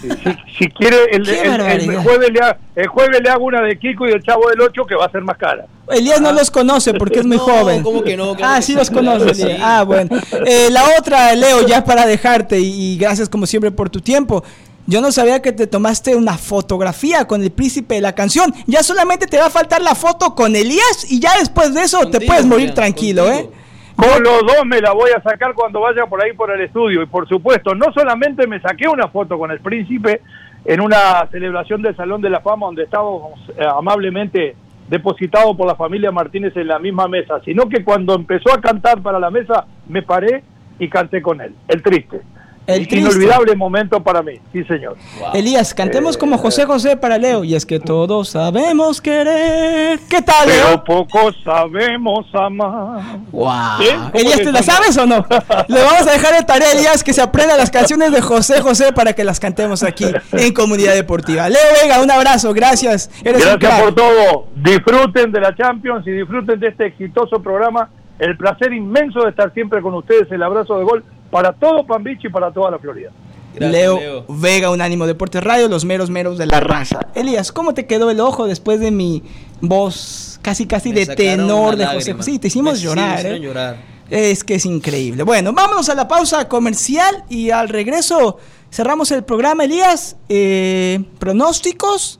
Si, 0.01 0.07
si, 0.07 0.37
si 0.57 0.69
quiere, 0.69 0.95
el, 1.11 1.27
el, 1.27 1.59
el, 1.59 1.97
jueves 1.97 2.31
le 2.31 2.39
ha, 2.39 2.57
el, 2.73 2.87
jueves 2.87 3.19
le, 3.21 3.29
hago 3.29 3.43
una 3.43 3.61
de 3.61 3.77
Kiko 3.77 4.07
y 4.07 4.11
del 4.11 4.23
Chavo 4.23 4.47
del 4.47 4.61
8 4.61 4.85
que 4.85 4.95
va 4.95 5.03
a 5.03 5.11
ser 5.11 5.21
más 5.23 5.37
cara. 5.37 5.65
Elías 5.89 6.21
no 6.21 6.31
los 6.31 6.49
conoce 6.49 6.93
porque 6.93 7.19
es 7.19 7.25
muy 7.25 7.35
no, 7.37 7.43
joven. 7.43 7.83
¿cómo 7.83 8.01
que 8.01 8.15
no? 8.15 8.33
ah, 8.41 8.61
sí 8.61 8.75
los 8.75 8.89
conoce. 8.89 9.35
Sí. 9.35 9.57
Ah, 9.61 9.83
bueno. 9.83 10.17
Eh, 10.45 10.69
la 10.71 10.85
otra, 10.97 11.35
Leo, 11.35 11.67
ya 11.67 11.83
para 11.83 12.05
dejarte 12.05 12.61
y, 12.61 12.93
y 12.93 12.97
gracias 12.97 13.27
como 13.27 13.45
siempre 13.45 13.71
por 13.71 13.89
tu 13.89 13.99
tiempo. 13.99 14.41
Yo 14.87 15.01
no 15.01 15.11
sabía 15.11 15.41
que 15.41 15.51
te 15.51 15.67
tomaste 15.67 16.15
una 16.15 16.37
fotografía 16.37 17.27
con 17.27 17.43
el 17.43 17.51
príncipe 17.51 17.95
de 17.95 18.01
la 18.01 18.15
canción. 18.15 18.55
Ya 18.65 18.81
solamente 18.81 19.27
te 19.27 19.37
va 19.37 19.47
a 19.47 19.49
faltar 19.51 19.81
la 19.81 19.93
foto 19.93 20.33
con 20.33 20.55
Elías 20.55 21.05
y 21.09 21.19
ya 21.19 21.37
después 21.37 21.73
de 21.73 21.83
eso 21.83 21.99
contigo, 21.99 22.19
te 22.19 22.25
puedes 22.25 22.45
morir 22.45 22.69
mira, 22.69 22.75
tranquilo, 22.75 23.25
contigo. 23.25 23.51
¿eh? 23.53 23.58
Con 23.99 24.23
los 24.23 24.39
dos 24.43 24.65
me 24.65 24.79
la 24.79 24.93
voy 24.93 25.11
a 25.11 25.21
sacar 25.21 25.53
cuando 25.53 25.81
vaya 25.81 26.05
por 26.05 26.23
ahí 26.23 26.31
por 26.31 26.49
el 26.51 26.61
estudio. 26.61 27.03
Y 27.03 27.05
por 27.05 27.27
supuesto, 27.27 27.75
no 27.75 27.91
solamente 27.91 28.47
me 28.47 28.61
saqué 28.61 28.87
una 28.87 29.09
foto 29.09 29.37
con 29.37 29.51
el 29.51 29.59
príncipe 29.59 30.21
en 30.63 30.79
una 30.79 31.27
celebración 31.29 31.81
del 31.81 31.97
Salón 31.97 32.21
de 32.21 32.29
la 32.29 32.39
Fama 32.39 32.67
donde 32.67 32.83
estábamos 32.83 33.37
eh, 33.57 33.65
amablemente 33.77 34.55
depositados 34.87 35.55
por 35.57 35.67
la 35.67 35.75
familia 35.75 36.11
Martínez 36.11 36.55
en 36.55 36.67
la 36.67 36.79
misma 36.79 37.09
mesa, 37.09 37.41
sino 37.43 37.67
que 37.67 37.83
cuando 37.83 38.15
empezó 38.15 38.53
a 38.53 38.61
cantar 38.61 39.01
para 39.01 39.19
la 39.19 39.29
mesa, 39.31 39.65
me 39.89 40.01
paré 40.01 40.43
y 40.79 40.87
canté 40.87 41.21
con 41.21 41.41
él. 41.41 41.53
El 41.67 41.83
triste. 41.83 42.21
El 42.69 42.93
Inolvidable 42.93 43.55
momento 43.55 44.01
para 44.01 44.21
mí, 44.21 44.33
sí 44.53 44.63
señor. 44.65 44.95
Wow. 45.19 45.29
Elías, 45.33 45.73
cantemos 45.73 46.15
eh, 46.15 46.19
como 46.19 46.37
José 46.37 46.65
José 46.65 46.97
para 46.97 47.17
Leo. 47.17 47.43
Y 47.43 47.55
es 47.55 47.65
que 47.65 47.79
todos 47.79 48.29
sabemos 48.29 49.01
querer. 49.01 49.99
¿Qué 50.07 50.21
tal, 50.21 50.47
Leo? 50.47 50.65
Pero 50.65 50.83
pocos 50.83 51.35
sabemos 51.43 52.27
amar. 52.33 53.17
Wow. 53.31 53.51
¿Sí? 53.79 53.89
Elías, 54.13 54.37
¿te 54.37 54.51
la 54.51 54.61
sabes 54.61 54.95
o 54.97 55.05
no? 55.05 55.25
Le 55.67 55.81
vamos 55.81 56.07
a 56.07 56.11
dejar 56.11 56.35
de 56.35 56.43
tarea, 56.43 56.71
Elías, 56.73 57.03
que 57.03 57.13
se 57.13 57.21
aprenda 57.21 57.57
las 57.57 57.71
canciones 57.71 58.11
de 58.11 58.21
José 58.21 58.61
José 58.61 58.93
para 58.93 59.13
que 59.13 59.23
las 59.23 59.39
cantemos 59.39 59.81
aquí 59.81 60.05
en 60.31 60.53
Comunidad 60.53 60.93
Deportiva. 60.93 61.49
Leo 61.49 61.61
Vega, 61.81 62.01
un 62.01 62.11
abrazo, 62.11 62.53
gracias. 62.53 63.09
Eres 63.23 63.43
gracias 63.43 63.81
por 63.81 63.95
todo. 63.95 64.45
Disfruten 64.55 65.31
de 65.31 65.41
la 65.41 65.55
Champions 65.55 66.05
y 66.05 66.11
disfruten 66.11 66.59
de 66.59 66.67
este 66.67 66.85
exitoso 66.85 67.41
programa. 67.41 67.89
El 68.19 68.37
placer 68.37 68.73
inmenso 68.73 69.21
de 69.23 69.29
estar 69.29 69.53
siempre 69.53 69.81
con 69.81 69.93
ustedes. 69.93 70.29
El 70.31 70.43
abrazo 70.43 70.77
de 70.77 70.83
gol 70.83 71.03
para 71.29 71.53
todo 71.53 71.85
Pan 71.85 72.03
Beach 72.03 72.25
y 72.25 72.29
para 72.29 72.51
toda 72.51 72.71
la 72.71 72.79
Florida. 72.79 73.11
Gracias, 73.53 73.71
Leo, 73.71 73.99
Leo, 73.99 74.25
Vega, 74.27 74.69
Unánimo 74.69 75.07
Deportes 75.07 75.43
Radio, 75.43 75.67
los 75.67 75.83
meros 75.83 76.09
meros 76.09 76.37
de 76.37 76.45
la 76.45 76.59
raza. 76.59 76.99
Elías, 77.15 77.51
¿cómo 77.51 77.73
te 77.73 77.87
quedó 77.87 78.11
el 78.11 78.19
ojo 78.19 78.45
después 78.45 78.79
de 78.79 78.91
mi 78.91 79.23
voz 79.61 80.39
casi 80.41 80.67
casi 80.67 80.89
Me 80.89 81.05
de 81.05 81.15
tenor 81.15 81.75
de 81.75 81.85
José 81.85 82.13
José? 82.13 82.31
Sí, 82.31 82.39
te 82.39 82.47
hicimos 82.47 82.75
Me 82.75 82.79
llorar, 82.79 83.21
sí, 83.21 83.27
¿eh? 83.27 83.39
llorar. 83.39 83.77
Es 84.09 84.43
que 84.43 84.55
es 84.55 84.65
increíble. 84.65 85.23
Bueno, 85.23 85.53
vámonos 85.53 85.89
a 85.89 85.95
la 85.95 86.07
pausa 86.07 86.47
comercial 86.47 87.23
y 87.29 87.51
al 87.51 87.69
regreso 87.69 88.37
cerramos 88.71 89.11
el 89.11 89.23
programa, 89.23 89.65
Elías. 89.65 90.15
Eh, 90.29 91.03
pronósticos 91.19 92.19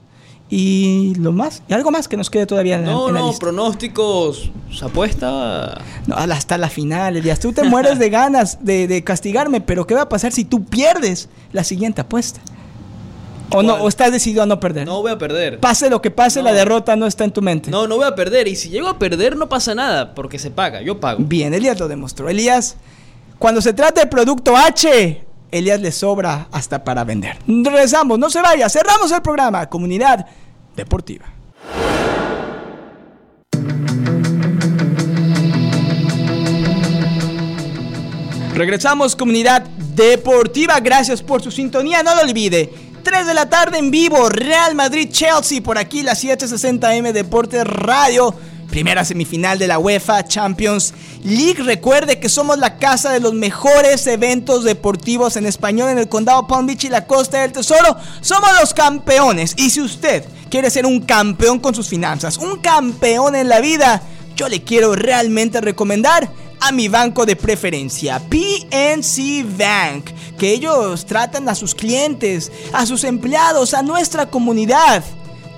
y 0.52 1.14
lo 1.14 1.30
más, 1.30 1.62
y 1.68 1.74
algo 1.74 1.92
más 1.92 2.08
que 2.08 2.16
nos 2.16 2.28
quede 2.28 2.44
todavía 2.44 2.78
en, 2.78 2.84
no, 2.84 3.08
en 3.08 3.14
la 3.14 3.20
no, 3.20 3.28
lista. 3.28 3.40
pronósticos, 3.40 4.50
se 4.72 4.84
apuesta. 4.84 5.80
No, 6.08 6.16
hasta 6.16 6.58
la 6.58 6.68
final, 6.68 7.16
Elías. 7.16 7.38
Tú 7.38 7.52
te 7.52 7.62
mueres 7.62 8.00
de 8.00 8.10
ganas 8.10 8.64
de, 8.64 8.88
de, 8.88 9.04
castigarme, 9.04 9.60
pero 9.60 9.86
¿qué 9.86 9.94
va 9.94 10.02
a 10.02 10.08
pasar 10.08 10.32
si 10.32 10.44
tú 10.44 10.64
pierdes 10.64 11.28
la 11.52 11.62
siguiente 11.62 12.00
apuesta? 12.00 12.40
¿O 13.52 13.62
no? 13.62 13.74
¿O 13.74 13.88
estás 13.88 14.10
decidido 14.10 14.42
a 14.42 14.46
no 14.46 14.58
perder? 14.58 14.86
No 14.86 15.02
voy 15.02 15.12
a 15.12 15.18
perder. 15.18 15.60
Pase 15.60 15.88
lo 15.88 16.02
que 16.02 16.10
pase, 16.10 16.40
no. 16.40 16.46
la 16.46 16.52
derrota 16.52 16.96
no 16.96 17.06
está 17.06 17.24
en 17.24 17.30
tu 17.30 17.42
mente. 17.42 17.70
No, 17.70 17.86
no 17.86 17.96
voy 17.96 18.06
a 18.06 18.16
perder. 18.16 18.48
Y 18.48 18.56
si 18.56 18.70
llego 18.70 18.88
a 18.88 18.98
perder, 18.98 19.36
no 19.36 19.48
pasa 19.48 19.74
nada, 19.76 20.14
porque 20.14 20.40
se 20.40 20.50
paga. 20.50 20.82
Yo 20.82 20.98
pago. 20.98 21.22
Bien, 21.22 21.54
Elías 21.54 21.78
lo 21.78 21.86
demostró. 21.86 22.28
Elías, 22.28 22.76
cuando 23.38 23.60
se 23.60 23.72
trata 23.72 24.00
de 24.00 24.06
producto 24.08 24.56
H, 24.56 25.24
Elías 25.52 25.80
le 25.80 25.92
sobra 25.92 26.48
hasta 26.52 26.84
para 26.84 27.04
vender. 27.04 27.38
Regresamos, 27.46 28.18
no 28.18 28.30
se 28.30 28.40
vaya, 28.40 28.68
cerramos 28.68 29.10
el 29.12 29.22
programa. 29.22 29.66
Comunidad 29.68 30.26
Deportiva. 30.76 31.26
Regresamos, 38.54 39.16
comunidad 39.16 39.62
deportiva. 39.94 40.78
Gracias 40.80 41.22
por 41.22 41.42
su 41.42 41.50
sintonía. 41.50 42.02
No 42.02 42.14
lo 42.14 42.22
olvide. 42.22 42.72
3 43.02 43.26
de 43.26 43.34
la 43.34 43.48
tarde 43.48 43.78
en 43.78 43.90
vivo, 43.90 44.28
Real 44.28 44.74
Madrid-Chelsea. 44.74 45.62
Por 45.62 45.78
aquí, 45.78 46.02
la 46.02 46.12
760M 46.12 47.12
Deportes 47.12 47.64
Radio. 47.64 48.34
Primera 48.70 49.04
semifinal 49.04 49.58
de 49.58 49.66
la 49.66 49.78
UEFA 49.78 50.24
Champions 50.24 50.94
League. 51.24 51.62
Recuerde 51.62 52.20
que 52.20 52.28
somos 52.28 52.56
la 52.58 52.78
casa 52.78 53.10
de 53.10 53.18
los 53.18 53.34
mejores 53.34 54.06
eventos 54.06 54.62
deportivos 54.62 55.36
en 55.36 55.46
español 55.46 55.90
en 55.90 55.98
el 55.98 56.08
condado 56.08 56.46
Palm 56.46 56.66
Beach 56.66 56.84
y 56.84 56.88
la 56.88 57.06
costa 57.06 57.42
del 57.42 57.52
Tesoro. 57.52 57.96
Somos 58.20 58.50
los 58.60 58.72
campeones. 58.72 59.54
Y 59.56 59.70
si 59.70 59.80
usted 59.80 60.24
quiere 60.48 60.70
ser 60.70 60.86
un 60.86 61.00
campeón 61.00 61.58
con 61.58 61.74
sus 61.74 61.88
finanzas, 61.88 62.36
un 62.38 62.60
campeón 62.60 63.34
en 63.34 63.48
la 63.48 63.60
vida, 63.60 64.02
yo 64.36 64.48
le 64.48 64.62
quiero 64.62 64.94
realmente 64.94 65.60
recomendar 65.60 66.30
a 66.60 66.72
mi 66.72 66.88
banco 66.88 67.26
de 67.26 67.36
preferencia, 67.36 68.20
PNC 68.20 69.44
Bank, 69.58 70.10
que 70.38 70.52
ellos 70.52 71.06
tratan 71.06 71.48
a 71.48 71.54
sus 71.54 71.74
clientes, 71.74 72.52
a 72.72 72.86
sus 72.86 73.02
empleados, 73.04 73.74
a 73.74 73.82
nuestra 73.82 74.26
comunidad 74.26 75.02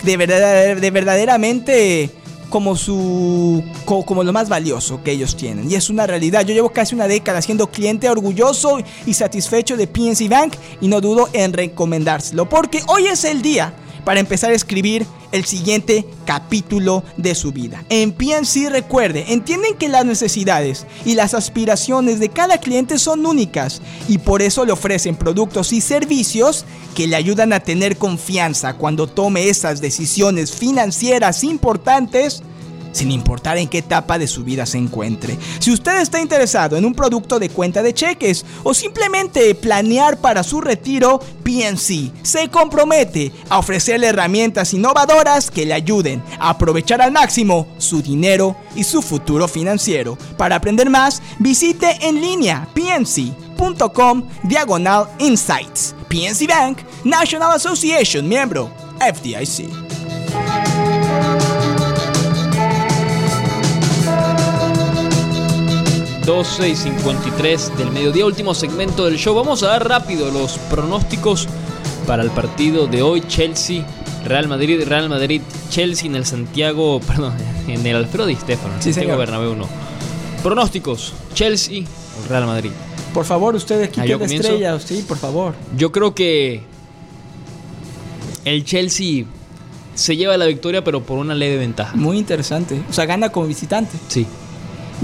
de, 0.02 0.16
verdad, 0.16 0.76
de 0.76 0.90
verdaderamente 0.90 2.10
como 2.52 2.76
su 2.76 3.64
como 3.86 4.22
lo 4.22 4.32
más 4.32 4.50
valioso 4.50 5.02
que 5.02 5.10
ellos 5.10 5.34
tienen 5.36 5.70
y 5.70 5.74
es 5.74 5.88
una 5.88 6.06
realidad. 6.06 6.44
Yo 6.44 6.52
llevo 6.52 6.68
casi 6.68 6.94
una 6.94 7.08
década 7.08 7.40
siendo 7.40 7.68
cliente 7.68 8.10
orgulloso 8.10 8.78
y 9.06 9.14
satisfecho 9.14 9.76
de 9.76 9.86
PNC 9.86 10.28
Bank 10.28 10.54
y 10.82 10.86
no 10.86 11.00
dudo 11.00 11.30
en 11.32 11.54
recomendárselo 11.54 12.46
porque 12.48 12.82
hoy 12.88 13.06
es 13.06 13.24
el 13.24 13.40
día 13.40 13.72
para 14.04 14.20
empezar 14.20 14.50
a 14.50 14.54
escribir 14.54 15.06
el 15.32 15.44
siguiente 15.44 16.06
capítulo 16.26 17.02
de 17.16 17.34
su 17.34 17.52
vida. 17.52 17.84
En 17.88 18.12
PNC 18.12 18.70
recuerde, 18.70 19.32
entienden 19.32 19.76
que 19.76 19.88
las 19.88 20.04
necesidades 20.04 20.86
y 21.04 21.14
las 21.14 21.34
aspiraciones 21.34 22.20
de 22.20 22.28
cada 22.28 22.58
cliente 22.58 22.98
son 22.98 23.24
únicas 23.26 23.80
y 24.08 24.18
por 24.18 24.42
eso 24.42 24.64
le 24.64 24.72
ofrecen 24.72 25.16
productos 25.16 25.72
y 25.72 25.80
servicios 25.80 26.64
que 26.94 27.06
le 27.06 27.16
ayudan 27.16 27.52
a 27.52 27.60
tener 27.60 27.96
confianza 27.96 28.74
cuando 28.74 29.06
tome 29.06 29.48
esas 29.48 29.80
decisiones 29.80 30.52
financieras 30.52 31.44
importantes 31.44 32.42
sin 32.92 33.10
importar 33.10 33.58
en 33.58 33.68
qué 33.68 33.78
etapa 33.78 34.18
de 34.18 34.26
su 34.26 34.44
vida 34.44 34.66
se 34.66 34.78
encuentre. 34.78 35.38
Si 35.58 35.72
usted 35.72 36.00
está 36.00 36.20
interesado 36.20 36.76
en 36.76 36.84
un 36.84 36.94
producto 36.94 37.38
de 37.38 37.48
cuenta 37.48 37.82
de 37.82 37.94
cheques 37.94 38.44
o 38.62 38.74
simplemente 38.74 39.54
planear 39.54 40.18
para 40.18 40.42
su 40.42 40.60
retiro, 40.60 41.20
PNC 41.42 42.12
se 42.22 42.48
compromete 42.48 43.32
a 43.48 43.58
ofrecerle 43.58 44.08
herramientas 44.08 44.74
innovadoras 44.74 45.50
que 45.50 45.66
le 45.66 45.74
ayuden 45.74 46.22
a 46.38 46.50
aprovechar 46.50 47.00
al 47.00 47.12
máximo 47.12 47.66
su 47.78 48.02
dinero 48.02 48.56
y 48.74 48.84
su 48.84 49.02
futuro 49.02 49.48
financiero. 49.48 50.16
Para 50.36 50.56
aprender 50.56 50.88
más, 50.90 51.22
visite 51.38 51.98
en 52.06 52.20
línea 52.20 52.68
pnc.com 52.74 54.22
diagonal 54.44 55.08
insights. 55.18 55.94
PNC 56.08 56.46
Bank, 56.46 56.78
National 57.04 57.52
Association, 57.52 58.28
miembro 58.28 58.70
FDIC. 59.00 59.68
12 66.26 66.68
y 66.68 66.76
53 66.76 67.76
del 67.78 67.90
mediodía, 67.90 68.24
último 68.26 68.54
segmento 68.54 69.06
del 69.06 69.16
show. 69.16 69.34
Vamos 69.34 69.62
a 69.62 69.68
dar 69.68 69.88
rápido 69.88 70.30
los 70.30 70.56
pronósticos 70.70 71.48
para 72.06 72.22
el 72.22 72.30
partido 72.30 72.86
de 72.86 73.02
hoy. 73.02 73.22
Chelsea, 73.26 73.84
Real 74.24 74.46
Madrid, 74.46 74.82
Real 74.86 75.08
Madrid, 75.08 75.42
Chelsea 75.70 76.06
en 76.08 76.14
el 76.16 76.24
Santiago, 76.24 77.00
perdón, 77.06 77.34
en 77.66 77.84
el 77.84 77.96
Alfredo 77.96 78.26
Di 78.26 78.36
Stefano, 78.36 78.74
Sí, 78.78 78.92
Santiago 78.92 78.94
señor. 79.14 79.18
Bernabéu 79.18 79.56
no. 79.56 79.68
Pronósticos, 80.42 81.12
Chelsea, 81.34 81.82
Real 82.28 82.46
Madrid. 82.46 82.70
Por 83.12 83.24
favor, 83.24 83.54
usted 83.56 83.82
aquí 83.82 84.00
Ah, 84.00 84.04
que 84.04 84.08
¿yo 84.10 84.14
es 84.16 84.20
la 84.20 84.26
comienzo? 84.26 84.48
estrella, 84.48 84.80
sí, 84.80 85.04
por 85.06 85.18
favor. 85.18 85.54
Yo 85.76 85.90
creo 85.92 86.14
que 86.14 86.62
el 88.44 88.64
Chelsea 88.64 89.24
se 89.94 90.16
lleva 90.16 90.36
la 90.36 90.46
victoria, 90.46 90.82
pero 90.82 91.02
por 91.02 91.18
una 91.18 91.34
leve 91.34 91.58
ventaja. 91.58 91.94
Muy 91.96 92.16
interesante. 92.18 92.80
O 92.88 92.92
sea, 92.92 93.04
gana 93.06 93.28
como 93.30 93.46
visitante. 93.46 93.98
Sí. 94.08 94.26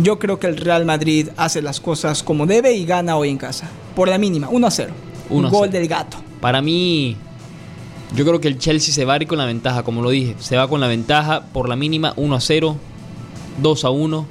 Yo 0.01 0.21
creo 0.21 0.39
que 0.39 0.47
el 0.47 0.57
Real 0.57 0.85
Madrid 0.85 1.31
hace 1.37 1.61
las 1.61 1.81
cosas 1.81 2.23
como 2.23 2.47
debe 2.47 2.73
y 2.73 2.85
gana 2.85 3.17
hoy 3.17 3.31
en 3.31 3.37
casa. 3.37 3.69
Por 3.97 4.09
la 4.09 4.17
mínima, 4.17 4.49
1 4.49 4.67
a 4.67 4.71
0. 4.71 4.93
Un 5.29 5.39
1 5.39 5.49
a 5.49 5.51
gol 5.51 5.69
0. 5.71 5.73
del 5.73 5.89
gato. 5.89 6.19
Para 6.41 6.63
mí, 6.63 7.17
yo 8.15 8.25
creo 8.25 8.41
que 8.41 8.47
el 8.47 8.59
Chelsea 8.59 8.95
se 8.95 9.05
va 9.05 9.15
a 9.15 9.17
ir 9.17 9.27
con 9.27 9.39
la 9.39 9.45
ventaja, 9.45 9.83
como 9.83 10.01
lo 10.01 10.11
dije. 10.11 10.37
Se 10.39 10.57
va 10.57 10.69
con 10.69 10.81
la 10.81 10.87
ventaja 10.87 11.47
por 11.53 11.69
la 11.69 11.75
mínima 11.75 12.13
1 12.17 12.37
a 12.37 12.41
0, 12.41 12.77
2 13.61 13.85
a 13.85 13.91
1, 13.91 14.27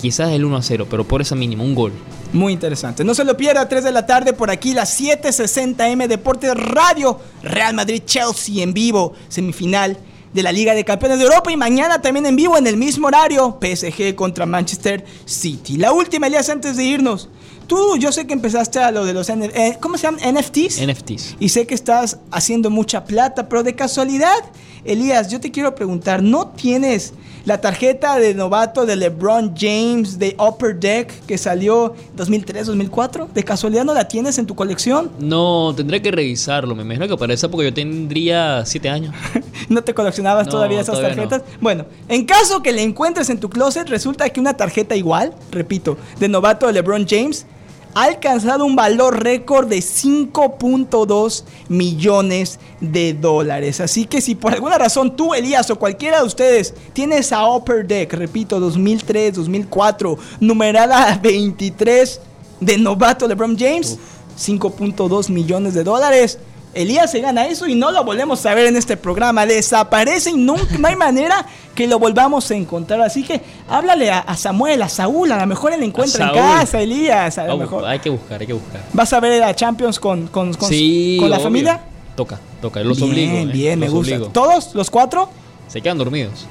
quizás 0.00 0.30
el 0.30 0.44
1 0.44 0.56
a 0.56 0.62
0, 0.62 0.86
pero 0.88 1.02
por 1.02 1.20
esa 1.20 1.34
mínima, 1.34 1.64
un 1.64 1.74
gol. 1.74 1.92
Muy 2.32 2.52
interesante. 2.52 3.02
No 3.02 3.12
se 3.14 3.24
lo 3.24 3.36
pierda, 3.36 3.68
3 3.68 3.82
de 3.82 3.90
la 3.90 4.06
tarde 4.06 4.32
por 4.32 4.52
aquí, 4.52 4.72
las 4.72 5.00
7:60M 5.00 6.06
Deportes 6.06 6.54
Radio. 6.54 7.18
Real 7.42 7.74
Madrid-Chelsea 7.74 8.62
en 8.62 8.72
vivo, 8.72 9.14
semifinal 9.28 9.98
de 10.32 10.42
la 10.42 10.52
Liga 10.52 10.74
de 10.74 10.84
Campeones 10.84 11.18
de 11.18 11.24
Europa. 11.24 11.50
Y 11.50 11.56
mañana 11.56 12.00
también 12.00 12.26
en 12.26 12.36
vivo, 12.36 12.56
en 12.56 12.66
el 12.66 12.76
mismo 12.76 13.08
horario, 13.08 13.58
PSG 13.60 14.14
contra 14.14 14.46
Manchester 14.46 15.04
City. 15.24 15.76
La 15.76 15.92
última, 15.92 16.26
Elías, 16.26 16.48
antes 16.48 16.76
de 16.76 16.84
irnos. 16.84 17.28
Tú, 17.72 17.96
yo 17.96 18.12
sé 18.12 18.26
que 18.26 18.34
empezaste 18.34 18.80
a 18.80 18.90
lo 18.90 19.06
de 19.06 19.14
los. 19.14 19.30
Eh, 19.30 19.78
¿Cómo 19.80 19.96
se 19.96 20.02
llaman? 20.02 20.20
NFTs. 20.34 20.86
NFTs. 20.86 21.36
Y 21.40 21.48
sé 21.48 21.66
que 21.66 21.74
estás 21.74 22.18
haciendo 22.30 22.68
mucha 22.68 23.06
plata, 23.06 23.48
pero 23.48 23.62
de 23.62 23.74
casualidad, 23.74 24.36
Elías, 24.84 25.30
yo 25.30 25.40
te 25.40 25.50
quiero 25.50 25.74
preguntar, 25.74 26.22
¿no 26.22 26.48
tienes 26.48 27.14
la 27.46 27.62
tarjeta 27.62 28.18
de 28.18 28.34
novato 28.34 28.84
de 28.84 28.96
LeBron 28.96 29.54
James 29.58 30.18
de 30.18 30.36
Upper 30.38 30.78
Deck 30.78 31.24
que 31.24 31.38
salió 31.38 31.94
2003-2004? 32.14 33.28
¿De 33.32 33.42
casualidad 33.42 33.84
no 33.86 33.94
la 33.94 34.06
tienes 34.06 34.36
en 34.36 34.44
tu 34.44 34.54
colección? 34.54 35.10
No, 35.18 35.72
tendré 35.74 36.02
que 36.02 36.10
revisarlo. 36.10 36.74
Me 36.74 36.82
imagino 36.82 37.08
que 37.08 37.16
para 37.16 37.32
esa 37.32 37.50
porque 37.50 37.70
yo 37.70 37.74
tendría 37.74 38.66
7 38.66 38.88
años. 38.90 39.14
¿No 39.70 39.82
te 39.82 39.94
coleccionabas 39.94 40.44
No, 40.46 40.52
todavía 40.52 40.80
esas 40.82 40.96
todavía 40.96 41.16
no. 41.16 41.28
tarjetas? 41.28 41.58
Bueno, 41.58 41.86
en 42.08 42.26
caso 42.26 42.62
que 42.62 42.70
la 42.72 42.82
encuentres 42.82 43.30
en 43.30 43.40
tu 43.40 43.48
closet, 43.48 43.88
resulta 43.88 44.28
que 44.28 44.40
una 44.40 44.58
tarjeta 44.58 44.94
igual, 44.94 45.32
repito, 45.50 45.96
de 46.20 46.28
novato 46.28 46.66
de 46.66 46.74
LeBron 46.74 47.06
James, 47.08 47.46
ha 47.94 48.04
alcanzado 48.04 48.64
un 48.64 48.76
valor 48.76 49.22
récord 49.22 49.68
de 49.68 49.78
5.2 49.78 51.44
millones 51.68 52.58
de 52.80 53.14
dólares. 53.14 53.80
Así 53.80 54.06
que 54.06 54.20
si 54.20 54.34
por 54.34 54.52
alguna 54.52 54.78
razón 54.78 55.16
tú, 55.16 55.34
Elías, 55.34 55.70
o 55.70 55.78
cualquiera 55.78 56.20
de 56.20 56.26
ustedes 56.26 56.74
tiene 56.92 57.18
esa 57.18 57.46
Upper 57.46 57.86
Deck, 57.86 58.12
repito, 58.14 58.58
2003, 58.60 59.34
2004, 59.34 60.18
numerada 60.40 61.18
23 61.22 62.20
de 62.60 62.78
novato 62.78 63.26
LeBron 63.26 63.56
James, 63.58 63.98
5.2 64.38 65.28
millones 65.30 65.74
de 65.74 65.84
dólares. 65.84 66.38
Elías 66.74 67.10
se 67.10 67.20
gana 67.20 67.46
eso 67.46 67.66
y 67.66 67.74
no 67.74 67.90
lo 67.90 68.02
volvemos 68.04 68.44
a 68.46 68.54
ver 68.54 68.66
en 68.66 68.76
este 68.76 68.96
programa. 68.96 69.44
Desaparece 69.44 70.30
y 70.30 70.34
nunca, 70.36 70.78
no 70.78 70.88
hay 70.88 70.96
manera 70.96 71.44
que 71.74 71.86
lo 71.86 71.98
volvamos 71.98 72.50
a 72.50 72.54
encontrar. 72.54 73.00
Así 73.02 73.22
que 73.22 73.42
háblale 73.68 74.10
a, 74.10 74.20
a 74.20 74.36
Samuel, 74.36 74.82
a 74.82 74.88
Saúl. 74.88 75.30
A 75.32 75.38
lo 75.38 75.46
mejor 75.46 75.72
él 75.74 75.82
encuentra 75.82 76.28
en 76.28 76.34
casa, 76.34 76.80
Elías. 76.80 77.36
A 77.38 77.46
lo 77.46 77.58
mejor. 77.58 77.84
Hay 77.84 77.98
que 77.98 78.08
buscar, 78.10 78.40
hay 78.40 78.46
que 78.46 78.52
buscar. 78.54 78.80
¿Vas 78.92 79.12
a 79.12 79.20
ver 79.20 79.42
a 79.42 79.54
Champions 79.54 80.00
con, 80.00 80.28
con, 80.28 80.54
con, 80.54 80.68
sí, 80.68 81.16
con 81.20 81.28
la 81.28 81.36
obvio. 81.36 81.44
familia? 81.44 81.80
Toca, 82.16 82.38
toca. 82.60 82.80
Los 82.80 82.98
bien, 82.98 83.10
obligo. 83.10 83.36
eh, 83.36 83.44
bien, 83.52 83.78
me 83.78 83.88
gusta. 83.88 84.14
obligo. 84.14 84.30
¿Todos? 84.32 84.74
¿Los 84.74 84.90
cuatro? 84.90 85.28
Se 85.68 85.80
quedan 85.80 85.98
dormidos. 85.98 86.46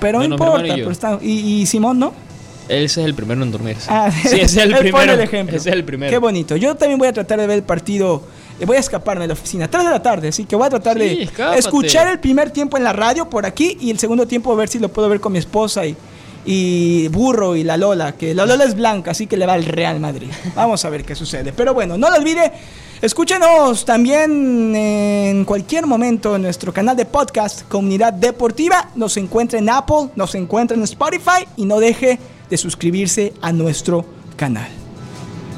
Pero 0.00 0.18
no 0.20 0.24
importa. 0.24 0.66
y 0.66 0.72
pero 0.80 0.90
está- 0.90 1.18
y, 1.22 1.62
y 1.62 1.66
Simón, 1.66 1.98
¿no? 1.98 2.12
Ese 2.68 3.00
es 3.02 3.06
el 3.06 3.14
primero 3.14 3.42
en 3.42 3.52
dormirse. 3.52 3.86
Ah, 3.90 4.10
sí, 4.10 4.28
ese 4.40 4.42
es 4.42 4.56
el 4.56 4.72
él 4.72 4.78
primero. 4.78 4.98
pone 4.98 5.12
el 5.12 5.20
ejemplo. 5.20 5.56
Ese 5.56 5.68
es 5.68 5.74
el 5.76 5.84
primero. 5.84 6.10
Qué 6.10 6.18
bonito. 6.18 6.56
Yo 6.56 6.74
también 6.74 6.98
voy 6.98 7.08
a 7.08 7.12
tratar 7.12 7.38
de 7.40 7.46
ver 7.46 7.56
el 7.58 7.62
partido. 7.62 8.22
Eh, 8.60 8.64
Voy 8.66 8.76
a 8.76 8.80
escaparme 8.80 9.22
de 9.22 9.28
la 9.28 9.32
oficina. 9.34 9.68
3 9.68 9.84
de 9.84 9.90
la 9.90 10.02
tarde, 10.02 10.28
así 10.28 10.44
que 10.44 10.56
voy 10.56 10.66
a 10.66 10.70
tratar 10.70 10.94
Sí, 10.94 11.00
de 11.00 11.22
escápate. 11.24 11.58
escuchar 11.58 12.08
el 12.08 12.18
primer 12.20 12.50
tiempo 12.50 12.76
en 12.76 12.84
la 12.84 12.92
radio 12.92 13.28
por 13.28 13.46
aquí 13.46 13.76
y 13.80 13.90
el 13.90 13.98
segundo 13.98 14.26
tiempo 14.26 14.52
a 14.52 14.56
ver 14.56 14.68
si 14.68 14.78
lo 14.78 14.88
puedo 14.88 15.08
ver 15.08 15.20
con 15.20 15.32
mi 15.32 15.38
esposa 15.38 15.84
y, 15.86 15.96
y 16.46 17.08
Burro 17.08 17.56
y 17.56 17.64
la 17.64 17.76
Lola, 17.76 18.12
que 18.12 18.34
la 18.34 18.44
Lola 18.46 18.64
es 18.64 18.74
blanca, 18.74 19.12
así 19.12 19.26
que 19.26 19.36
le 19.36 19.46
va 19.46 19.54
al 19.54 19.64
Real 19.64 19.98
Madrid. 20.00 20.28
Vamos 20.54 20.84
a 20.84 20.90
ver 20.90 21.04
qué 21.04 21.14
sucede. 21.14 21.52
Pero 21.52 21.74
bueno, 21.74 21.96
no 21.98 22.10
lo 22.10 22.16
olvide. 22.16 22.52
Escúchenos 23.02 23.84
también 23.84 24.74
en 24.74 25.44
cualquier 25.44 25.86
momento 25.86 26.36
en 26.36 26.42
nuestro 26.42 26.72
canal 26.72 26.96
de 26.96 27.04
podcast 27.04 27.62
Comunidad 27.68 28.14
Deportiva. 28.14 28.88
Nos 28.94 29.16
encuentra 29.18 29.58
en 29.58 29.68
Apple, 29.68 30.08
nos 30.16 30.34
encuentra 30.34 30.74
en 30.76 30.82
Spotify 30.84 31.44
y 31.56 31.66
no 31.66 31.80
deje 31.80 32.18
de 32.48 32.56
suscribirse 32.56 33.34
a 33.42 33.52
nuestro 33.52 34.06
canal. 34.36 34.68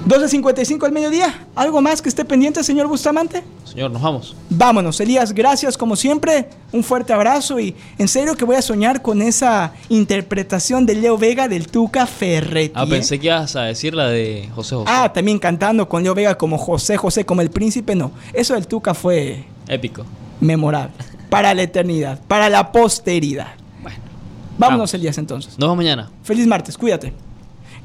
12.55 0.06 0.84
al 0.84 0.92
mediodía. 0.92 1.46
¿Algo 1.56 1.80
más 1.80 2.00
que 2.00 2.08
esté 2.08 2.24
pendiente, 2.24 2.62
señor 2.62 2.86
Bustamante? 2.86 3.42
Señor, 3.64 3.90
nos 3.90 4.00
vamos. 4.00 4.36
Vámonos, 4.48 5.00
Elías, 5.00 5.32
gracias 5.32 5.76
como 5.76 5.96
siempre. 5.96 6.48
Un 6.70 6.84
fuerte 6.84 7.12
abrazo 7.12 7.58
y 7.58 7.74
en 7.98 8.06
serio 8.06 8.36
que 8.36 8.44
voy 8.44 8.54
a 8.54 8.62
soñar 8.62 9.02
con 9.02 9.20
esa 9.20 9.72
interpretación 9.88 10.86
de 10.86 10.94
Leo 10.94 11.18
Vega 11.18 11.48
del 11.48 11.66
Tuca 11.66 12.06
Ferretti. 12.06 12.74
Ah, 12.76 12.84
¿eh? 12.84 12.90
pensé 12.90 13.18
que 13.18 13.26
ibas 13.26 13.56
a 13.56 13.62
decir 13.62 13.94
la 13.94 14.06
de 14.08 14.48
José 14.54 14.76
José. 14.76 14.88
Ah, 14.92 15.12
también 15.12 15.40
cantando 15.40 15.88
con 15.88 16.04
Leo 16.04 16.14
Vega 16.14 16.38
como 16.38 16.56
José 16.56 16.96
José, 16.96 17.26
como 17.26 17.40
el 17.40 17.50
príncipe, 17.50 17.96
no. 17.96 18.12
Eso 18.32 18.54
del 18.54 18.68
Tuca 18.68 18.94
fue 18.94 19.44
Épico. 19.66 20.04
memorable. 20.40 20.94
Para 21.28 21.52
la 21.52 21.62
eternidad, 21.62 22.20
para 22.28 22.48
la 22.48 22.70
posteridad. 22.70 23.54
Bueno. 23.82 23.98
Vámonos, 24.56 24.78
Vamos. 24.78 24.94
Elías, 24.94 25.18
entonces. 25.18 25.58
Nos 25.58 25.66
vemos 25.66 25.76
mañana. 25.78 26.10
Feliz 26.22 26.46
martes, 26.46 26.78
cuídate. 26.78 27.12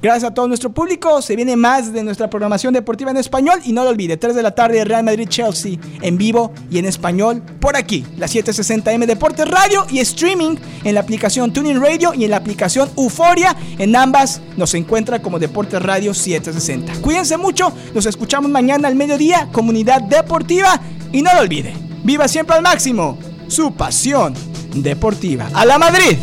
Gracias 0.02 0.32
a 0.32 0.34
todo 0.34 0.48
nuestro 0.48 0.72
público. 0.72 1.22
Se 1.22 1.36
viene 1.36 1.56
más 1.56 1.94
de 1.94 2.04
nuestra 2.04 2.30
programación 2.30 2.74
deportiva 2.74 3.12
en 3.12 3.18
español. 3.18 3.60
Y 3.64 3.72
no 3.72 3.84
lo 3.84 3.92
olvide, 3.92 4.18
3 4.18 4.36
de 4.36 4.42
la 4.42 4.52
tarde, 4.52 4.84
Real 4.84 5.04
Madrid-Chelsea 5.04 5.78
en 6.02 6.18
vivo 6.18 6.52
y 6.72 6.80
en 6.80 6.86
español 6.86 7.44
por 7.60 7.76
aquí. 7.76 8.06
La 8.18 8.28
760M 8.28 9.06
Deportes 9.06 9.48
Radio 9.48 9.86
y 9.90 10.00
streaming 10.00 10.56
en 10.84 10.96
la 10.96 11.02
aplicación 11.02 11.54
Tuning 11.54 11.80
Radio 11.80 12.14
y 12.16 12.26
en 12.26 12.32
la 12.32 12.38
aplicación 12.38 12.90
Euforia. 12.98 13.56
En 13.78 13.96
ambas 13.96 14.42
nos 14.58 14.74
encuentra 14.74 15.22
como 15.22 15.38
Deportes 15.38 15.82
Radio 15.82 16.14
760. 16.14 16.94
Cuídense 17.02 17.38
mucho. 17.38 17.72
Nos 17.94 18.08
escuchamos 18.08 18.50
mañana 18.50 18.88
al 18.88 18.96
mediodía, 18.96 19.50
Comunidad 19.52 20.02
Deportiva. 20.02 20.82
Y 21.12 21.22
no 21.22 21.34
lo 21.34 21.42
olvide, 21.42 21.74
viva 22.04 22.28
siempre 22.28 22.56
al 22.56 22.64
máximo 22.64 23.18
su 23.48 23.74
pasión 23.74 24.34
deportiva. 24.74 25.50
¡A 25.54 25.66
la 25.66 25.78
Madrid! 25.78 26.18